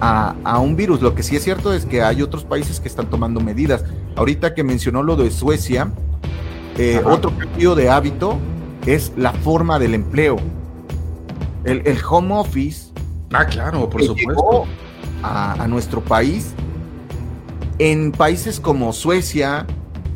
a, 0.00 0.58
un 0.58 0.74
virus. 0.74 1.00
Lo 1.02 1.14
que 1.14 1.22
sí 1.22 1.36
es 1.36 1.44
cierto 1.44 1.72
es 1.72 1.86
que 1.86 2.02
hay 2.02 2.20
otros 2.20 2.42
países 2.42 2.80
que 2.80 2.88
están 2.88 3.08
tomando 3.08 3.40
medidas. 3.40 3.84
Ahorita 4.16 4.54
que 4.54 4.64
mencionó 4.64 5.04
lo 5.04 5.14
de 5.14 5.30
Suecia, 5.30 5.92
eh, 6.78 7.00
otro 7.04 7.30
cambio 7.38 7.76
de 7.76 7.90
hábito 7.90 8.36
es 8.86 9.12
la 9.16 9.32
forma 9.34 9.78
del 9.78 9.94
empleo. 9.94 10.38
El, 11.62 11.96
home 12.10 12.34
office. 12.34 12.90
Ah, 13.32 13.46
claro, 13.46 13.88
por 13.88 14.02
supuesto. 14.02 14.64
A, 15.22 15.62
a 15.62 15.68
nuestro 15.68 16.00
país. 16.00 16.54
En 17.78 18.10
países 18.10 18.58
como 18.58 18.92
Suecia, 18.92 19.64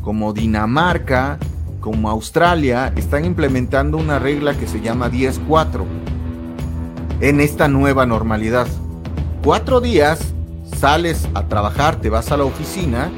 como 0.01 0.33
Dinamarca, 0.33 1.37
como 1.79 2.09
Australia, 2.09 2.93
están 2.95 3.25
implementando 3.25 3.97
una 3.97 4.19
regla 4.19 4.57
que 4.57 4.67
se 4.67 4.81
llama 4.81 5.09
10-4. 5.09 5.85
en 7.21 7.41
esta 7.41 7.67
nueva 7.67 8.05
normalidad. 8.05 8.65
Cuatro 9.43 9.81
días 9.81 10.33
sales 10.77 11.27
a 11.33 11.47
trabajar, 11.47 11.97
te 11.97 12.09
vas 12.09 12.31
a 12.31 12.37
la 12.37 12.45
oficina 12.45 13.11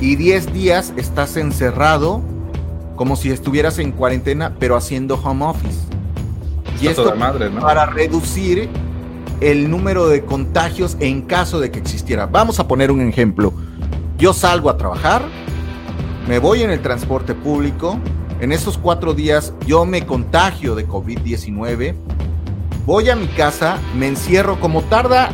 y 0.00 0.16
diez 0.16 0.52
días 0.52 0.92
estás 0.96 1.36
encerrado 1.36 2.20
como 2.96 3.16
si 3.16 3.30
estuvieras 3.30 3.78
en 3.78 3.92
cuarentena, 3.92 4.54
pero 4.58 4.76
haciendo 4.76 5.14
home 5.14 5.44
office. 5.44 5.78
y 6.80 6.88
esto 6.88 7.14
madre, 7.16 7.48
para 7.50 7.86
reducir 7.86 8.68
el 9.40 9.70
número 9.70 10.08
de 10.08 10.24
contagios 10.24 10.96
en 11.00 11.22
caso 11.22 11.58
de 11.58 11.70
que 11.70 11.78
existiera. 11.78 12.26
Vamos 12.26 12.60
a 12.60 12.68
poner 12.68 12.90
un 12.90 13.00
ejemplo. 13.00 13.52
Yo 14.18 14.32
salgo 14.32 14.70
a 14.70 14.76
trabajar, 14.76 15.22
me 16.26 16.38
voy 16.38 16.62
en 16.62 16.70
el 16.70 16.80
transporte 16.80 17.34
público, 17.34 17.98
en 18.40 18.52
esos 18.52 18.78
cuatro 18.78 19.14
días 19.14 19.52
yo 19.66 19.84
me 19.84 20.06
contagio 20.06 20.74
de 20.74 20.86
COVID-19, 20.86 21.94
voy 22.86 23.10
a 23.10 23.16
mi 23.16 23.26
casa, 23.28 23.78
me 23.96 24.08
encierro, 24.08 24.58
como 24.60 24.82
tarda 24.82 25.30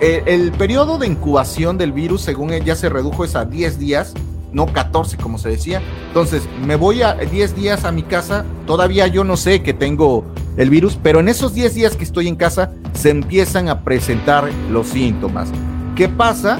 eh, 0.00 0.22
el, 0.26 0.52
periodo 0.52 0.98
de 0.98 1.06
incubación 1.06 1.78
del 1.78 1.92
virus, 1.92 2.22
según 2.22 2.52
ella 2.52 2.74
se 2.74 2.88
redujo 2.88 3.24
es 3.24 3.36
a 3.36 3.44
10 3.44 3.78
días, 3.78 4.14
no 4.52 4.66
14 4.66 5.16
como 5.16 5.38
se 5.38 5.48
decía. 5.48 5.80
Entonces, 6.08 6.42
me 6.66 6.76
voy 6.76 7.02
a 7.02 7.14
10 7.14 7.56
días 7.56 7.84
a 7.84 7.92
mi 7.92 8.02
casa, 8.02 8.44
todavía 8.66 9.06
yo 9.06 9.24
no 9.24 9.36
sé 9.36 9.62
que 9.62 9.72
tengo 9.72 10.24
el 10.56 10.70
virus, 10.70 10.98
pero 11.00 11.20
en 11.20 11.28
esos 11.28 11.54
10 11.54 11.74
días 11.74 11.96
que 11.96 12.04
estoy 12.04 12.28
en 12.28 12.36
casa 12.36 12.72
se 12.94 13.10
empiezan 13.10 13.68
a 13.68 13.82
presentar 13.82 14.50
los 14.70 14.88
síntomas. 14.88 15.50
¿Qué 15.94 16.08
pasa? 16.08 16.58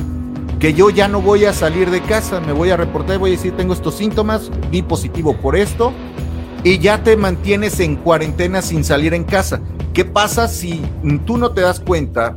Que 0.62 0.74
yo 0.74 0.90
ya 0.90 1.08
no 1.08 1.20
voy 1.20 1.44
a 1.44 1.52
salir 1.52 1.90
de 1.90 2.00
casa, 2.00 2.38
me 2.38 2.52
voy 2.52 2.70
a 2.70 2.76
reportar, 2.76 3.18
voy 3.18 3.30
a 3.30 3.32
decir, 3.32 3.52
tengo 3.56 3.72
estos 3.72 3.96
síntomas, 3.96 4.48
vi 4.70 4.82
positivo 4.82 5.36
por 5.36 5.56
esto, 5.56 5.92
y 6.62 6.78
ya 6.78 7.02
te 7.02 7.16
mantienes 7.16 7.80
en 7.80 7.96
cuarentena 7.96 8.62
sin 8.62 8.84
salir 8.84 9.12
en 9.12 9.24
casa. 9.24 9.60
¿Qué 9.92 10.04
pasa 10.04 10.46
si 10.46 10.80
tú 11.26 11.36
no 11.36 11.50
te 11.50 11.62
das 11.62 11.80
cuenta 11.80 12.36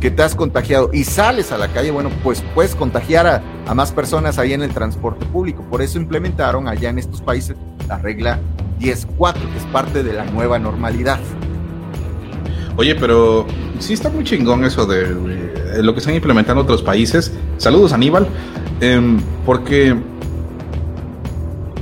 que 0.00 0.10
te 0.10 0.22
has 0.22 0.34
contagiado 0.34 0.88
y 0.90 1.04
sales 1.04 1.52
a 1.52 1.58
la 1.58 1.68
calle? 1.68 1.90
Bueno, 1.90 2.08
pues 2.24 2.42
puedes 2.54 2.74
contagiar 2.74 3.26
a, 3.26 3.42
a 3.66 3.74
más 3.74 3.92
personas 3.92 4.38
ahí 4.38 4.54
en 4.54 4.62
el 4.62 4.70
transporte 4.70 5.26
público. 5.26 5.62
Por 5.68 5.82
eso 5.82 5.98
implementaron 5.98 6.68
allá 6.68 6.88
en 6.88 6.98
estos 6.98 7.20
países 7.20 7.58
la 7.88 7.98
regla 7.98 8.40
10.4, 8.80 9.34
que 9.34 9.58
es 9.58 9.66
parte 9.66 10.02
de 10.02 10.14
la 10.14 10.24
nueva 10.24 10.58
normalidad. 10.58 11.20
Oye, 12.78 12.94
pero 12.94 13.46
sí 13.78 13.92
está 13.92 14.08
muy 14.08 14.24
chingón 14.24 14.64
eso 14.64 14.86
de, 14.86 15.14
lo 15.82 15.92
que 15.92 16.00
están 16.00 16.14
implementando 16.14 16.62
otros 16.62 16.82
países. 16.82 17.32
Saludos, 17.58 17.92
Aníbal, 17.92 18.26
em, 18.80 19.18
porque 19.44 19.96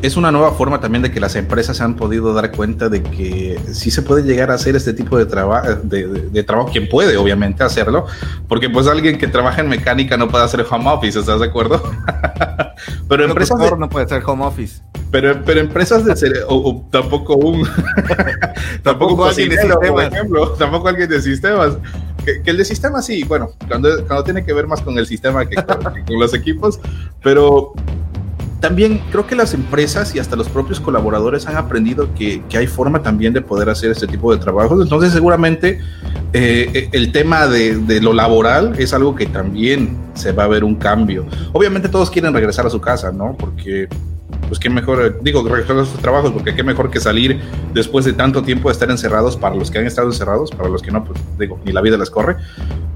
es 0.04 0.18
una 0.18 0.30
nueva 0.30 0.52
forma 0.52 0.80
también 0.80 1.02
de 1.02 1.10
que 1.10 1.18
las 1.18 1.34
empresas 1.34 1.78
se 1.78 1.82
han 1.82 1.94
podido 1.94 2.34
dar 2.34 2.52
cuenta 2.52 2.90
de 2.90 3.02
que 3.02 3.58
sí 3.72 3.90
se 3.90 4.02
puede 4.02 4.22
llegar 4.22 4.50
a 4.50 4.54
hacer 4.54 4.76
este 4.76 4.92
tipo 4.92 5.16
de, 5.16 5.24
trabajo 5.24 5.76
de, 5.82 6.42
trabajo, 6.42 6.68
quien 6.70 6.90
puede 6.90 7.16
obviamente 7.16 7.64
hacerlo, 7.64 8.06
porque 8.46 8.68
pues 8.68 8.86
alguien 8.86 9.16
que 9.16 9.28
trabaja 9.28 9.62
en 9.62 9.68
mecánica 9.70 10.18
no 10.18 10.28
puede 10.28 10.44
hacer 10.44 10.64
home 10.70 10.90
office, 10.90 11.18
¿estás 11.18 11.40
de 11.40 11.46
acuerdo? 11.46 11.82
pero 13.08 13.24
empresas... 13.24 13.58
no 13.78 13.88
puede 13.88 14.04
hacer 14.04 14.22
home 14.26 14.44
office. 14.44 14.82
Pero, 15.10 15.42
pero 15.42 15.60
empresas 15.60 16.04
de 16.04 16.44
o, 16.48 16.86
tampoco 16.90 17.36
un 17.36 17.62
tampoco, 18.82 19.24
alguien 19.24 19.48
de 19.48 19.56
sistemas. 19.56 19.88
por 19.88 20.02
ejemplo, 20.02 20.48
tampoco 20.50 20.88
alguien 20.88 21.08
de 21.08 21.22
sistemas. 21.22 21.78
Que, 22.24 22.42
el 22.44 22.56
de 22.56 22.64
sistemas 22.64 23.06
sí, 23.06 23.24
bueno, 23.24 23.50
cuando, 23.68 23.88
cuando 24.06 24.24
tiene 24.24 24.44
que 24.44 24.52
ver 24.52 24.66
más 24.66 24.80
con 24.80 24.98
el 24.98 25.06
sistema 25.06 25.46
que 25.46 25.56
con, 25.56 26.18
los 26.18 26.34
equipos, 26.34 26.80
pero 27.22 27.72
también 28.60 29.02
creo 29.10 29.26
que 29.26 29.36
las 29.36 29.52
empresas 29.52 30.14
y 30.14 30.18
hasta 30.18 30.36
los 30.36 30.48
propios 30.48 30.80
colaboradores 30.80 31.46
han 31.46 31.56
aprendido 31.56 32.14
que, 32.14 32.42
que, 32.48 32.56
hay 32.56 32.66
forma 32.66 33.02
también 33.02 33.34
de 33.34 33.42
poder 33.42 33.68
hacer 33.68 33.90
este 33.90 34.06
tipo 34.06 34.34
de 34.34 34.40
trabajos. 34.40 34.82
Entonces, 34.82 35.12
seguramente 35.12 35.80
eh, 36.32 36.88
el 36.92 37.12
tema 37.12 37.46
de, 37.46 37.76
de, 37.76 38.00
lo 38.00 38.12
laboral 38.12 38.74
es 38.78 38.94
algo 38.94 39.14
que 39.14 39.26
también 39.26 39.96
se 40.14 40.32
va 40.32 40.44
a 40.44 40.48
ver 40.48 40.64
un 40.64 40.76
cambio. 40.76 41.26
Obviamente 41.52 41.88
todos 41.88 42.10
quieren 42.10 42.32
regresar 42.32 42.66
a 42.66 42.70
su 42.70 42.80
casa, 42.80 43.12
¿no? 43.12 43.36
Porque 43.38 43.88
pues 44.46 44.58
qué 44.58 44.70
mejor, 44.70 45.20
digo, 45.22 45.46
regresar 45.46 45.78
a 45.78 45.84
sus 45.84 46.00
trabajos, 46.00 46.32
porque 46.32 46.54
qué 46.54 46.62
mejor 46.62 46.90
que 46.90 47.00
salir 47.00 47.40
después 47.72 48.04
de 48.04 48.12
tanto 48.12 48.42
tiempo 48.42 48.68
de 48.68 48.72
estar 48.72 48.90
encerrados 48.90 49.36
para 49.36 49.54
los 49.54 49.70
que 49.70 49.78
han 49.78 49.86
estado 49.86 50.08
encerrados, 50.08 50.50
para 50.50 50.68
los 50.68 50.82
que 50.82 50.90
no, 50.90 51.04
pues 51.04 51.18
digo, 51.38 51.58
ni 51.64 51.72
la 51.72 51.80
vida 51.80 51.96
les 51.96 52.10
corre. 52.10 52.36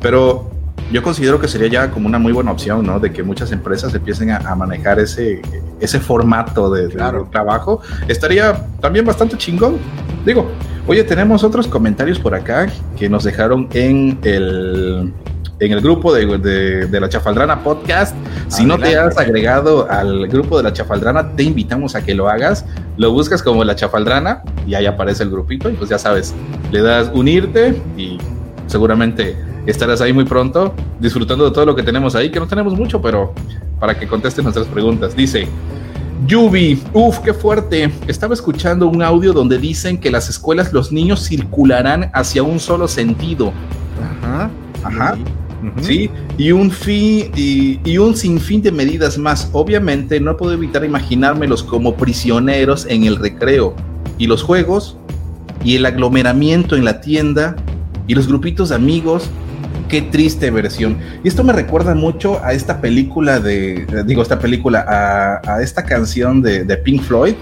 Pero 0.01 0.51
yo 0.91 1.03
considero 1.03 1.41
que 1.41 1.49
sería 1.49 1.69
ya 1.69 1.91
como 1.91 2.07
una 2.07 2.19
muy 2.19 2.33
buena 2.33 2.51
opción, 2.51 2.87
¿no? 2.87 2.99
De 2.99 3.13
que 3.13 3.23
muchas 3.23 3.53
empresas 3.53 3.95
empiecen 3.95 4.31
a, 4.31 4.55
manejar 4.55 4.99
ese, 4.99 5.43
ese 5.81 6.01
formato 6.01 6.71
de, 6.71 6.89
trabajo. 6.89 7.81
Estaría 8.09 8.67
también 8.81 9.05
bastante 9.05 9.37
chingón. 9.37 9.77
Digo, 10.25 10.51
oye, 10.87 11.05
tenemos 11.05 11.45
otros 11.45 11.67
comentarios 11.69 12.19
por 12.19 12.35
acá 12.35 12.69
que 12.97 13.09
nos 13.09 13.25
dejaron 13.25 13.69
en 13.73 14.19
el 14.23 15.13
en 15.61 15.73
el 15.73 15.81
grupo 15.81 16.15
de, 16.15 16.87
de, 16.87 17.01
la 17.01 17.09
Chafaldrana 17.09 17.65
Podcast. 17.65 18.15
Si 18.47 18.65
no 18.65 18.79
te 18.79 18.97
has 18.97 19.19
agregado 19.19 19.91
al 19.91 20.29
grupo 20.29 20.57
de 20.57 20.63
la 20.63 20.73
Chafaldrana, 20.73 21.33
te 21.35 21.43
invitamos 21.43 21.97
a 21.97 22.05
que 22.05 22.15
lo 22.15 22.29
hagas. 22.29 22.65
Lo 22.97 23.13
buscas 23.13 23.43
como 23.43 23.65
la 23.65 23.75
Chafaldrana 23.75 24.43
y 24.67 24.75
ahí 24.75 24.87
aparece 24.87 25.25
el 25.25 25.31
grupito 25.31 25.69
y 25.69 25.73
pues 25.73 25.91
ya 25.91 25.99
sabes, 25.99 26.33
le 26.71 26.81
das 26.81 27.11
unirte 27.13 27.83
y 27.97 28.19
seguramente 28.69 29.37
estarás 29.71 30.01
ahí 30.01 30.13
muy 30.13 30.25
pronto 30.25 30.75
disfrutando 31.01 31.45
de 31.45 31.51
todo 31.51 31.67
lo 31.67 31.77
que 31.77 31.83
tenemos 31.83 32.15
ahí, 32.15 32.31
que 32.31 32.41
no 32.41 32.47
tenemos 32.47 32.75
mucho, 32.75 33.01
pero 33.01 33.33
para 33.79 33.99
que 33.99 34.07
contestes 34.07 34.43
nuestras 34.43 34.67
preguntas. 34.67 35.15
Dice, 35.15 35.49
Yubi, 36.27 36.83
uff, 36.93 37.19
qué 37.21 37.33
fuerte. 37.33 37.91
Estaba 38.07 38.35
escuchando 38.35 38.89
un 38.89 39.03
audio 39.03 39.33
donde 39.33 39.59
dicen 39.59 39.99
que 39.99 40.11
las 40.11 40.29
escuelas 40.29 40.73
los 40.73 40.91
niños 40.91 41.27
circularán 41.27 42.11
hacia 42.13 42.43
un 42.43 42.59
solo 42.59 42.89
sentido. 42.89 43.53
Ajá. 44.23 44.51
Ajá. 44.83 45.19
¿sí? 45.81 46.11
Y 46.37 46.53
un 46.53 46.71
fin 46.71 47.31
y, 47.35 47.99
un 47.99 48.17
sinfín 48.17 48.63
de 48.63 48.73
medidas 48.73 49.19
más. 49.19 49.49
Obviamente 49.53 50.21
no 50.21 50.37
puedo 50.37 50.53
evitar 50.53 50.85
imaginármelos 50.85 51.63
como 51.63 51.95
prisioneros 51.95 52.87
en 52.89 53.05
el 53.05 53.17
recreo 53.17 53.75
y 54.19 54.27
los 54.27 54.43
juegos 54.43 54.97
y 55.65 55.77
el 55.77 55.87
aglomeramiento 55.87 56.77
en 56.77 56.85
la 56.85 57.01
tienda 57.01 57.57
y 58.07 58.15
los 58.15 58.27
grupitos 58.29 58.71
de 58.71 58.77
amigos. 58.77 59.31
Qué 59.89 60.03
triste 60.03 60.51
versión. 60.51 60.99
Y 61.25 61.29
esto 61.29 61.43
me 61.45 61.53
recuerda 61.53 61.95
mucho 61.95 62.45
a 62.45 62.53
esta 62.53 62.81
película 62.81 63.41
de, 63.41 63.87
digo, 64.07 64.23
esta 64.23 64.39
película, 64.39 65.41
a, 65.45 65.63
esta 65.63 65.85
canción 65.85 66.43
de, 66.43 66.77
Pink 66.77 67.03
Floyd. 67.03 67.35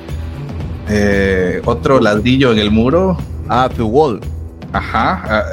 Eh, 0.89 1.61
otro 1.65 2.01
ladrillo 2.01 2.53
en 2.53 2.59
el 2.59 2.71
muro. 2.71 3.19
Ah, 3.49 3.69
The 3.75 3.83
Wall. 3.83 4.21
Ajá, 4.73 5.23
ah, 5.25 5.45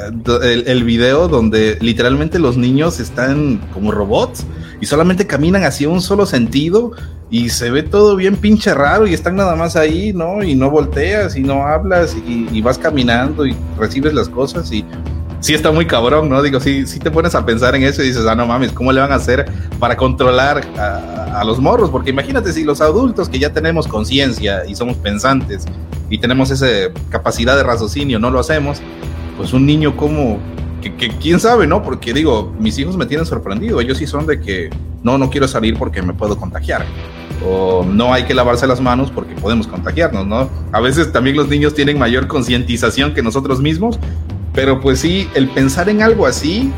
el, 0.42 0.64
el, 0.66 0.84
video 0.84 1.28
donde 1.28 1.78
literalmente 1.80 2.38
los 2.38 2.56
niños 2.56 3.00
están 3.00 3.58
como 3.72 3.90
robots 3.90 4.44
y 4.80 4.86
solamente 4.86 5.26
caminan 5.26 5.64
hacia 5.64 5.88
un 5.88 6.02
solo 6.02 6.26
sentido 6.26 6.92
y 7.30 7.48
se 7.48 7.70
ve 7.70 7.82
todo 7.82 8.16
bien 8.16 8.36
pinche 8.36 8.74
raro 8.74 9.06
y 9.06 9.14
están 9.14 9.36
nada 9.36 9.56
más 9.56 9.76
ahí, 9.76 10.12
¿no? 10.12 10.42
Y 10.42 10.54
no 10.54 10.70
volteas 10.70 11.36
y 11.36 11.40
no 11.40 11.66
hablas 11.66 12.16
y, 12.26 12.60
vas 12.60 12.78
caminando 12.78 13.46
y 13.46 13.56
recibes 13.78 14.14
las 14.14 14.28
cosas 14.28 14.70
y 14.72 14.84
sí 15.44 15.52
está 15.52 15.70
muy 15.70 15.84
cabrón, 15.84 16.30
¿no? 16.30 16.40
Digo, 16.40 16.58
sí, 16.58 16.86
sí 16.86 16.98
te 16.98 17.10
pones 17.10 17.34
a 17.34 17.44
pensar 17.44 17.74
en 17.74 17.82
eso 17.82 18.02
y 18.02 18.06
dices, 18.06 18.24
ah, 18.26 18.34
no 18.34 18.46
mames, 18.46 18.72
¿cómo 18.72 18.90
le 18.92 19.00
van 19.02 19.12
a 19.12 19.16
hacer 19.16 19.44
para 19.78 19.94
controlar 19.94 20.66
a, 20.78 21.44
los 21.44 21.60
morros? 21.60 21.90
Porque 21.90 22.08
imagínate 22.08 22.50
si 22.50 22.64
los 22.64 22.80
adultos 22.80 23.28
que 23.28 23.38
ya 23.38 23.52
tenemos 23.52 23.86
conciencia 23.86 24.64
y 24.66 24.74
somos 24.74 24.96
pensantes 24.96 25.66
y 26.08 26.16
tenemos 26.16 26.50
esa 26.50 26.66
capacidad 27.10 27.56
de 27.56 27.62
raciocinio, 27.62 28.18
no 28.18 28.30
lo 28.30 28.40
hacemos, 28.40 28.80
pues 29.36 29.52
un 29.52 29.66
niño 29.66 29.98
como, 29.98 30.38
que, 30.80 31.10
quién 31.20 31.38
sabe, 31.38 31.66
¿no? 31.66 31.82
Porque 31.82 32.14
digo, 32.14 32.54
mis 32.58 32.78
hijos 32.78 32.96
me 32.96 33.04
tienen 33.04 33.26
sorprendido, 33.26 33.82
ellos 33.82 33.98
sí 33.98 34.06
son 34.06 34.26
de 34.26 34.40
que 34.40 34.70
no, 35.02 35.18
no 35.18 35.28
quiero 35.28 35.46
salir 35.46 35.76
porque 35.78 36.00
me 36.00 36.14
puedo 36.14 36.38
contagiar. 36.38 36.86
O 37.46 37.84
no 37.84 38.14
hay 38.14 38.24
que 38.24 38.32
lavarse 38.32 38.66
las 38.66 38.80
manos 38.80 39.10
porque 39.10 39.34
podemos 39.34 39.66
contagiarnos, 39.66 40.26
¿no? 40.26 40.48
A 40.72 40.80
veces 40.80 41.12
también 41.12 41.36
los 41.36 41.48
niños 41.48 41.74
tienen 41.74 41.98
mayor 41.98 42.28
concientización 42.28 43.12
que 43.12 43.20
nosotros 43.20 43.60
mismos, 43.60 43.98
pero 44.54 44.80
pues 44.80 45.00
sí, 45.00 45.28
el 45.34 45.48
pensar 45.50 45.88
en 45.88 46.02
algo 46.02 46.26
así, 46.26 46.72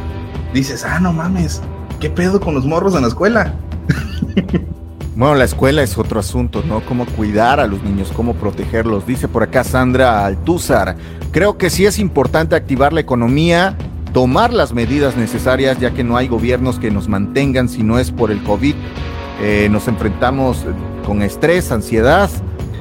dices, 0.52 0.84
ah, 0.84 0.98
no 0.98 1.12
mames, 1.12 1.62
¿qué 2.00 2.10
pedo 2.10 2.40
con 2.40 2.54
los 2.54 2.64
morros 2.64 2.94
en 2.94 3.02
la 3.02 3.08
escuela? 3.08 3.54
Bueno, 5.16 5.34
la 5.36 5.44
escuela 5.44 5.82
es 5.82 5.96
otro 5.96 6.20
asunto, 6.20 6.62
¿no? 6.68 6.84
Cómo 6.84 7.06
cuidar 7.06 7.58
a 7.58 7.66
los 7.66 7.82
niños, 7.82 8.12
cómo 8.14 8.34
protegerlos. 8.34 9.06
Dice 9.06 9.28
por 9.28 9.42
acá 9.42 9.64
Sandra 9.64 10.26
Altúzar. 10.26 10.94
Creo 11.32 11.56
que 11.56 11.70
sí 11.70 11.86
es 11.86 11.98
importante 11.98 12.54
activar 12.54 12.92
la 12.92 13.00
economía, 13.00 13.78
tomar 14.12 14.52
las 14.52 14.74
medidas 14.74 15.16
necesarias, 15.16 15.80
ya 15.80 15.92
que 15.92 16.04
no 16.04 16.18
hay 16.18 16.28
gobiernos 16.28 16.78
que 16.78 16.90
nos 16.90 17.08
mantengan 17.08 17.70
si 17.70 17.82
no 17.82 17.98
es 17.98 18.10
por 18.10 18.30
el 18.30 18.42
COVID. 18.42 18.74
Eh, 19.40 19.68
nos 19.70 19.88
enfrentamos 19.88 20.66
con 21.06 21.22
estrés, 21.22 21.72
ansiedad, 21.72 22.28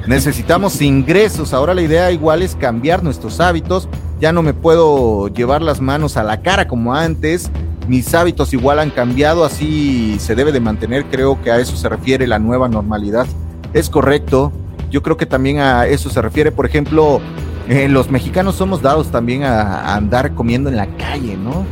necesitamos 0.06 0.82
ingresos. 0.82 1.54
Ahora 1.54 1.72
la 1.72 1.80
idea 1.80 2.10
igual 2.10 2.42
es 2.42 2.54
cambiar 2.54 3.02
nuestros 3.02 3.40
hábitos. 3.40 3.88
Ya 4.20 4.32
no 4.32 4.42
me 4.42 4.54
puedo 4.54 5.28
llevar 5.28 5.62
las 5.62 5.80
manos 5.80 6.16
a 6.16 6.24
la 6.24 6.40
cara 6.40 6.66
como 6.68 6.94
antes 6.94 7.50
mis 7.88 8.14
hábitos 8.14 8.52
igual 8.52 8.78
han 8.78 8.90
cambiado, 8.90 9.44
así 9.44 10.16
se 10.18 10.34
debe 10.34 10.52
de 10.52 10.60
mantener, 10.60 11.06
creo 11.06 11.40
que 11.42 11.50
a 11.50 11.58
eso 11.58 11.76
se 11.76 11.88
refiere 11.88 12.26
la 12.26 12.38
nueva 12.38 12.68
normalidad. 12.68 13.26
Es 13.72 13.90
correcto, 13.90 14.52
yo 14.90 15.02
creo 15.02 15.16
que 15.16 15.26
también 15.26 15.60
a 15.60 15.86
eso 15.86 16.10
se 16.10 16.20
refiere, 16.20 16.52
por 16.52 16.66
ejemplo, 16.66 17.20
eh, 17.68 17.88
los 17.88 18.10
mexicanos 18.10 18.56
somos 18.56 18.82
dados 18.82 19.10
también 19.10 19.44
a, 19.44 19.94
andar 19.94 20.34
comiendo 20.34 20.68
en 20.68 20.76
la 20.76 20.86
calle, 20.96 21.36
¿no? 21.36 21.64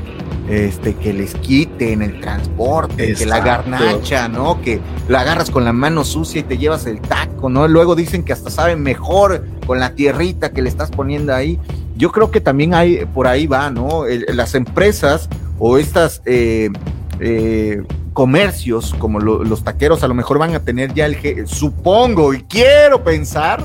Este, 0.49 0.95
que 0.95 1.15
les 1.15 1.35
quiten 1.37 2.03
el 2.03 2.21
transporte, 2.21 3.15
que 3.15 3.25
la 3.25 3.41
garnacha, 3.41 4.29
¿no? 4.29 4.61
Que 4.61 4.81
la 5.09 5.21
agarras 5.21 5.51
con 5.51 5.65
la 5.65 5.73
mano 5.73 6.05
sucia 6.05 6.41
y 6.41 6.45
te 6.45 6.59
llevas 6.59 6.87
el 6.87 7.01
taco, 7.01 7.49
¿no? 7.49 7.67
Luego 7.67 7.95
dicen 7.95 8.25
que 8.25 8.35
hasta 8.35 8.51
saben 8.51 8.83
mejor 8.83 9.47
con 9.67 9.81
la 9.81 9.95
tierrita 9.95 10.53
que 10.53 10.61
le 10.61 10.69
estás 10.69 10.91
poniendo 10.91 11.35
ahí. 11.35 11.59
Yo 11.97 12.11
creo 12.11 12.31
que 12.31 12.41
también 12.41 12.75
hay, 12.75 13.05
por 13.07 13.27
ahí 13.27 13.47
va, 13.47 13.71
¿no? 13.71 14.05
las 14.29 14.55
empresas 14.55 15.29
o 15.59 15.79
estas 15.79 16.23
eh, 16.27 16.71
eh, 17.21 17.83
comercios 18.13 18.95
como 18.99 19.21
los 19.21 19.65
taqueros 19.65 20.03
a 20.03 20.09
lo 20.09 20.15
mejor 20.15 20.39
van 20.39 20.55
a 20.55 20.61
tener 20.61 20.95
ya 20.95 21.07
el, 21.07 21.47
supongo 21.47 22.35
y 22.35 22.43
quiero 22.43 23.05
pensar, 23.05 23.63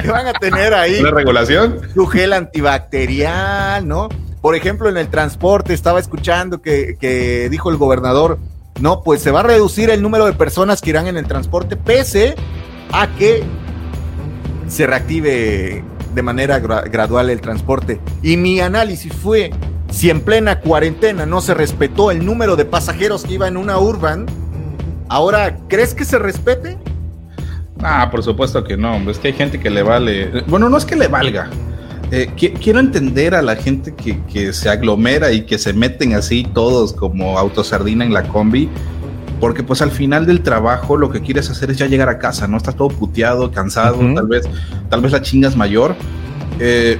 que 0.00 0.08
van 0.08 0.26
a 0.26 0.32
tener 0.32 0.74
ahí. 0.74 1.00
¿La 1.00 1.10
regulación? 1.10 1.80
Su 1.94 2.06
gel 2.06 2.32
antibacterial, 2.32 3.86
¿no? 3.86 4.08
Por 4.40 4.54
ejemplo, 4.54 4.88
en 4.88 4.96
el 4.96 5.08
transporte 5.08 5.74
estaba 5.74 6.00
escuchando 6.00 6.62
que, 6.62 7.48
dijo 7.50 7.70
el 7.70 7.76
gobernador, 7.76 8.38
no, 8.80 9.02
pues 9.02 9.20
se 9.20 9.30
va 9.30 9.40
a 9.40 9.42
reducir 9.42 9.90
el 9.90 10.00
número 10.00 10.24
de 10.24 10.32
personas 10.32 10.80
que 10.80 10.90
irán 10.90 11.06
en 11.06 11.18
el 11.18 11.26
transporte, 11.26 11.76
pese 11.76 12.34
a 12.92 13.06
que 13.18 13.42
se 14.66 14.86
reactive 14.86 15.84
de 16.14 16.22
manera 16.22 16.58
gradual 16.58 17.30
el 17.30 17.40
transporte. 17.40 18.00
Y 18.22 18.36
mi 18.36 18.60
análisis 18.60 19.12
fue, 19.12 19.50
si 19.90 20.10
en 20.10 20.20
plena 20.20 20.60
cuarentena 20.60 21.26
no 21.26 21.40
se 21.40 21.54
respetó 21.54 22.10
el 22.10 22.24
número 22.24 22.56
de 22.56 22.64
pasajeros 22.64 23.24
que 23.24 23.34
iba 23.34 23.48
en 23.48 23.56
una 23.56 23.78
urban, 23.78 24.26
ahora, 25.08 25.58
¿crees 25.68 25.94
que 25.94 26.04
se 26.04 26.18
respete? 26.18 26.78
Ah, 27.82 28.08
por 28.10 28.22
supuesto 28.22 28.62
que 28.64 28.76
no. 28.76 28.96
Es 29.10 29.18
que 29.18 29.28
hay 29.28 29.34
gente 29.34 29.58
que 29.58 29.70
le 29.70 29.82
vale. 29.82 30.42
Bueno, 30.46 30.68
no 30.68 30.76
es 30.76 30.84
que 30.84 30.96
le 30.96 31.08
valga. 31.08 31.48
Eh, 32.12 32.28
quiero 32.36 32.80
entender 32.80 33.36
a 33.36 33.42
la 33.42 33.54
gente 33.54 33.94
que, 33.94 34.52
se 34.52 34.68
aglomera 34.68 35.30
y 35.32 35.42
que 35.42 35.58
se 35.58 35.72
meten 35.72 36.14
así 36.14 36.44
todos 36.54 36.92
como 36.92 37.38
autosardina 37.38 38.04
en 38.04 38.12
la 38.12 38.24
combi, 38.24 38.68
porque 39.40 39.62
pues 39.62 39.80
al 39.82 39.90
final 39.90 40.26
del 40.26 40.42
trabajo 40.42 40.96
lo 40.96 41.10
que 41.10 41.20
quieres 41.20 41.50
hacer 41.50 41.70
es 41.70 41.78
ya 41.78 41.86
llegar 41.86 42.08
a 42.08 42.18
casa, 42.18 42.46
¿no? 42.46 42.58
Estás 42.58 42.76
todo 42.76 42.88
puteado, 42.88 43.50
cansado, 43.50 43.98
tal 44.14 44.26
vez, 44.28 44.48
tal 44.88 45.00
vez 45.00 45.12
la 45.12 45.22
chingas 45.22 45.56
mayor. 45.56 45.96
Eh, 46.58 46.98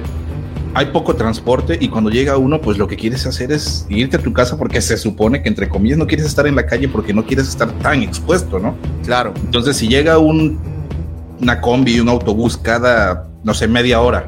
hay 0.73 0.87
poco 0.87 1.15
transporte 1.15 1.77
y 1.79 1.89
cuando 1.89 2.09
llega 2.09 2.37
uno, 2.37 2.59
pues 2.59 2.77
lo 2.77 2.87
que 2.87 2.95
quieres 2.95 3.25
hacer 3.27 3.51
es 3.51 3.85
irte 3.89 4.17
a 4.17 4.19
tu 4.19 4.33
casa 4.33 4.57
porque 4.57 4.81
se 4.81 4.97
supone 4.97 5.43
que 5.43 5.49
entre 5.49 5.69
comillas 5.69 5.97
no 5.97 6.07
quieres 6.07 6.25
estar 6.25 6.47
en 6.47 6.55
la 6.55 6.65
calle 6.65 6.87
porque 6.87 7.13
no 7.13 7.25
quieres 7.25 7.47
estar 7.47 7.71
tan 7.79 8.01
expuesto, 8.01 8.57
¿no? 8.57 8.75
Claro. 9.05 9.33
Entonces, 9.43 9.77
si 9.77 9.87
llega 9.87 10.17
un, 10.17 10.59
una 11.39 11.61
combi, 11.61 11.99
un 11.99 12.09
autobús 12.09 12.57
cada, 12.57 13.27
no 13.43 13.53
sé, 13.53 13.67
media 13.67 14.01
hora 14.01 14.25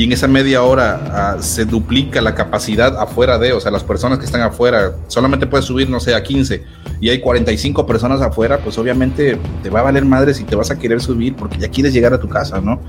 y 0.00 0.04
en 0.04 0.12
esa 0.12 0.28
media 0.28 0.62
hora 0.62 0.98
ah, 1.12 1.42
se 1.42 1.66
duplica 1.66 2.22
la 2.22 2.34
capacidad 2.34 2.98
afuera 2.98 3.38
de, 3.38 3.52
o 3.52 3.60
sea, 3.60 3.70
las 3.70 3.84
personas 3.84 4.18
que 4.18 4.24
están 4.24 4.40
afuera, 4.40 4.94
solamente 5.08 5.46
puedes 5.46 5.66
subir, 5.66 5.90
no 5.90 6.00
sé, 6.00 6.14
a 6.14 6.22
15 6.22 6.64
y 7.02 7.10
hay 7.10 7.20
45 7.20 7.84
personas 7.84 8.22
afuera, 8.22 8.60
pues 8.60 8.78
obviamente 8.78 9.38
te 9.62 9.68
va 9.68 9.80
a 9.80 9.82
valer 9.82 10.06
madre 10.06 10.32
si 10.32 10.44
te 10.44 10.56
vas 10.56 10.70
a 10.70 10.78
querer 10.78 11.02
subir 11.02 11.36
porque 11.36 11.58
ya 11.58 11.68
quieres 11.68 11.92
llegar 11.92 12.14
a 12.14 12.18
tu 12.18 12.30
casa, 12.30 12.62
¿no? 12.62 12.80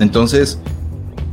Entonces, 0.00 0.58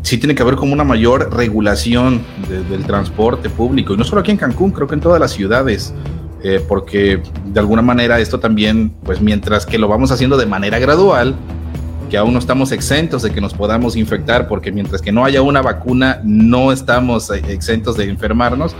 sí 0.02 0.18
tiene 0.18 0.36
que 0.36 0.44
haber 0.44 0.58
como 0.58 0.74
una 0.74 0.84
mayor 0.84 1.34
regulación 1.34 2.22
del 2.70 2.84
transporte 2.86 3.50
público, 3.50 3.94
y 3.94 3.98
no 3.98 4.04
solo 4.04 4.20
aquí 4.20 4.32
en 4.32 4.38
Cancún, 4.38 4.72
creo 4.72 4.90
que 4.90 4.96
en 4.96 5.02
todas 5.02 5.22
las 5.22 5.32
ciudades, 5.32 5.94
eh, 6.44 6.62
porque 6.68 7.24
de 7.46 7.60
alguna 7.62 7.82
manera 7.82 8.20
esto 8.20 8.42
también, 8.42 8.92
pues 9.06 9.22
mientras 9.22 9.66
que 9.66 9.78
lo 9.78 9.88
vamos 9.88 10.12
haciendo 10.12 10.36
de 10.36 10.48
manera 10.48 10.80
gradual, 10.80 11.34
que 12.14 12.20
aún 12.20 12.34
no 12.34 12.38
estamos 12.38 12.72
exentos 12.72 13.24
de 13.24 13.32
que 13.32 13.42
nos 13.42 13.56
podamos 13.56 13.96
infectar, 13.96 14.48
porque 14.48 14.72
mientras 14.72 15.02
que 15.02 15.12
no 15.12 15.26
haya 15.26 15.42
una 15.42 15.64
vacuna, 15.64 16.22
no 16.24 16.72
estamos 16.72 17.32
exentos 17.32 17.98
de 17.98 18.04
enfermarnos, 18.04 18.76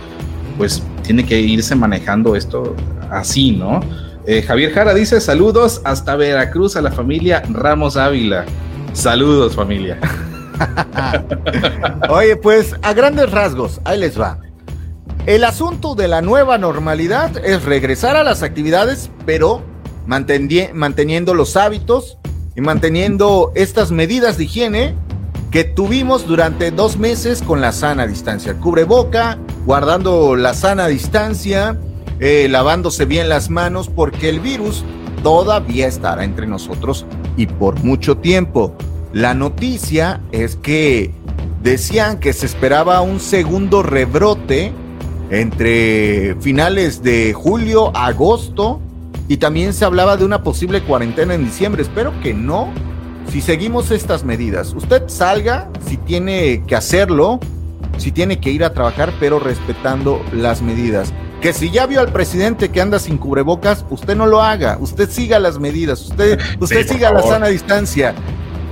pues 0.56 0.84
tiene 1.02 1.26
que 1.26 1.40
irse 1.40 1.74
manejando 1.74 2.36
esto 2.36 2.76
así, 3.10 3.50
¿no? 3.50 3.80
Eh, 4.24 4.40
Javier 4.40 4.70
Jara 4.70 4.94
dice 4.94 5.20
saludos 5.20 5.80
hasta 5.82 6.14
Veracruz 6.14 6.76
a 6.76 6.80
la 6.80 6.92
familia 6.92 7.42
Ramos 7.50 7.96
Ávila. 7.96 8.44
Saludos 8.92 9.56
familia. 9.56 9.98
Oye, 12.10 12.36
pues 12.36 12.76
a 12.82 12.92
grandes 12.92 13.32
rasgos, 13.32 13.80
ahí 13.82 13.98
les 13.98 14.16
va. 14.16 14.38
El 15.26 15.42
asunto 15.42 15.96
de 15.96 16.06
la 16.06 16.22
nueva 16.22 16.56
normalidad 16.56 17.44
es 17.44 17.64
regresar 17.64 18.14
a 18.14 18.22
las 18.22 18.44
actividades, 18.44 19.10
pero 19.26 19.60
manteniendo 20.06 21.34
los 21.34 21.56
hábitos 21.56 22.18
y 22.56 22.60
manteniendo 22.60 23.52
estas 23.54 23.90
medidas 23.90 24.38
de 24.38 24.44
higiene 24.44 24.94
que 25.50 25.64
tuvimos 25.64 26.26
durante 26.26 26.70
dos 26.70 26.96
meses 26.98 27.42
con 27.42 27.60
la 27.60 27.72
sana 27.72 28.06
distancia. 28.06 28.54
Cubreboca, 28.54 29.38
guardando 29.66 30.36
la 30.36 30.54
sana 30.54 30.88
distancia, 30.88 31.78
eh, 32.20 32.48
lavándose 32.50 33.04
bien 33.04 33.28
las 33.28 33.50
manos, 33.50 33.88
porque 33.88 34.28
el 34.28 34.40
virus 34.40 34.84
todavía 35.22 35.86
estará 35.86 36.24
entre 36.24 36.46
nosotros 36.46 37.06
y 37.36 37.46
por 37.46 37.82
mucho 37.84 38.16
tiempo. 38.16 38.74
La 39.12 39.34
noticia 39.34 40.20
es 40.32 40.56
que 40.56 41.12
decían 41.62 42.18
que 42.18 42.32
se 42.32 42.46
esperaba 42.46 43.00
un 43.00 43.20
segundo 43.20 43.82
rebrote 43.82 44.72
entre 45.30 46.36
finales 46.40 47.02
de 47.02 47.32
julio, 47.32 47.96
agosto, 47.96 48.80
y 49.28 49.38
también 49.38 49.72
se 49.72 49.84
hablaba 49.84 50.16
de 50.16 50.24
una 50.24 50.42
posible 50.42 50.82
cuarentena 50.82 51.34
en 51.34 51.44
diciembre. 51.44 51.82
Espero 51.82 52.12
que 52.22 52.34
no. 52.34 52.72
Si 53.30 53.40
seguimos 53.40 53.90
estas 53.90 54.22
medidas, 54.24 54.74
usted 54.74 55.04
salga 55.06 55.70
si 55.86 55.96
tiene 55.96 56.62
que 56.66 56.76
hacerlo, 56.76 57.40
si 57.96 58.12
tiene 58.12 58.38
que 58.38 58.50
ir 58.50 58.64
a 58.64 58.74
trabajar, 58.74 59.12
pero 59.18 59.38
respetando 59.38 60.22
las 60.32 60.60
medidas. 60.60 61.12
Que 61.40 61.52
si 61.52 61.70
ya 61.70 61.86
vio 61.86 62.00
al 62.00 62.12
presidente 62.12 62.70
que 62.70 62.80
anda 62.80 62.98
sin 62.98 63.16
cubrebocas, 63.16 63.84
usted 63.90 64.14
no 64.14 64.26
lo 64.26 64.42
haga, 64.42 64.76
usted 64.80 65.10
siga 65.10 65.38
las 65.38 65.58
medidas, 65.58 66.02
usted, 66.02 66.38
usted 66.60 66.86
siga 66.86 67.12
la 67.12 67.22
sana 67.22 67.48
distancia. 67.48 68.14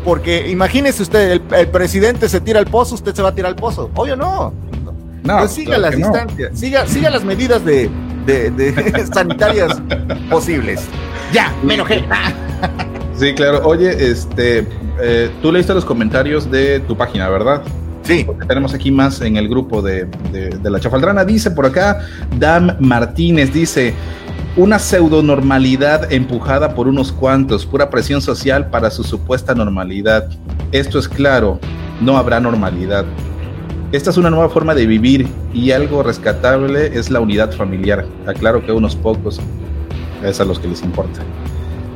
Porque 0.05 0.51
imagínese 0.51 1.03
usted, 1.03 1.41
el, 1.53 1.69
presidente 1.69 2.29
se 2.29 2.41
tira 2.41 2.59
al 2.59 2.67
pozo, 2.67 2.95
usted 2.95 3.15
se 3.15 3.23
va 3.23 3.31
a 3.31 3.35
tirar 3.35 3.51
al 3.51 3.57
pozo. 3.57 3.91
Obvio 3.95 4.17
no. 4.17 4.53
No, 5.23 5.39
pues 5.39 5.53
siga 5.53 5.79
las 5.79 5.97
distancias, 5.97 6.59
siga, 6.59 6.85
siga 6.89 7.09
las 7.09 7.23
medidas 7.23 7.65
de, 7.65 7.89
sanitarias 9.13 9.81
posibles. 10.31 10.85
Ya, 11.33 11.53
me 11.63 11.75
enojé. 11.75 12.05
sí, 13.17 13.33
claro. 13.35 13.63
Oye, 13.65 14.11
este, 14.11 14.67
eh, 15.01 15.31
tú 15.41 15.53
leíste 15.53 15.75
los 15.75 15.85
comentarios 15.85 16.51
de 16.51 16.81
tu 16.81 16.97
página, 16.97 17.29
¿verdad? 17.29 17.63
Sí. 18.03 18.25
Porque 18.25 18.47
tenemos 18.47 18.75
aquí 18.75 18.91
más 18.91 19.21
en 19.21 19.37
el 19.37 19.49
grupo 19.49 19.81
de, 19.81 20.07
de 20.33 20.71
la 20.71 20.81
Chafaldrana. 20.81 21.25
Dice 21.25 21.51
por 21.53 21.67
acá, 21.67 22.01
Dam 22.39 22.77
Martínez 22.81 23.53
dice, 23.53 23.95
una 24.57 24.79
pseudonormalidad 24.79 26.13
empujada 26.13 26.75
por 26.75 26.87
unos 26.87 27.11
cuantos, 27.11 27.65
pura 27.65 27.89
presión 27.89 28.21
social 28.21 28.69
para 28.69 28.91
su 28.91 29.03
supuesta 29.03 29.55
normalidad. 29.55 30.29
Esto 30.73 30.99
es 30.99 31.09
claro, 31.09 31.59
no 32.03 32.19
habrá 32.19 32.39
normalidad. 32.39 33.07
Esta 33.93 34.09
es 34.09 34.17
una 34.17 34.31
nueva 34.31 34.49
forma 34.49 34.75
de 34.75 34.87
vivir 34.87 35.29
y 35.53 35.71
algo 35.71 36.03
rescatable 36.03 36.99
es 36.99 37.11
la 37.11 37.21
unidad 37.21 37.53
familiar. 37.53 38.07
Aclaro 38.27 38.65
que 38.65 38.71
a 38.71 38.75
unos 38.75 38.97
pocos 38.97 39.39
es 40.25 40.41
a 40.41 40.47
los 40.47 40.59
que 40.59 40.69
les 40.69 40.83
importa. 40.83 41.21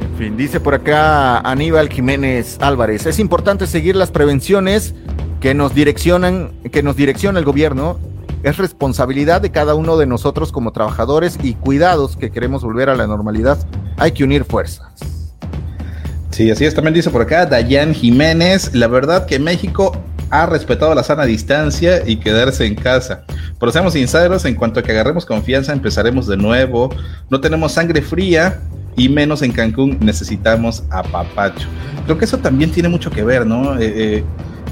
En 0.02 0.18
fin, 0.18 0.36
dice 0.36 0.60
por 0.60 0.74
acá 0.74 1.38
Aníbal 1.38 1.88
Jiménez 1.88 2.58
Álvarez, 2.60 3.06
es 3.06 3.18
importante 3.18 3.66
seguir 3.66 3.96
las 3.96 4.10
prevenciones 4.10 4.94
que 5.40 5.54
nos 5.54 5.74
direccionan, 5.74 6.52
que 6.70 6.82
nos 6.82 6.96
direcciona 6.96 7.38
el 7.38 7.46
gobierno 7.46 7.98
es 8.42 8.58
responsabilidad 8.58 9.40
de 9.40 9.50
cada 9.50 9.74
uno 9.74 9.96
de 9.96 10.06
nosotros 10.06 10.52
como 10.52 10.72
trabajadores 10.72 11.38
y 11.42 11.54
cuidados 11.54 12.16
que 12.16 12.30
queremos 12.30 12.62
volver 12.62 12.90
a 12.90 12.94
la 12.94 13.06
normalidad. 13.06 13.58
Hay 13.96 14.12
que 14.12 14.22
unir 14.22 14.44
fuerzas. 14.44 14.92
Sí, 16.30 16.50
así 16.50 16.66
es. 16.66 16.74
También 16.74 16.94
dice 16.94 17.10
por 17.10 17.22
acá 17.22 17.46
Dayan 17.46 17.94
Jiménez. 17.94 18.74
La 18.74 18.86
verdad 18.86 19.26
que 19.26 19.38
México 19.38 19.96
ha 20.30 20.46
respetado 20.46 20.94
la 20.94 21.02
sana 21.02 21.24
distancia 21.24 22.02
y 22.06 22.16
quedarse 22.16 22.66
en 22.66 22.74
casa. 22.74 23.24
Pero 23.58 23.72
seamos 23.72 23.92
sinceros, 23.92 24.44
en 24.44 24.54
cuanto 24.54 24.80
a 24.80 24.82
que 24.82 24.92
agarremos 24.92 25.24
confianza, 25.24 25.72
empezaremos 25.72 26.26
de 26.26 26.36
nuevo. 26.36 26.90
No 27.30 27.40
tenemos 27.40 27.72
sangre 27.72 28.02
fría 28.02 28.60
y 28.96 29.08
menos 29.08 29.42
en 29.42 29.52
Cancún 29.52 29.98
necesitamos 30.00 30.82
a 30.90 31.02
Papacho. 31.02 31.68
Creo 32.04 32.18
que 32.18 32.24
eso 32.24 32.38
también 32.38 32.70
tiene 32.70 32.88
mucho 32.88 33.10
que 33.10 33.22
ver, 33.22 33.46
¿no? 33.46 33.78
Eh, 33.78 33.92
eh, 33.96 34.24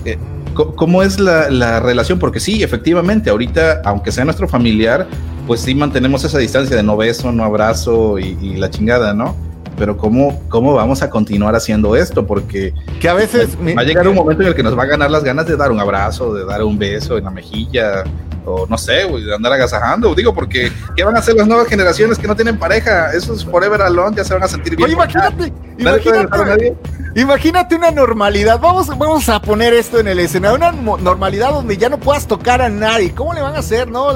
eh 0.05 0.19
¿Cómo 0.55 1.03
es 1.03 1.19
la, 1.19 1.81
relación? 1.81 2.21
Porque 2.21 2.39
sí, 2.39 2.63
efectivamente, 2.63 3.29
ahorita, 3.29 3.83
aunque 3.85 4.13
sea 4.13 4.25
nuestro 4.25 4.47
familiar, 4.47 5.09
pues 5.49 5.61
sí 5.61 5.75
mantenemos 5.75 6.23
esa 6.23 6.39
distancia 6.39 6.77
de 6.77 6.83
no 6.85 6.97
beso, 6.97 7.33
no 7.33 7.43
abrazo 7.43 8.21
y, 8.21 8.57
la 8.57 8.71
chingada, 8.71 9.13
¿no? 9.15 9.35
Pero 9.77 9.97
¿cómo, 9.97 10.43
¿cómo 10.49 10.75
vamos 10.75 11.03
a 11.03 11.11
continuar 11.11 11.55
haciendo 11.55 11.97
esto? 11.97 12.27
Porque 12.27 12.73
que 13.01 13.09
a 13.09 13.15
veces 13.15 13.57
va, 13.57 13.81
a 13.81 13.85
llegar 13.85 14.07
un 14.09 14.15
momento 14.15 14.43
en 14.43 14.49
el 14.49 14.55
que 14.55 14.63
nos 14.63 14.79
va 14.79 14.85
a 14.85 14.87
ganar 14.87 15.11
las 15.11 15.25
ganas 15.25 15.47
de 15.47 15.57
dar 15.57 15.73
un 15.73 15.81
abrazo, 15.81 16.33
de 16.35 16.45
dar 16.45 16.63
un 16.63 16.79
beso 16.79 17.19
en 17.19 17.25
la 17.25 17.31
mejilla, 17.31 18.05
o 18.47 18.67
no 18.67 18.79
sé, 18.79 19.07
de 19.07 19.35
andar 19.35 19.53
agasajando. 19.53 20.15
Digo, 20.15 20.35
porque 20.35 20.71
¿qué 20.97 21.05
van 21.05 21.17
a 21.17 21.19
hacer 21.19 21.35
las 21.35 21.47
nuevas 21.47 21.67
generaciones 21.67 22.19
que 22.19 22.27
no 22.27 22.37
tienen 22.37 22.59
pareja? 22.59 23.13
Esos 23.13 23.45
forever 23.45 23.83
alone 23.83 24.17
ya 24.17 24.25
se 24.25 24.35
van 24.35 24.43
a 24.43 24.49
sentir 24.49 24.77
bien. 24.77 24.85
Oye, 24.87 24.95
imagínate, 24.95 25.53
imagínate, 25.79 26.77
Imagínate 27.17 27.77
una 27.77 27.93
normalidad. 27.93 28.59
Vamos, 28.59 28.89
vamos 28.89 29.29
a 29.29 29.41
poner 29.41 29.73
esto 29.73 30.01
en 30.01 30.09
el 30.09 30.19
escenario. 30.19 30.57
Una 30.57 30.73
normalidad 30.73 31.51
donde 31.51 31.77
ya 31.77 31.89
no 31.89 31.99
puedas 31.99 32.27
tocar 32.27 32.61
a 32.61 32.69
nadie. 32.69 33.15
¿Cómo 33.15 33.33
le 33.33 33.41
van 33.41 33.55
a 33.55 33.59
hacer, 33.59 33.89
no? 33.89 34.09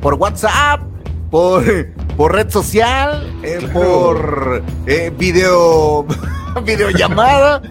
por 0.00 0.14
WhatsApp, 0.14 0.80
por, 1.30 1.64
por 2.16 2.34
red 2.34 2.50
social, 2.50 3.26
eh, 3.42 3.68
por 3.72 4.62
eh, 4.86 5.12
video, 5.16 6.06
videollamada. 6.64 7.62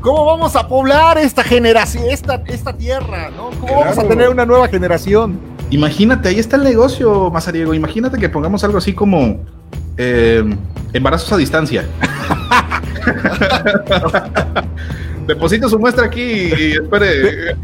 ¿Cómo 0.00 0.24
vamos 0.24 0.56
a 0.56 0.68
poblar 0.68 1.18
esta 1.18 1.42
generación, 1.42 2.04
esta, 2.10 2.42
esta 2.46 2.76
tierra? 2.76 3.30
¿no? 3.30 3.50
¿Cómo 3.60 3.80
vamos 3.80 3.98
a 3.98 4.06
tener 4.06 4.28
una 4.28 4.46
nueva 4.46 4.68
generación? 4.68 5.38
Imagínate, 5.70 6.28
ahí 6.28 6.38
está 6.38 6.56
el 6.56 6.64
negocio, 6.64 7.30
Mazariego. 7.30 7.74
Imagínate 7.74 8.18
que 8.18 8.28
pongamos 8.28 8.62
algo 8.64 8.78
así 8.78 8.92
como 8.92 9.44
eh, 9.96 10.44
embarazos 10.92 11.32
a 11.32 11.36
distancia. 11.36 11.86
Deposita 15.26 15.68
su 15.68 15.78
muestra 15.78 16.06
aquí 16.06 16.22
y 16.22 16.72
espere. 16.72 17.56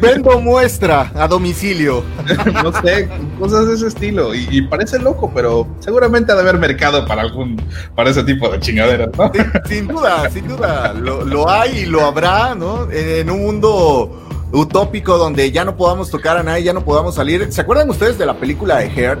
Vendo 0.00 0.38
muestra 0.40 1.10
a 1.14 1.26
domicilio. 1.26 2.04
no 2.62 2.72
sé, 2.82 3.08
cosas 3.38 3.66
de 3.66 3.74
ese 3.74 3.86
estilo. 3.86 4.34
Y, 4.34 4.62
parece 4.62 4.98
loco, 4.98 5.30
pero 5.34 5.66
seguramente 5.80 6.32
ha 6.32 6.34
de 6.34 6.42
haber 6.42 6.58
mercado 6.58 7.06
para 7.06 7.22
algún, 7.22 7.60
para 7.94 8.10
ese 8.10 8.22
tipo 8.24 8.48
de 8.50 8.60
chingaderas, 8.60 9.08
¿no? 9.16 9.32
Sin, 9.66 9.88
duda, 9.88 10.28
sin 10.30 10.46
duda. 10.48 10.92
Lo, 10.92 11.48
hay 11.48 11.78
y 11.78 11.86
lo 11.86 12.04
habrá, 12.04 12.54
¿no? 12.54 12.90
En, 12.90 13.30
un 13.30 13.42
mundo 13.42 14.26
utópico 14.52 15.16
donde 15.16 15.50
ya 15.50 15.64
no 15.64 15.76
podamos 15.76 16.10
tocar 16.10 16.36
a 16.36 16.42
nadie, 16.42 16.64
ya 16.64 16.72
no 16.74 16.84
podamos 16.84 17.14
salir. 17.14 17.50
¿Se 17.50 17.62
acuerdan 17.62 17.88
ustedes 17.88 18.18
de 18.18 18.26
la 18.26 18.34
película 18.34 18.78
de 18.78 18.90
Heart? 18.90 19.20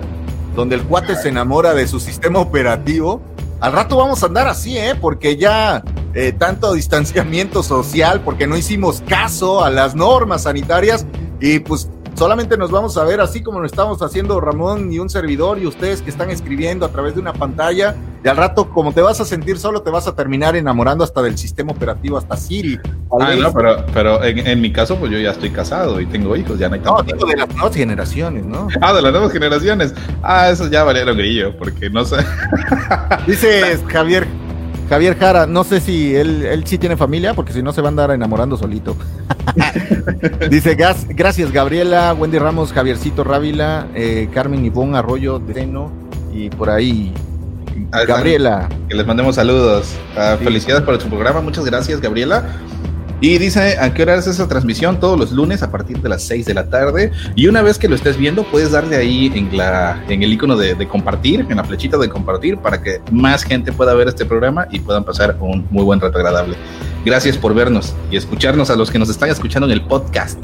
Donde 0.54 0.76
el 0.76 0.82
cuate 0.82 1.14
se 1.16 1.30
enamora 1.30 1.72
de 1.72 1.86
su 1.86 2.00
sistema 2.00 2.38
operativo. 2.38 3.22
Al 3.60 3.72
rato 3.72 3.96
vamos 3.96 4.22
a 4.22 4.26
andar 4.26 4.46
así, 4.46 4.76
¿eh? 4.76 4.94
Porque 5.00 5.36
ya 5.36 5.82
eh, 6.20 6.32
tanto 6.32 6.72
distanciamiento 6.72 7.62
social 7.62 8.22
porque 8.22 8.48
no 8.48 8.56
hicimos 8.56 9.04
caso 9.06 9.62
a 9.62 9.70
las 9.70 9.94
normas 9.94 10.42
sanitarias 10.42 11.06
y 11.40 11.60
pues 11.60 11.88
solamente 12.14 12.56
nos 12.56 12.72
vamos 12.72 12.96
a 12.96 13.04
ver 13.04 13.20
así 13.20 13.40
como 13.40 13.60
lo 13.60 13.66
estamos 13.66 14.02
haciendo 14.02 14.40
Ramón 14.40 14.92
y 14.92 14.98
un 14.98 15.08
servidor 15.08 15.60
y 15.60 15.66
ustedes 15.66 16.02
que 16.02 16.10
están 16.10 16.30
escribiendo 16.30 16.84
a 16.84 16.88
través 16.88 17.14
de 17.14 17.20
una 17.20 17.34
pantalla 17.34 17.94
y 18.24 18.26
al 18.26 18.36
rato 18.36 18.68
como 18.68 18.90
te 18.92 19.00
vas 19.00 19.20
a 19.20 19.24
sentir 19.24 19.58
solo 19.58 19.82
te 19.82 19.90
vas 19.90 20.08
a 20.08 20.16
terminar 20.16 20.56
enamorando 20.56 21.04
hasta 21.04 21.22
del 21.22 21.38
sistema 21.38 21.70
operativo, 21.70 22.18
hasta 22.18 22.36
Siri. 22.36 22.80
Ah, 23.20 23.34
no, 23.38 23.52
pero, 23.52 23.86
pero 23.94 24.24
en, 24.24 24.60
mi 24.60 24.72
caso 24.72 24.96
pues 24.96 25.12
yo 25.12 25.18
ya 25.20 25.30
estoy 25.30 25.50
casado 25.50 26.00
y 26.00 26.06
tengo 26.06 26.34
hijos, 26.34 26.58
ya 26.58 26.68
no 26.68 26.74
hay 26.74 26.80
No, 26.80 27.00
digo 27.04 27.26
de 27.26 27.36
las 27.36 27.48
nuevas 27.54 27.76
generaciones, 27.76 28.44
¿no? 28.44 28.66
Ah, 28.80 28.92
de 28.92 29.02
las 29.02 29.12
nuevas 29.12 29.32
generaciones. 29.32 29.94
Ah, 30.24 30.50
eso 30.50 30.68
ya 30.68 30.82
valieron 30.82 31.16
grillo 31.16 31.56
porque 31.56 31.88
no 31.88 32.04
sé. 32.04 32.16
Dices 33.24 33.84
Javier 33.88 34.26
Javier 34.88 35.18
Jara, 35.18 35.46
no 35.46 35.64
sé 35.64 35.80
si 35.80 36.14
él, 36.14 36.44
él 36.46 36.66
sí 36.66 36.78
tiene 36.78 36.96
familia, 36.96 37.34
porque 37.34 37.52
si 37.52 37.62
no 37.62 37.72
se 37.72 37.82
va 37.82 37.88
a 37.88 37.90
andar 37.90 38.10
enamorando 38.10 38.56
solito. 38.56 38.96
Dice, 40.50 40.76
gracias 41.08 41.52
Gabriela, 41.52 42.14
Wendy 42.14 42.38
Ramos, 42.38 42.72
Javiercito 42.72 43.24
Rávila, 43.24 43.86
eh, 43.94 44.28
Carmen 44.32 44.64
Ivón 44.64 44.94
Arroyo 44.94 45.38
de 45.38 45.54
Seno 45.54 45.90
y 46.32 46.50
por 46.50 46.70
ahí 46.70 47.12
Gabriela. 48.06 48.68
Que 48.88 48.94
les 48.94 49.06
mandemos 49.06 49.36
saludos. 49.36 49.94
Ah, 50.16 50.36
felicidades 50.42 50.84
por 50.84 51.00
su 51.00 51.08
programa, 51.08 51.40
muchas 51.40 51.64
gracias 51.64 52.00
Gabriela. 52.00 52.44
Y 53.20 53.38
dice 53.38 53.78
a 53.78 53.92
qué 53.92 54.02
hora 54.02 54.14
es 54.14 54.28
esa 54.28 54.46
transmisión, 54.46 55.00
todos 55.00 55.18
los 55.18 55.32
lunes 55.32 55.62
a 55.62 55.70
partir 55.72 56.00
de 56.00 56.08
las 56.08 56.22
6 56.22 56.46
de 56.46 56.54
la 56.54 56.70
tarde. 56.70 57.10
Y 57.34 57.48
una 57.48 57.62
vez 57.62 57.78
que 57.78 57.88
lo 57.88 57.96
estés 57.96 58.16
viendo, 58.16 58.44
puedes 58.44 58.70
darle 58.70 58.96
ahí 58.96 59.32
en, 59.34 59.56
la, 59.56 60.04
en 60.08 60.22
el 60.22 60.32
icono 60.32 60.56
de, 60.56 60.86
compartir, 60.86 61.44
en 61.48 61.56
la 61.56 61.64
flechita 61.64 61.98
de 61.98 62.08
compartir, 62.08 62.58
para 62.58 62.80
que 62.80 63.00
más 63.10 63.42
gente 63.42 63.72
pueda 63.72 63.92
ver 63.94 64.08
este 64.08 64.24
programa 64.24 64.68
y 64.70 64.78
puedan 64.78 65.02
pasar 65.02 65.36
un 65.40 65.66
muy 65.70 65.82
buen 65.82 66.00
rato 66.00 66.16
agradable. 66.16 66.56
Gracias 67.04 67.36
por 67.36 67.54
vernos 67.54 67.94
y 68.10 68.16
escucharnos 68.16 68.70
a 68.70 68.76
los 68.76 68.90
que 68.90 68.98
nos 68.98 69.08
están 69.08 69.30
escuchando 69.30 69.66
en 69.66 69.72
el 69.72 69.82
podcast. 69.82 70.38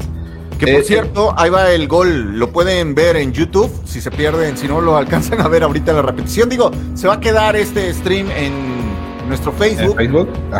Que 0.59 0.71
por 0.71 0.81
eh, 0.81 0.83
cierto, 0.83 1.33
ahí 1.37 1.49
va 1.49 1.71
el 1.71 1.87
gol, 1.87 2.39
lo 2.39 2.51
pueden 2.51 2.95
ver 2.95 3.17
en 3.17 3.33
YouTube, 3.33 3.69
si 3.85 3.99
se 3.99 4.09
pierden, 4.09 4.57
si 4.57 4.67
no 4.67 4.79
lo 4.79 4.95
alcanzan 4.97 5.41
a 5.41 5.47
ver 5.47 5.63
ahorita 5.63 5.91
en 5.91 5.97
la 5.97 6.03
repetición. 6.03 6.49
Digo, 6.49 6.71
se 6.93 7.07
va 7.07 7.15
a 7.15 7.19
quedar 7.19 7.55
este 7.55 7.93
stream 7.93 8.31
en 8.31 8.84
nuestro 9.27 9.51
Facebook. 9.51 9.97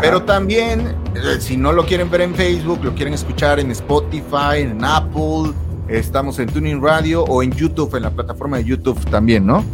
Pero 0.00 0.22
también, 0.22 0.94
eh, 1.14 1.40
si 1.40 1.56
no 1.56 1.72
lo 1.72 1.84
quieren 1.86 2.10
ver 2.10 2.22
en 2.22 2.34
Facebook, 2.34 2.80
lo 2.82 2.94
quieren 2.94 3.14
escuchar 3.14 3.60
en 3.60 3.70
Spotify, 3.70 4.58
en 4.58 4.84
Apple, 4.84 5.52
estamos 5.88 6.38
en 6.38 6.48
Tuning 6.48 6.82
Radio 6.82 7.24
o 7.24 7.42
en 7.42 7.52
YouTube, 7.52 7.94
en 7.96 8.02
la 8.02 8.10
plataforma 8.10 8.58
de 8.58 8.64
YouTube 8.64 8.98
también, 9.10 9.46
¿no? 9.46 9.64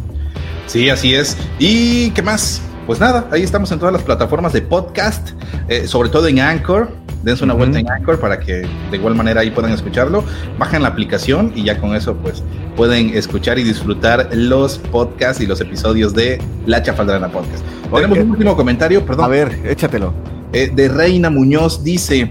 Sí, 0.67 0.89
así 0.91 1.15
es. 1.15 1.37
¿Y 1.59 2.11
qué 2.11 2.23
más? 2.23 2.63
Pues 2.87 2.99
nada, 2.99 3.29
ahí 3.31 3.43
estamos 3.43 3.71
en 3.71 3.79
todas 3.79 3.93
las 3.93 4.03
plataformas 4.03 4.53
de 4.53 4.63
podcast, 4.63 5.31
eh, 5.69 5.87
sobre 5.87 6.09
todo 6.09 6.27
en 6.27 6.41
Anchor. 6.41 6.91
Dense 7.23 7.45
una 7.45 7.55
vuelta 7.55 7.79
en 7.79 7.91
Anchor 7.91 8.19
para 8.19 8.41
que 8.41 8.67
de 8.91 8.97
igual 8.97 9.15
manera 9.15 9.41
ahí 9.41 9.51
puedan 9.51 9.73
escucharlo. 9.73 10.25
Bajan 10.59 10.83
la 10.83 10.89
aplicación 10.89 11.53
y 11.55 11.65
ya 11.65 11.79
con 11.79 11.95
eso 11.95 12.17
pues 12.17 12.43
pueden 12.77 13.11
escuchar 13.11 13.59
y 13.59 13.63
disfrutar 13.63 14.29
los 14.33 14.79
podcasts 14.79 15.43
y 15.43 15.47
los 15.47 15.61
episodios 15.61 16.15
de 16.15 16.41
La 16.67 16.83
Chafaldrana 16.83 17.29
Podcast. 17.31 17.65
Tenemos 17.95 18.19
un 18.19 18.31
último 18.31 18.57
comentario, 18.57 19.05
perdón. 19.05 19.27
A 19.27 19.29
ver, 19.29 19.59
échatelo. 19.65 20.13
Eh, 20.53 20.71
de 20.75 20.89
Reina 20.89 21.31
Muñoz 21.31 21.85
dice, 21.85 22.31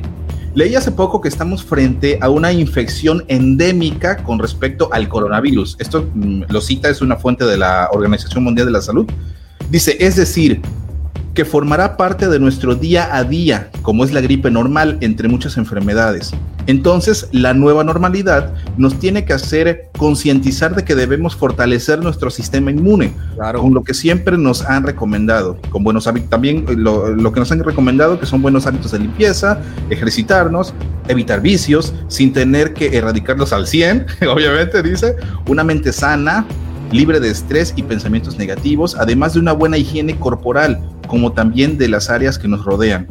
leí 0.53 0.75
hace 0.75 0.91
poco 0.91 1.21
que 1.21 1.27
estamos 1.27 1.63
frente 1.63 2.19
a 2.21 2.29
una 2.29 2.51
infección 2.51 3.23
endémica 3.27 4.17
con 4.17 4.39
respecto 4.39 4.89
al 4.91 5.07
coronavirus. 5.07 5.77
Esto 5.79 6.09
mm, 6.13 6.43
lo 6.49 6.61
cita, 6.61 6.89
es 6.89 7.01
una 7.01 7.15
fuente 7.15 7.45
de 7.45 7.57
la 7.57 7.89
Organización 7.91 8.43
Mundial 8.43 8.67
de 8.67 8.73
la 8.73 8.81
Salud. 8.81 9.05
Dice, 9.69 9.95
es 9.99 10.15
decir, 10.15 10.61
que 11.33 11.45
formará 11.45 11.97
parte 11.97 12.27
de 12.27 12.39
nuestro 12.39 12.75
día 12.75 13.15
a 13.15 13.23
día, 13.23 13.69
como 13.81 14.03
es 14.03 14.11
la 14.11 14.21
gripe 14.21 14.51
normal, 14.51 14.97
entre 15.01 15.27
muchas 15.27 15.57
enfermedades. 15.57 16.31
Entonces, 16.67 17.27
la 17.31 17.53
nueva 17.53 17.83
normalidad 17.83 18.53
nos 18.77 18.99
tiene 18.99 19.25
que 19.25 19.33
hacer 19.33 19.89
concientizar 19.97 20.75
de 20.75 20.83
que 20.83 20.95
debemos 20.95 21.35
fortalecer 21.35 21.99
nuestro 22.03 22.29
sistema 22.29 22.69
inmune, 22.69 23.13
con 23.55 23.73
lo 23.73 23.83
que 23.83 23.93
siempre 23.93 24.37
nos 24.37 24.63
han 24.63 24.83
recomendado, 24.83 25.57
con 25.69 25.83
buenos 25.83 26.05
hábitos, 26.07 26.29
también 26.29 26.65
lo, 26.77 27.09
lo, 27.09 27.31
que 27.31 27.39
nos 27.39 27.51
han 27.51 27.63
recomendado, 27.63 28.19
que 28.19 28.25
son 28.25 28.41
buenos 28.41 28.67
hábitos 28.67 28.91
de 28.91 28.99
limpieza, 28.99 29.59
ejercitarnos, 29.89 30.73
evitar 31.07 31.41
vicios, 31.41 31.93
sin 32.07 32.31
tener 32.31 32.73
que 32.73 32.95
erradicarlos 32.95 33.53
al 33.53 33.65
100, 33.65 34.05
obviamente 34.29 34.83
dice, 34.83 35.15
una 35.47 35.63
mente 35.63 35.91
sana, 35.91 36.45
libre 36.91 37.19
de 37.19 37.29
estrés 37.29 37.73
y 37.75 37.83
pensamientos 37.83 38.37
negativos, 38.37 38.95
además 38.95 39.33
de 39.33 39.39
una 39.39 39.53
buena 39.53 39.77
higiene 39.77 40.17
corporal, 40.17 40.79
como 41.07 41.31
también 41.31 41.77
de 41.77 41.87
las 41.87 42.09
áreas 42.09 42.37
que 42.37 42.47
nos 42.47 42.65
rodean. 42.65 43.07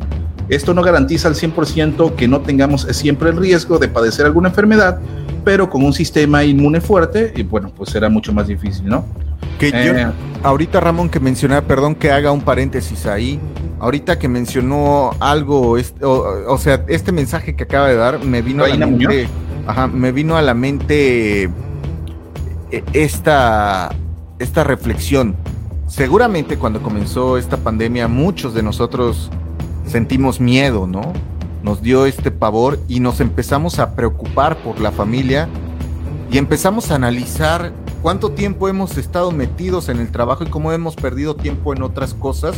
Esto 0.48 0.74
no 0.74 0.82
garantiza 0.82 1.28
al 1.28 1.34
100% 1.34 2.14
que 2.16 2.26
no 2.26 2.40
tengamos 2.40 2.82
siempre 2.90 3.30
el 3.30 3.36
riesgo 3.36 3.78
de 3.78 3.88
padecer 3.88 4.26
alguna 4.26 4.48
enfermedad, 4.48 4.98
pero 5.44 5.70
con 5.70 5.84
un 5.84 5.92
sistema 5.92 6.44
inmune 6.44 6.80
fuerte, 6.80 7.32
y 7.36 7.42
bueno, 7.42 7.72
pues 7.74 7.90
será 7.90 8.08
mucho 8.08 8.32
más 8.32 8.48
difícil, 8.48 8.86
¿no? 8.86 9.04
Que 9.58 9.70
yo, 9.70 9.76
eh, 9.76 10.06
ahorita 10.42 10.80
Ramón 10.80 11.08
que 11.08 11.20
mencionaba, 11.20 11.62
perdón 11.62 11.94
que 11.94 12.10
haga 12.10 12.32
un 12.32 12.40
paréntesis 12.40 13.06
ahí, 13.06 13.38
ahorita 13.78 14.18
que 14.18 14.28
mencionó 14.28 15.12
algo, 15.20 15.76
o, 16.02 16.58
sea, 16.58 16.84
este 16.88 17.12
mensaje 17.12 17.54
que 17.54 17.64
acaba 17.64 17.88
de 17.88 17.96
dar 17.96 18.24
me 18.24 18.42
vino 18.42 18.64
a 18.64 18.68
la 18.68 18.86
mente, 18.86 19.28
ajá, 19.66 19.86
me 19.86 20.12
vino 20.12 20.36
a 20.36 20.42
la 20.42 20.54
mente 20.54 21.48
esta, 22.92 23.90
esta 24.38 24.64
reflexión. 24.64 25.36
Seguramente 25.86 26.56
cuando 26.56 26.82
comenzó 26.82 27.36
esta 27.36 27.56
pandemia 27.56 28.06
muchos 28.08 28.54
de 28.54 28.62
nosotros 28.62 29.30
sentimos 29.86 30.40
miedo, 30.40 30.86
¿no? 30.86 31.12
Nos 31.62 31.82
dio 31.82 32.06
este 32.06 32.30
pavor 32.30 32.78
y 32.88 33.00
nos 33.00 33.20
empezamos 33.20 33.78
a 33.78 33.94
preocupar 33.94 34.56
por 34.58 34.80
la 34.80 34.92
familia 34.92 35.48
y 36.30 36.38
empezamos 36.38 36.90
a 36.90 36.94
analizar 36.94 37.72
cuánto 38.02 38.30
tiempo 38.30 38.68
hemos 38.68 38.96
estado 38.96 39.32
metidos 39.32 39.88
en 39.88 39.98
el 39.98 40.10
trabajo 40.10 40.44
y 40.44 40.46
cómo 40.46 40.72
hemos 40.72 40.94
perdido 40.94 41.34
tiempo 41.34 41.74
en 41.74 41.82
otras 41.82 42.14
cosas 42.14 42.54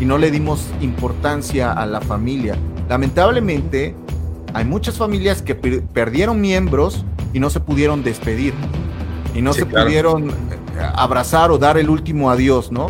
y 0.00 0.04
no 0.04 0.16
le 0.16 0.30
dimos 0.30 0.64
importancia 0.80 1.72
a 1.72 1.84
la 1.86 2.00
familia. 2.00 2.56
Lamentablemente, 2.88 3.94
hay 4.54 4.64
muchas 4.64 4.96
familias 4.96 5.42
que 5.42 5.54
perdieron 5.54 6.40
miembros 6.40 7.04
y 7.32 7.40
no 7.40 7.50
se 7.50 7.60
pudieron 7.60 8.02
despedir 8.02 8.54
y 9.34 9.42
no 9.42 9.52
se 9.52 9.66
pudieron 9.66 10.30
eh, 10.30 10.32
abrazar 10.94 11.50
o 11.50 11.58
dar 11.58 11.78
el 11.78 11.90
último 11.90 12.30
adiós, 12.30 12.72
¿no? 12.72 12.88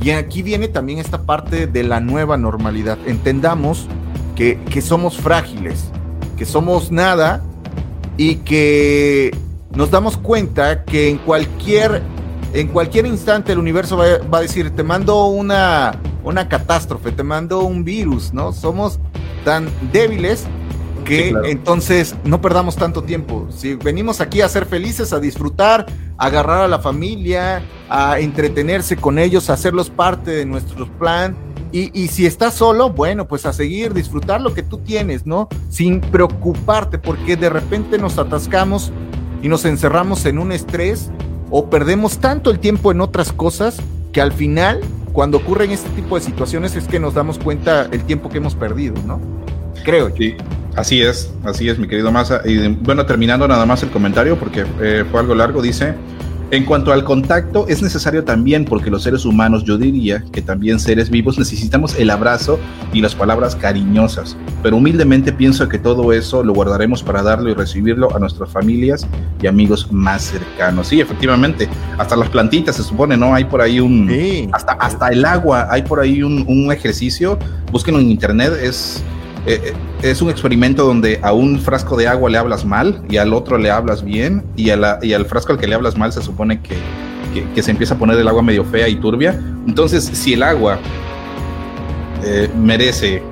Y 0.00 0.10
aquí 0.10 0.42
viene 0.42 0.68
también 0.68 0.98
esta 0.98 1.22
parte 1.22 1.66
de 1.66 1.84
la 1.84 2.00
nueva 2.00 2.36
normalidad. 2.36 2.98
Entendamos 3.06 3.86
que, 4.34 4.82
somos 4.82 5.16
frágiles, 5.16 5.90
que 6.36 6.44
somos 6.44 6.90
nada 6.90 7.42
y 8.16 8.36
que 8.36 9.36
nos 9.74 9.90
damos 9.90 10.16
cuenta 10.16 10.84
que 10.84 11.08
en 11.08 11.18
cualquier, 11.18 12.02
en 12.52 12.68
cualquier 12.68 13.06
instante 13.06 13.52
el 13.52 13.58
universo 13.58 13.96
va, 13.96 14.18
va, 14.32 14.38
a 14.38 14.40
decir, 14.42 14.70
te 14.74 14.82
mando 14.82 15.26
una, 15.26 15.92
una 16.24 16.48
catástrofe, 16.48 17.12
te 17.12 17.22
mando 17.22 17.60
un 17.60 17.84
virus, 17.84 18.32
¿no? 18.32 18.52
Somos 18.52 18.98
tan 19.44 19.68
débiles 19.92 20.46
que 21.04 21.34
entonces 21.44 22.14
no 22.24 22.40
perdamos 22.40 22.76
tanto 22.76 23.02
tiempo. 23.02 23.48
Si 23.50 23.74
venimos 23.74 24.20
aquí 24.20 24.40
a 24.40 24.48
ser 24.48 24.66
felices, 24.66 25.12
a 25.12 25.20
disfrutar, 25.20 25.86
a 26.16 26.26
agarrar 26.26 26.62
a 26.62 26.68
la 26.68 26.78
familia, 26.78 27.62
a 27.88 28.18
entretenerse 28.18 28.96
con 28.96 29.18
ellos, 29.18 29.50
a 29.50 29.54
hacerlos 29.54 29.90
parte 29.90 30.30
de 30.30 30.46
nuestro 30.46 30.86
plan, 30.98 31.36
Y, 31.74 32.08
si 32.08 32.26
estás 32.26 32.52
solo, 32.52 32.90
bueno, 32.90 33.26
pues 33.26 33.46
a 33.46 33.52
seguir, 33.54 33.94
disfrutar 33.94 34.42
lo 34.42 34.52
que 34.52 34.62
tú 34.62 34.76
tienes, 34.76 35.24
¿no? 35.24 35.48
Sin 35.70 36.02
preocuparte, 36.02 36.98
porque 36.98 37.34
de 37.34 37.48
repente 37.48 37.96
nos 37.96 38.18
atascamos 38.18 38.92
y 39.42 39.48
nos 39.48 39.64
encerramos 39.64 40.26
en 40.26 40.38
un 40.38 40.52
estrés 40.52 41.10
o 41.50 41.70
perdemos 41.70 42.18
tanto 42.18 42.50
el 42.50 42.58
tiempo 42.58 42.92
en 42.92 43.00
otras 43.00 43.32
cosas 43.32 43.78
que 44.12 44.20
al 44.20 44.32
final, 44.32 44.82
cuando 45.14 45.38
ocurren 45.38 45.70
este 45.70 45.88
tipo 45.90 46.16
de 46.16 46.20
situaciones, 46.20 46.76
es 46.76 46.86
que 46.86 47.00
nos 47.00 47.14
damos 47.14 47.38
cuenta 47.38 47.88
el 47.90 48.04
tiempo 48.04 48.28
que 48.28 48.36
hemos 48.36 48.54
perdido, 48.54 48.94
¿no? 49.06 49.18
Creo. 49.82 50.14
Sí, 50.14 50.36
así 50.76 51.02
es, 51.02 51.32
así 51.44 51.68
es, 51.68 51.78
mi 51.78 51.88
querido 51.88 52.10
Massa. 52.12 52.42
Y 52.44 52.68
bueno, 52.68 53.06
terminando 53.06 53.46
nada 53.48 53.66
más 53.66 53.82
el 53.82 53.90
comentario, 53.90 54.38
porque 54.38 54.64
eh, 54.80 55.04
fue 55.10 55.20
algo 55.20 55.34
largo, 55.34 55.62
dice. 55.62 55.94
En 56.52 56.66
cuanto 56.66 56.92
al 56.92 57.02
contacto, 57.02 57.66
es 57.66 57.80
necesario 57.80 58.24
también 58.24 58.66
porque 58.66 58.90
los 58.90 59.04
seres 59.04 59.24
humanos, 59.24 59.64
yo 59.64 59.78
diría 59.78 60.22
que 60.32 60.42
también 60.42 60.78
seres 60.78 61.08
vivos, 61.08 61.38
necesitamos 61.38 61.98
el 61.98 62.10
abrazo 62.10 62.58
y 62.92 63.00
las 63.00 63.14
palabras 63.14 63.56
cariñosas. 63.56 64.36
Pero 64.62 64.76
humildemente 64.76 65.32
pienso 65.32 65.66
que 65.70 65.78
todo 65.78 66.12
eso 66.12 66.44
lo 66.44 66.52
guardaremos 66.52 67.02
para 67.02 67.22
darlo 67.22 67.48
y 67.48 67.54
recibirlo 67.54 68.14
a 68.14 68.18
nuestras 68.18 68.50
familias 68.50 69.06
y 69.40 69.46
amigos 69.46 69.90
más 69.90 70.24
cercanos. 70.24 70.88
Sí, 70.88 71.00
efectivamente, 71.00 71.70
hasta 71.96 72.16
las 72.16 72.28
plantitas 72.28 72.76
se 72.76 72.82
supone, 72.82 73.16
¿no? 73.16 73.34
Hay 73.34 73.46
por 73.46 73.62
ahí 73.62 73.80
un... 73.80 74.50
Hasta, 74.52 74.72
hasta 74.72 75.08
el 75.08 75.24
agua, 75.24 75.68
hay 75.70 75.80
por 75.80 76.00
ahí 76.00 76.22
un, 76.22 76.44
un 76.46 76.70
ejercicio, 76.70 77.38
búsquenlo 77.70 77.98
en 77.98 78.10
internet, 78.10 78.52
es 78.62 79.02
eh, 79.46 79.72
eh, 80.02 80.10
es 80.10 80.22
un 80.22 80.30
experimento 80.30 80.84
donde 80.84 81.18
a 81.22 81.32
un 81.32 81.58
frasco 81.58 81.96
de 81.96 82.06
agua 82.06 82.30
le 82.30 82.38
hablas 82.38 82.64
mal 82.64 83.02
y 83.08 83.16
al 83.16 83.34
otro 83.34 83.58
le 83.58 83.70
hablas 83.70 84.04
bien 84.04 84.44
y, 84.56 84.68
y 84.68 85.12
al 85.12 85.26
frasco 85.26 85.52
al 85.52 85.58
que 85.58 85.66
le 85.66 85.74
hablas 85.74 85.96
mal 85.96 86.12
se 86.12 86.22
supone 86.22 86.60
que, 86.60 86.76
que, 87.54 87.62
se 87.62 87.70
empieza 87.70 87.94
a 87.94 87.98
poner 87.98 88.18
el 88.18 88.28
agua 88.28 88.42
medio 88.42 88.64
fea 88.64 88.88
y 88.88 88.96
turbia. 88.96 89.40
Entonces, 89.66 90.04
si 90.04 90.34
el 90.34 90.42
agua 90.42 90.78
eh, 92.24 92.48
merece 92.56 93.22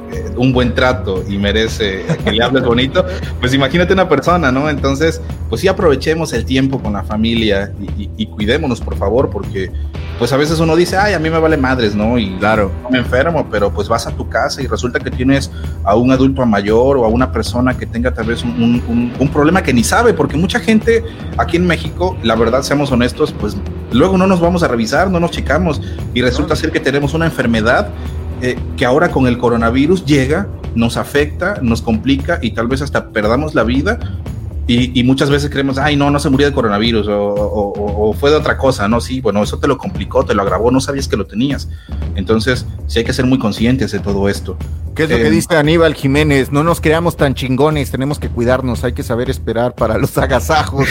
un 0.40 0.54
buen 0.54 0.74
trato 0.74 1.22
y 1.28 1.36
merece 1.36 2.02
que 2.24 2.32
le 2.32 2.42
hables 2.42 2.64
bonito, 2.64 3.04
pues 3.40 3.52
imagínate 3.52 3.92
una 3.92 4.08
persona, 4.08 4.50
¿no? 4.50 4.70
Entonces, 4.70 5.20
pues 5.50 5.60
sí 5.60 5.68
aprovechemos 5.68 6.32
el 6.32 6.46
tiempo 6.46 6.80
con 6.80 6.94
la 6.94 7.02
familia 7.02 7.72
y, 8.16 8.26
cuidémonos, 8.26 8.80
por 8.80 8.96
favor, 8.96 9.28
porque 9.28 9.70
pues 10.18 10.32
a 10.32 10.38
veces 10.38 10.58
uno 10.58 10.76
dice, 10.76 10.96
ay, 10.96 11.12
a 11.12 11.18
mí 11.18 11.28
me 11.28 11.38
vale 11.38 11.58
madres, 11.58 11.94
¿no? 11.94 12.18
Y 12.18 12.36
claro, 12.38 12.70
me 12.90 12.98
enfermo, 12.98 13.48
pero 13.50 13.70
pues 13.70 13.86
vas 13.88 14.06
a 14.06 14.12
tu 14.12 14.30
casa 14.30 14.62
y 14.62 14.66
resulta 14.66 14.98
que 14.98 15.10
tienes 15.10 15.50
a 15.84 15.94
un 15.94 16.10
adulto 16.10 16.44
mayor 16.46 16.96
o 16.96 17.04
a 17.04 17.08
una 17.08 17.32
persona 17.32 17.76
que 17.76 17.84
tenga 17.84 18.12
tal 18.12 18.26
vez 18.26 18.42
un, 18.42 19.12
un 19.18 19.28
problema 19.28 19.62
que 19.62 19.74
ni 19.74 19.84
sabe, 19.84 20.14
porque 20.14 20.38
mucha 20.38 20.58
gente 20.58 21.04
aquí 21.36 21.58
en 21.58 21.66
México, 21.66 22.16
la 22.22 22.34
verdad, 22.34 22.62
seamos 22.62 22.90
honestos, 22.92 23.34
pues 23.38 23.58
luego 23.92 24.16
no 24.16 24.26
nos 24.26 24.40
vamos 24.40 24.62
a 24.62 24.68
revisar, 24.68 25.10
no 25.10 25.20
nos 25.20 25.32
checamos 25.32 25.82
y 26.14 26.22
resulta 26.22 26.56
ser 26.56 26.70
que 26.70 26.80
tenemos 26.80 27.12
una 27.12 27.26
enfermedad 27.26 27.90
eh, 28.42 28.58
que 28.76 28.84
ahora 28.84 29.10
con 29.10 29.26
el 29.26 29.38
coronavirus 29.38 30.04
llega, 30.04 30.48
nos 30.74 30.96
afecta, 30.96 31.58
nos 31.62 31.82
complica 31.82 32.38
y 32.42 32.52
tal 32.52 32.68
vez 32.68 32.82
hasta 32.82 33.10
perdamos 33.10 33.54
la 33.54 33.64
vida. 33.64 33.98
Y, 34.72 35.02
muchas 35.02 35.30
veces 35.30 35.50
creemos, 35.50 35.78
ay, 35.78 35.96
no, 35.96 36.12
no 36.12 36.20
se 36.20 36.30
murió 36.30 36.46
de 36.46 36.52
coronavirus 36.52 37.08
o, 37.10 38.14
fue 38.20 38.30
de 38.30 38.36
otra 38.36 38.56
cosa, 38.56 38.86
¿no? 38.86 39.00
Sí, 39.00 39.20
bueno, 39.20 39.42
eso 39.42 39.58
te 39.58 39.66
lo 39.66 39.76
complicó, 39.76 40.24
te 40.24 40.32
lo 40.32 40.42
agravó, 40.42 40.70
no 40.70 40.80
sabías 40.80 41.08
que 41.08 41.16
lo 41.16 41.26
tenías. 41.26 41.68
Entonces, 42.14 42.66
sí 42.86 43.00
hay 43.00 43.04
que 43.04 43.12
ser 43.12 43.26
muy 43.26 43.40
conscientes 43.40 43.90
de 43.90 43.98
todo 43.98 44.28
esto. 44.28 44.56
¿Qué 44.94 45.04
es 45.04 45.10
lo 45.10 45.16
que 45.16 45.26
eh, 45.26 45.30
dice 45.30 45.56
Aníbal 45.56 45.94
Jiménez? 45.94 46.52
No 46.52 46.62
nos 46.62 46.80
creamos 46.80 47.16
tan 47.16 47.34
chingones, 47.34 47.90
tenemos 47.90 48.20
que 48.20 48.28
cuidarnos, 48.28 48.84
hay 48.84 48.92
que 48.92 49.02
saber 49.02 49.28
esperar 49.28 49.74
para 49.74 49.98
los 49.98 50.16
agasajos. 50.16 50.88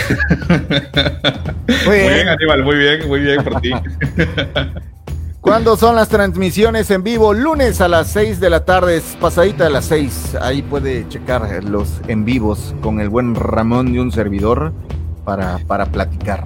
muy 1.85 1.99
bien, 1.99 2.27
Aníbal, 2.27 2.63
muy 2.65 2.75
bien, 2.75 3.07
muy 3.07 3.19
bien 3.21 3.43
por 3.45 3.61
ti. 3.61 3.71
¿Cuándo 5.49 5.75
son 5.77 5.95
las 5.95 6.09
transmisiones 6.09 6.91
en 6.91 7.01
vivo? 7.01 7.33
Lunes 7.33 7.81
a 7.81 7.87
las 7.87 8.11
6 8.11 8.39
de 8.39 8.51
la 8.51 8.65
tarde, 8.65 9.01
pasadita 9.19 9.63
de 9.63 9.71
las 9.71 9.85
6. 9.85 10.37
Ahí 10.41 10.61
puede 10.61 11.09
checar 11.09 11.63
los 11.63 11.89
en 12.07 12.23
vivos 12.23 12.75
con 12.83 13.01
el 13.01 13.09
buen 13.09 13.33
Ramón 13.33 13.91
de 13.91 13.99
un 13.99 14.11
servidor 14.11 14.71
para, 15.25 15.57
para 15.65 15.87
platicar. 15.87 16.43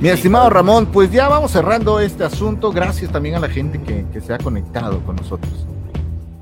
Mi 0.00 0.08
estimado 0.08 0.50
Ramón, 0.50 0.86
pues 0.86 1.12
ya 1.12 1.28
vamos 1.28 1.52
cerrando 1.52 2.00
este 2.00 2.24
asunto. 2.24 2.72
Gracias 2.72 3.12
también 3.12 3.36
a 3.36 3.38
la 3.38 3.48
gente 3.48 3.80
que, 3.80 4.20
se 4.20 4.34
ha 4.34 4.38
conectado 4.38 4.98
con 5.06 5.14
nosotros. 5.14 5.52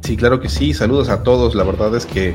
Sí, 0.01 0.17
claro 0.17 0.41
que 0.41 0.49
sí. 0.49 0.73
Saludos 0.73 1.11
a 1.11 1.23
todos. 1.23 1.55
La 1.55 1.65
verdad 1.65 1.95
es 1.95 2.07
que 2.07 2.35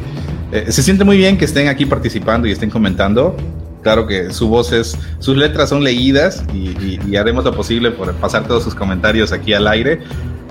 eh, 0.51 0.71
se 0.71 0.83
siente 0.83 1.03
muy 1.03 1.17
bien 1.17 1.39
que 1.39 1.45
estén 1.45 1.69
aquí 1.69 1.87
participando 1.87 2.47
y 2.47 2.51
estén 2.51 2.69
comentando 2.69 3.35
claro 3.81 4.07
que 4.07 4.31
su 4.31 4.47
voz 4.47 4.71
es, 4.71 4.97
sus 5.19 5.37
letras 5.37 5.69
son 5.69 5.83
leídas 5.83 6.43
y, 6.53 7.15
haremos 7.17 7.43
lo 7.43 7.53
posible 7.53 7.91
por 7.91 8.13
pasar 8.13 8.47
todos 8.47 8.63
sus 8.63 8.75
comentarios 8.75 9.31
aquí 9.31 9.53
al 9.53 9.67
aire. 9.67 10.01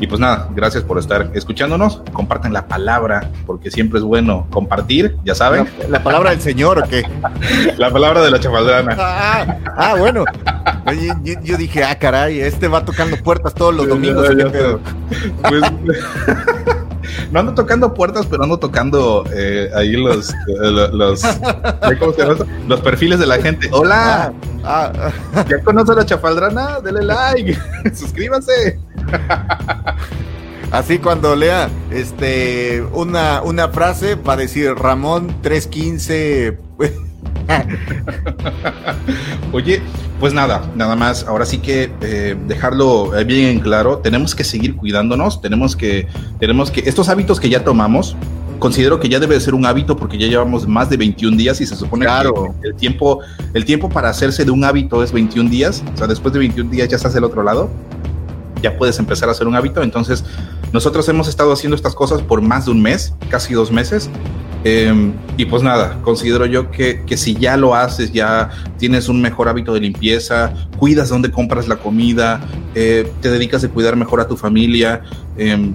Y 0.00 0.06
pues 0.06 0.20
nada, 0.20 0.48
gracias 0.54 0.84
por 0.84 0.98
estar 0.98 1.30
escuchándonos. 1.34 2.02
Comparten 2.12 2.52
la 2.52 2.68
palabra, 2.68 3.30
porque 3.46 3.70
siempre 3.70 3.98
es 3.98 4.04
bueno 4.04 4.46
compartir, 4.50 5.16
ya 5.24 5.34
saben. 5.34 5.68
¿La, 5.88 6.02
palabra 6.04 6.30
del 6.30 6.40
Señor 6.40 6.78
o 6.78 6.88
qué? 6.88 7.02
la 7.78 7.90
palabra 7.90 8.22
de 8.22 8.30
la 8.30 8.38
chafaldrana. 8.38 8.94
Ah, 8.96 9.56
ah 9.76 9.94
bueno. 9.98 10.24
Yo, 11.42 11.56
dije, 11.56 11.82
ah, 11.82 11.98
caray, 11.98 12.40
este 12.40 12.68
va 12.68 12.84
tocando 12.84 13.16
puertas 13.16 13.54
todos 13.54 13.74
los 13.74 13.88
domingos. 13.88 14.28
pues, 15.42 15.62
no 17.30 17.40
ando 17.40 17.54
tocando 17.54 17.94
puertas, 17.94 18.26
pero 18.26 18.44
ando 18.44 18.58
tocando 18.58 19.24
eh, 19.32 19.70
ahí 19.74 19.92
los, 19.92 20.30
eh, 20.30 20.88
los, 20.92 21.22
los 22.66 22.80
perfiles 22.80 23.18
de 23.18 23.26
la 23.26 23.38
gente. 23.38 23.68
Hola, 23.72 24.32
ah, 24.64 24.92
ah. 25.34 25.44
¿ya 25.48 25.60
conoce 25.62 25.94
la 25.94 26.04
chafaldrana? 26.04 26.80
Dele 26.80 27.02
like, 27.02 27.58
suscríbase. 27.94 28.78
Así 30.70 30.98
cuando 30.98 31.34
lea 31.34 31.70
este 31.90 32.82
una, 32.92 33.40
una 33.42 33.68
frase 33.68 34.16
va 34.16 34.34
a 34.34 34.36
decir 34.36 34.74
Ramón 34.74 35.34
315. 35.40 36.58
Oye, 39.52 39.80
pues 40.20 40.34
nada, 40.34 40.62
nada 40.74 40.96
más. 40.96 41.24
Ahora 41.24 41.46
sí 41.46 41.58
que 41.58 41.90
eh, 42.00 42.36
dejarlo 42.46 43.16
eh, 43.16 43.24
bien 43.24 43.48
en 43.48 43.60
claro. 43.60 43.98
Tenemos 43.98 44.34
que 44.34 44.44
seguir 44.44 44.76
cuidándonos. 44.76 45.40
Tenemos 45.40 45.76
que, 45.76 46.08
tenemos 46.38 46.70
que, 46.70 46.80
estos 46.80 47.08
hábitos 47.08 47.38
que 47.38 47.48
ya 47.48 47.62
tomamos, 47.62 48.16
considero 48.58 48.98
que 48.98 49.08
ya 49.08 49.20
debe 49.20 49.38
ser 49.40 49.54
un 49.54 49.64
hábito 49.64 49.96
porque 49.96 50.18
ya 50.18 50.26
llevamos 50.26 50.66
más 50.66 50.90
de 50.90 50.96
21 50.96 51.36
días 51.36 51.60
y 51.60 51.66
se 51.66 51.76
supone 51.76 52.06
que 52.06 52.68
el 52.68 52.74
tiempo, 52.74 53.20
el 53.54 53.64
tiempo 53.64 53.88
para 53.88 54.08
hacerse 54.08 54.44
de 54.44 54.50
un 54.50 54.64
hábito 54.64 55.02
es 55.02 55.12
21 55.12 55.48
días. 55.50 55.84
O 55.94 55.96
sea, 55.96 56.06
después 56.06 56.32
de 56.32 56.40
21 56.40 56.70
días 56.70 56.88
ya 56.88 56.96
estás 56.96 57.14
del 57.14 57.24
otro 57.24 57.42
lado. 57.42 57.70
Ya 58.60 58.76
puedes 58.76 58.98
empezar 58.98 59.28
a 59.28 59.32
hacer 59.32 59.46
un 59.46 59.54
hábito. 59.54 59.82
Entonces, 59.82 60.24
nosotros 60.72 61.08
hemos 61.08 61.28
estado 61.28 61.52
haciendo 61.52 61.76
estas 61.76 61.94
cosas 61.94 62.22
por 62.22 62.42
más 62.42 62.64
de 62.64 62.72
un 62.72 62.82
mes, 62.82 63.14
casi 63.30 63.54
dos 63.54 63.70
meses. 63.70 64.10
Em, 64.64 65.12
y 65.36 65.44
pues 65.44 65.62
nada, 65.62 65.98
considero 66.02 66.44
yo 66.46 66.70
que, 66.70 67.04
que, 67.06 67.16
si 67.16 67.34
ya 67.34 67.56
lo 67.56 67.74
haces, 67.74 68.12
ya 68.12 68.50
tienes 68.76 69.08
un 69.08 69.20
mejor 69.20 69.48
hábito 69.48 69.72
de 69.72 69.80
limpieza, 69.80 70.52
cuidas 70.78 71.08
dónde 71.10 71.30
compras 71.30 71.68
la 71.68 71.76
comida, 71.76 72.40
eh, 72.74 73.10
te 73.22 73.30
dedicas 73.30 73.62
a 73.62 73.68
cuidar 73.68 73.94
mejor 73.94 74.20
a 74.20 74.26
tu 74.26 74.36
familia, 74.36 75.02
em, 75.36 75.74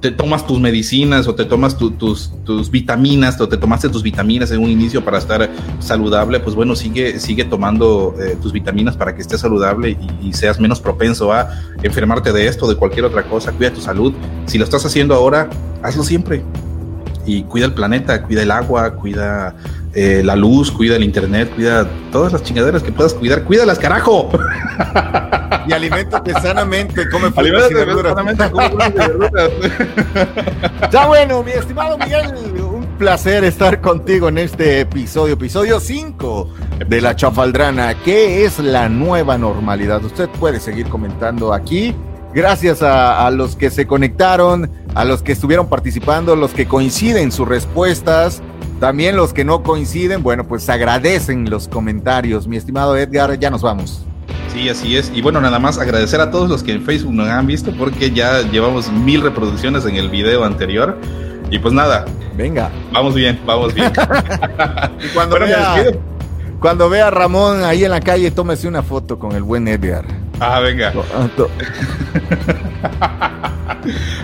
te 0.00 0.10
tomas 0.10 0.46
tus 0.46 0.58
medicinas 0.58 1.28
o 1.28 1.34
te 1.34 1.44
tomas 1.44 1.76
tus, 1.76 2.32
tus 2.44 2.70
vitaminas 2.70 3.38
o 3.38 3.48
te 3.48 3.58
tomaste 3.58 3.90
tus 3.90 4.02
vitaminas 4.02 4.50
en 4.50 4.62
un 4.62 4.70
inicio 4.70 5.04
para 5.04 5.18
estar 5.18 5.48
saludable, 5.78 6.40
pues 6.40 6.56
bueno, 6.56 6.74
sigue, 6.74 7.20
sigue 7.20 7.44
tomando 7.44 8.14
eh, 8.18 8.36
tus 8.40 8.50
vitaminas 8.50 8.96
para 8.96 9.14
que 9.14 9.20
estés 9.20 9.40
saludable 9.40 9.90
y, 9.90 10.28
y, 10.28 10.32
seas 10.32 10.58
menos 10.58 10.80
propenso 10.80 11.32
a 11.32 11.50
enfermarte 11.82 12.32
de 12.32 12.46
esto, 12.46 12.66
de 12.66 12.76
cualquier 12.76 13.04
otra 13.04 13.24
cosa. 13.24 13.52
Cuida 13.52 13.72
tu 13.72 13.82
salud. 13.82 14.14
Si 14.46 14.56
lo 14.56 14.64
estás 14.64 14.86
haciendo 14.86 15.14
ahora, 15.14 15.50
hazlo 15.82 16.02
siempre 16.02 16.42
y 17.26 17.42
cuida 17.44 17.66
el 17.66 17.74
planeta, 17.74 18.22
cuida 18.22 18.42
el 18.42 18.50
agua, 18.50 18.94
cuida 18.94 19.54
eh, 19.94 20.22
la 20.24 20.36
luz, 20.36 20.70
cuida 20.70 20.96
el 20.96 21.04
internet, 21.04 21.50
cuida 21.54 21.88
todas 22.12 22.32
las 22.32 22.42
chingaderas 22.42 22.82
que 22.82 22.92
puedas 22.92 23.14
cuidar, 23.14 23.44
cuídalas, 23.44 23.78
carajo. 23.78 24.30
Y 25.66 25.72
alimentate 25.72 26.32
sanamente, 26.40 27.08
come 27.10 27.30
frutas 27.30 27.70
y 27.70 27.74
verduras. 27.74 28.14
ya 30.90 31.06
bueno, 31.06 31.42
mi 31.42 31.52
estimado 31.52 31.98
Miguel, 31.98 32.32
un 32.60 32.86
placer 32.98 33.44
estar 33.44 33.80
contigo 33.80 34.28
en 34.28 34.38
este 34.38 34.80
episodio, 34.80 35.34
episodio 35.34 35.78
5 35.78 36.54
de 36.88 37.00
La 37.00 37.14
Chafaldrana. 37.14 37.94
¿Qué 38.02 38.44
es 38.44 38.58
la 38.58 38.88
nueva 38.88 39.36
normalidad? 39.36 40.02
Usted 40.02 40.28
puede 40.30 40.60
seguir 40.60 40.88
comentando 40.88 41.52
aquí 41.52 41.94
Gracias 42.32 42.82
a, 42.82 43.28
los 43.30 43.56
que 43.56 43.70
se 43.70 43.86
conectaron, 43.86 44.70
a 44.94 45.04
los 45.04 45.22
que 45.22 45.32
estuvieron 45.32 45.68
participando, 45.68 46.36
los 46.36 46.52
que 46.52 46.66
coinciden 46.66 47.32
sus 47.32 47.48
respuestas, 47.48 48.40
también 48.78 49.16
los 49.16 49.32
que 49.32 49.44
no 49.44 49.62
coinciden, 49.62 50.22
bueno, 50.22 50.46
pues 50.46 50.68
agradecen 50.68 51.50
los 51.50 51.66
comentarios. 51.66 52.46
Mi 52.46 52.56
estimado 52.56 52.96
Edgar, 52.96 53.36
ya 53.38 53.50
nos 53.50 53.62
vamos. 53.62 54.04
Sí, 54.52 54.68
así 54.68 54.96
es. 54.96 55.10
Y 55.14 55.22
bueno, 55.22 55.40
nada 55.40 55.58
más 55.58 55.78
agradecer 55.78 56.20
a 56.20 56.30
todos 56.30 56.48
los 56.48 56.62
que 56.62 56.72
en 56.72 56.82
Facebook 56.82 57.12
nos 57.12 57.28
han 57.28 57.46
visto 57.46 57.72
porque 57.76 58.10
ya 58.10 58.42
llevamos 58.42 58.90
mil 58.92 59.22
reproducciones 59.22 59.84
en 59.86 59.96
el 59.96 60.08
video 60.08 60.44
anterior. 60.44 60.98
Y 61.50 61.58
pues 61.58 61.74
nada. 61.74 62.04
Venga. 62.36 62.70
Vamos 62.92 63.14
bien, 63.14 63.40
vamos 63.44 63.74
bien. 63.74 63.92
cuando, 65.14 65.38
vea, 65.38 65.84
cuando 66.60 66.90
vea 66.90 67.08
a 67.08 67.10
Ramón 67.10 67.64
ahí 67.64 67.84
en 67.84 67.90
la 67.90 68.00
calle, 68.00 68.30
tómese 68.30 68.68
una 68.68 68.82
foto 68.82 69.18
con 69.18 69.32
el 69.32 69.42
buen 69.42 69.66
Edgar. 69.66 70.04
Ah, 70.40 70.60
venga. 70.60 70.92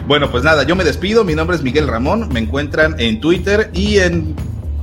bueno, 0.07 0.31
pues 0.31 0.45
nada, 0.45 0.63
yo 0.65 0.77
me 0.77 0.85
despido. 0.85 1.25
Mi 1.25 1.35
nombre 1.35 1.57
es 1.57 1.63
Miguel 1.63 1.89
Ramón. 1.89 2.29
Me 2.33 2.41
encuentran 2.41 2.95
en 2.99 3.21
Twitter 3.21 3.71
y 3.73 3.99
en 3.99 4.35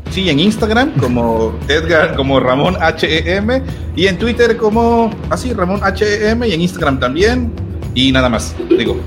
sí, 0.10 0.30
en 0.30 0.39
Instagram 0.39 0.91
como 0.99 1.58
Edgar, 1.68 2.16
como 2.16 2.39
Ramón 2.39 2.76
HEM 2.82 3.64
y 3.95 4.08
en 4.08 4.18
Twitter 4.18 4.58
como 4.58 5.12
así 5.30 5.51
ah, 5.51 5.56
Ramón 5.58 5.82
HEM 5.84 6.43
y 6.43 6.54
en 6.54 6.62
Instagram 6.62 6.99
también 6.99 7.51
y 7.95 8.12
nada 8.12 8.30
más, 8.30 8.56
digo. 8.70 8.97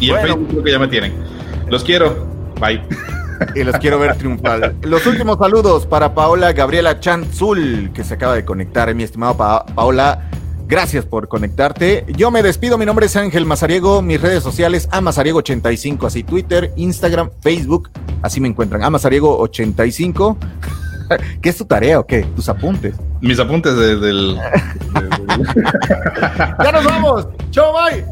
Y 0.00 0.10
en 0.10 0.20
Facebook 0.20 0.48
creo 0.48 0.62
que 0.64 0.70
ya 0.70 0.78
me 0.78 0.88
tienen. 0.88 1.14
Los 1.68 1.84
quiero. 1.84 2.26
Bye. 2.60 2.82
Y 3.54 3.64
los 3.64 3.76
quiero 3.78 3.98
ver 3.98 4.16
triunfar. 4.16 4.74
Los 4.82 5.06
últimos 5.06 5.38
saludos 5.38 5.86
para 5.86 6.14
Paola 6.14 6.52
Gabriela 6.52 7.00
Chanzul, 7.00 7.90
que 7.92 8.04
se 8.04 8.14
acaba 8.14 8.34
de 8.34 8.44
conectar, 8.44 8.94
mi 8.94 9.02
estimado 9.02 9.36
Paola. 9.36 10.28
Gracias 10.66 11.04
por 11.04 11.28
conectarte. 11.28 12.06
Yo 12.16 12.30
me 12.30 12.42
despido. 12.42 12.78
Mi 12.78 12.86
nombre 12.86 13.04
es 13.06 13.14
Ángel 13.16 13.44
Mazariego. 13.44 14.00
Mis 14.00 14.20
redes 14.20 14.42
sociales, 14.42 14.88
Amazariego85, 14.90 16.06
así 16.06 16.22
Twitter, 16.22 16.72
Instagram, 16.76 17.30
Facebook. 17.42 17.90
Así 18.22 18.40
me 18.40 18.48
encuentran. 18.48 18.80
Amazariego85. 18.80 20.36
¿Qué 21.42 21.48
es 21.50 21.58
tu 21.58 21.66
tarea 21.66 22.00
o 22.00 22.06
qué? 22.06 22.22
Tus 22.22 22.48
apuntes. 22.48 22.94
Mis 23.20 23.38
apuntes 23.38 23.76
del. 23.76 24.36
ya 26.64 26.72
nos 26.72 26.84
vamos. 26.84 27.28
Chau, 27.50 27.72
bye. 27.74 28.06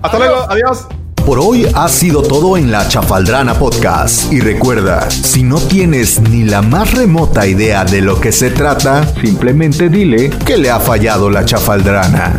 Hasta 0.00 0.18
luego. 0.18 0.36
Adiós. 0.48 0.86
Por 1.26 1.40
hoy 1.40 1.66
ha 1.74 1.88
sido 1.88 2.22
todo 2.22 2.56
en 2.56 2.70
la 2.70 2.86
Chafaldrana 2.86 3.58
Podcast. 3.58 4.32
Y 4.32 4.38
recuerda, 4.38 5.10
si 5.10 5.42
no 5.42 5.58
tienes 5.58 6.20
ni 6.20 6.44
la 6.44 6.62
más 6.62 6.94
remota 6.94 7.48
idea 7.48 7.84
de 7.84 8.00
lo 8.00 8.20
que 8.20 8.30
se 8.30 8.50
trata, 8.50 9.04
simplemente 9.20 9.88
dile 9.88 10.30
que 10.30 10.56
le 10.56 10.70
ha 10.70 10.78
fallado 10.78 11.28
la 11.28 11.44
Chafaldrana. 11.44 12.38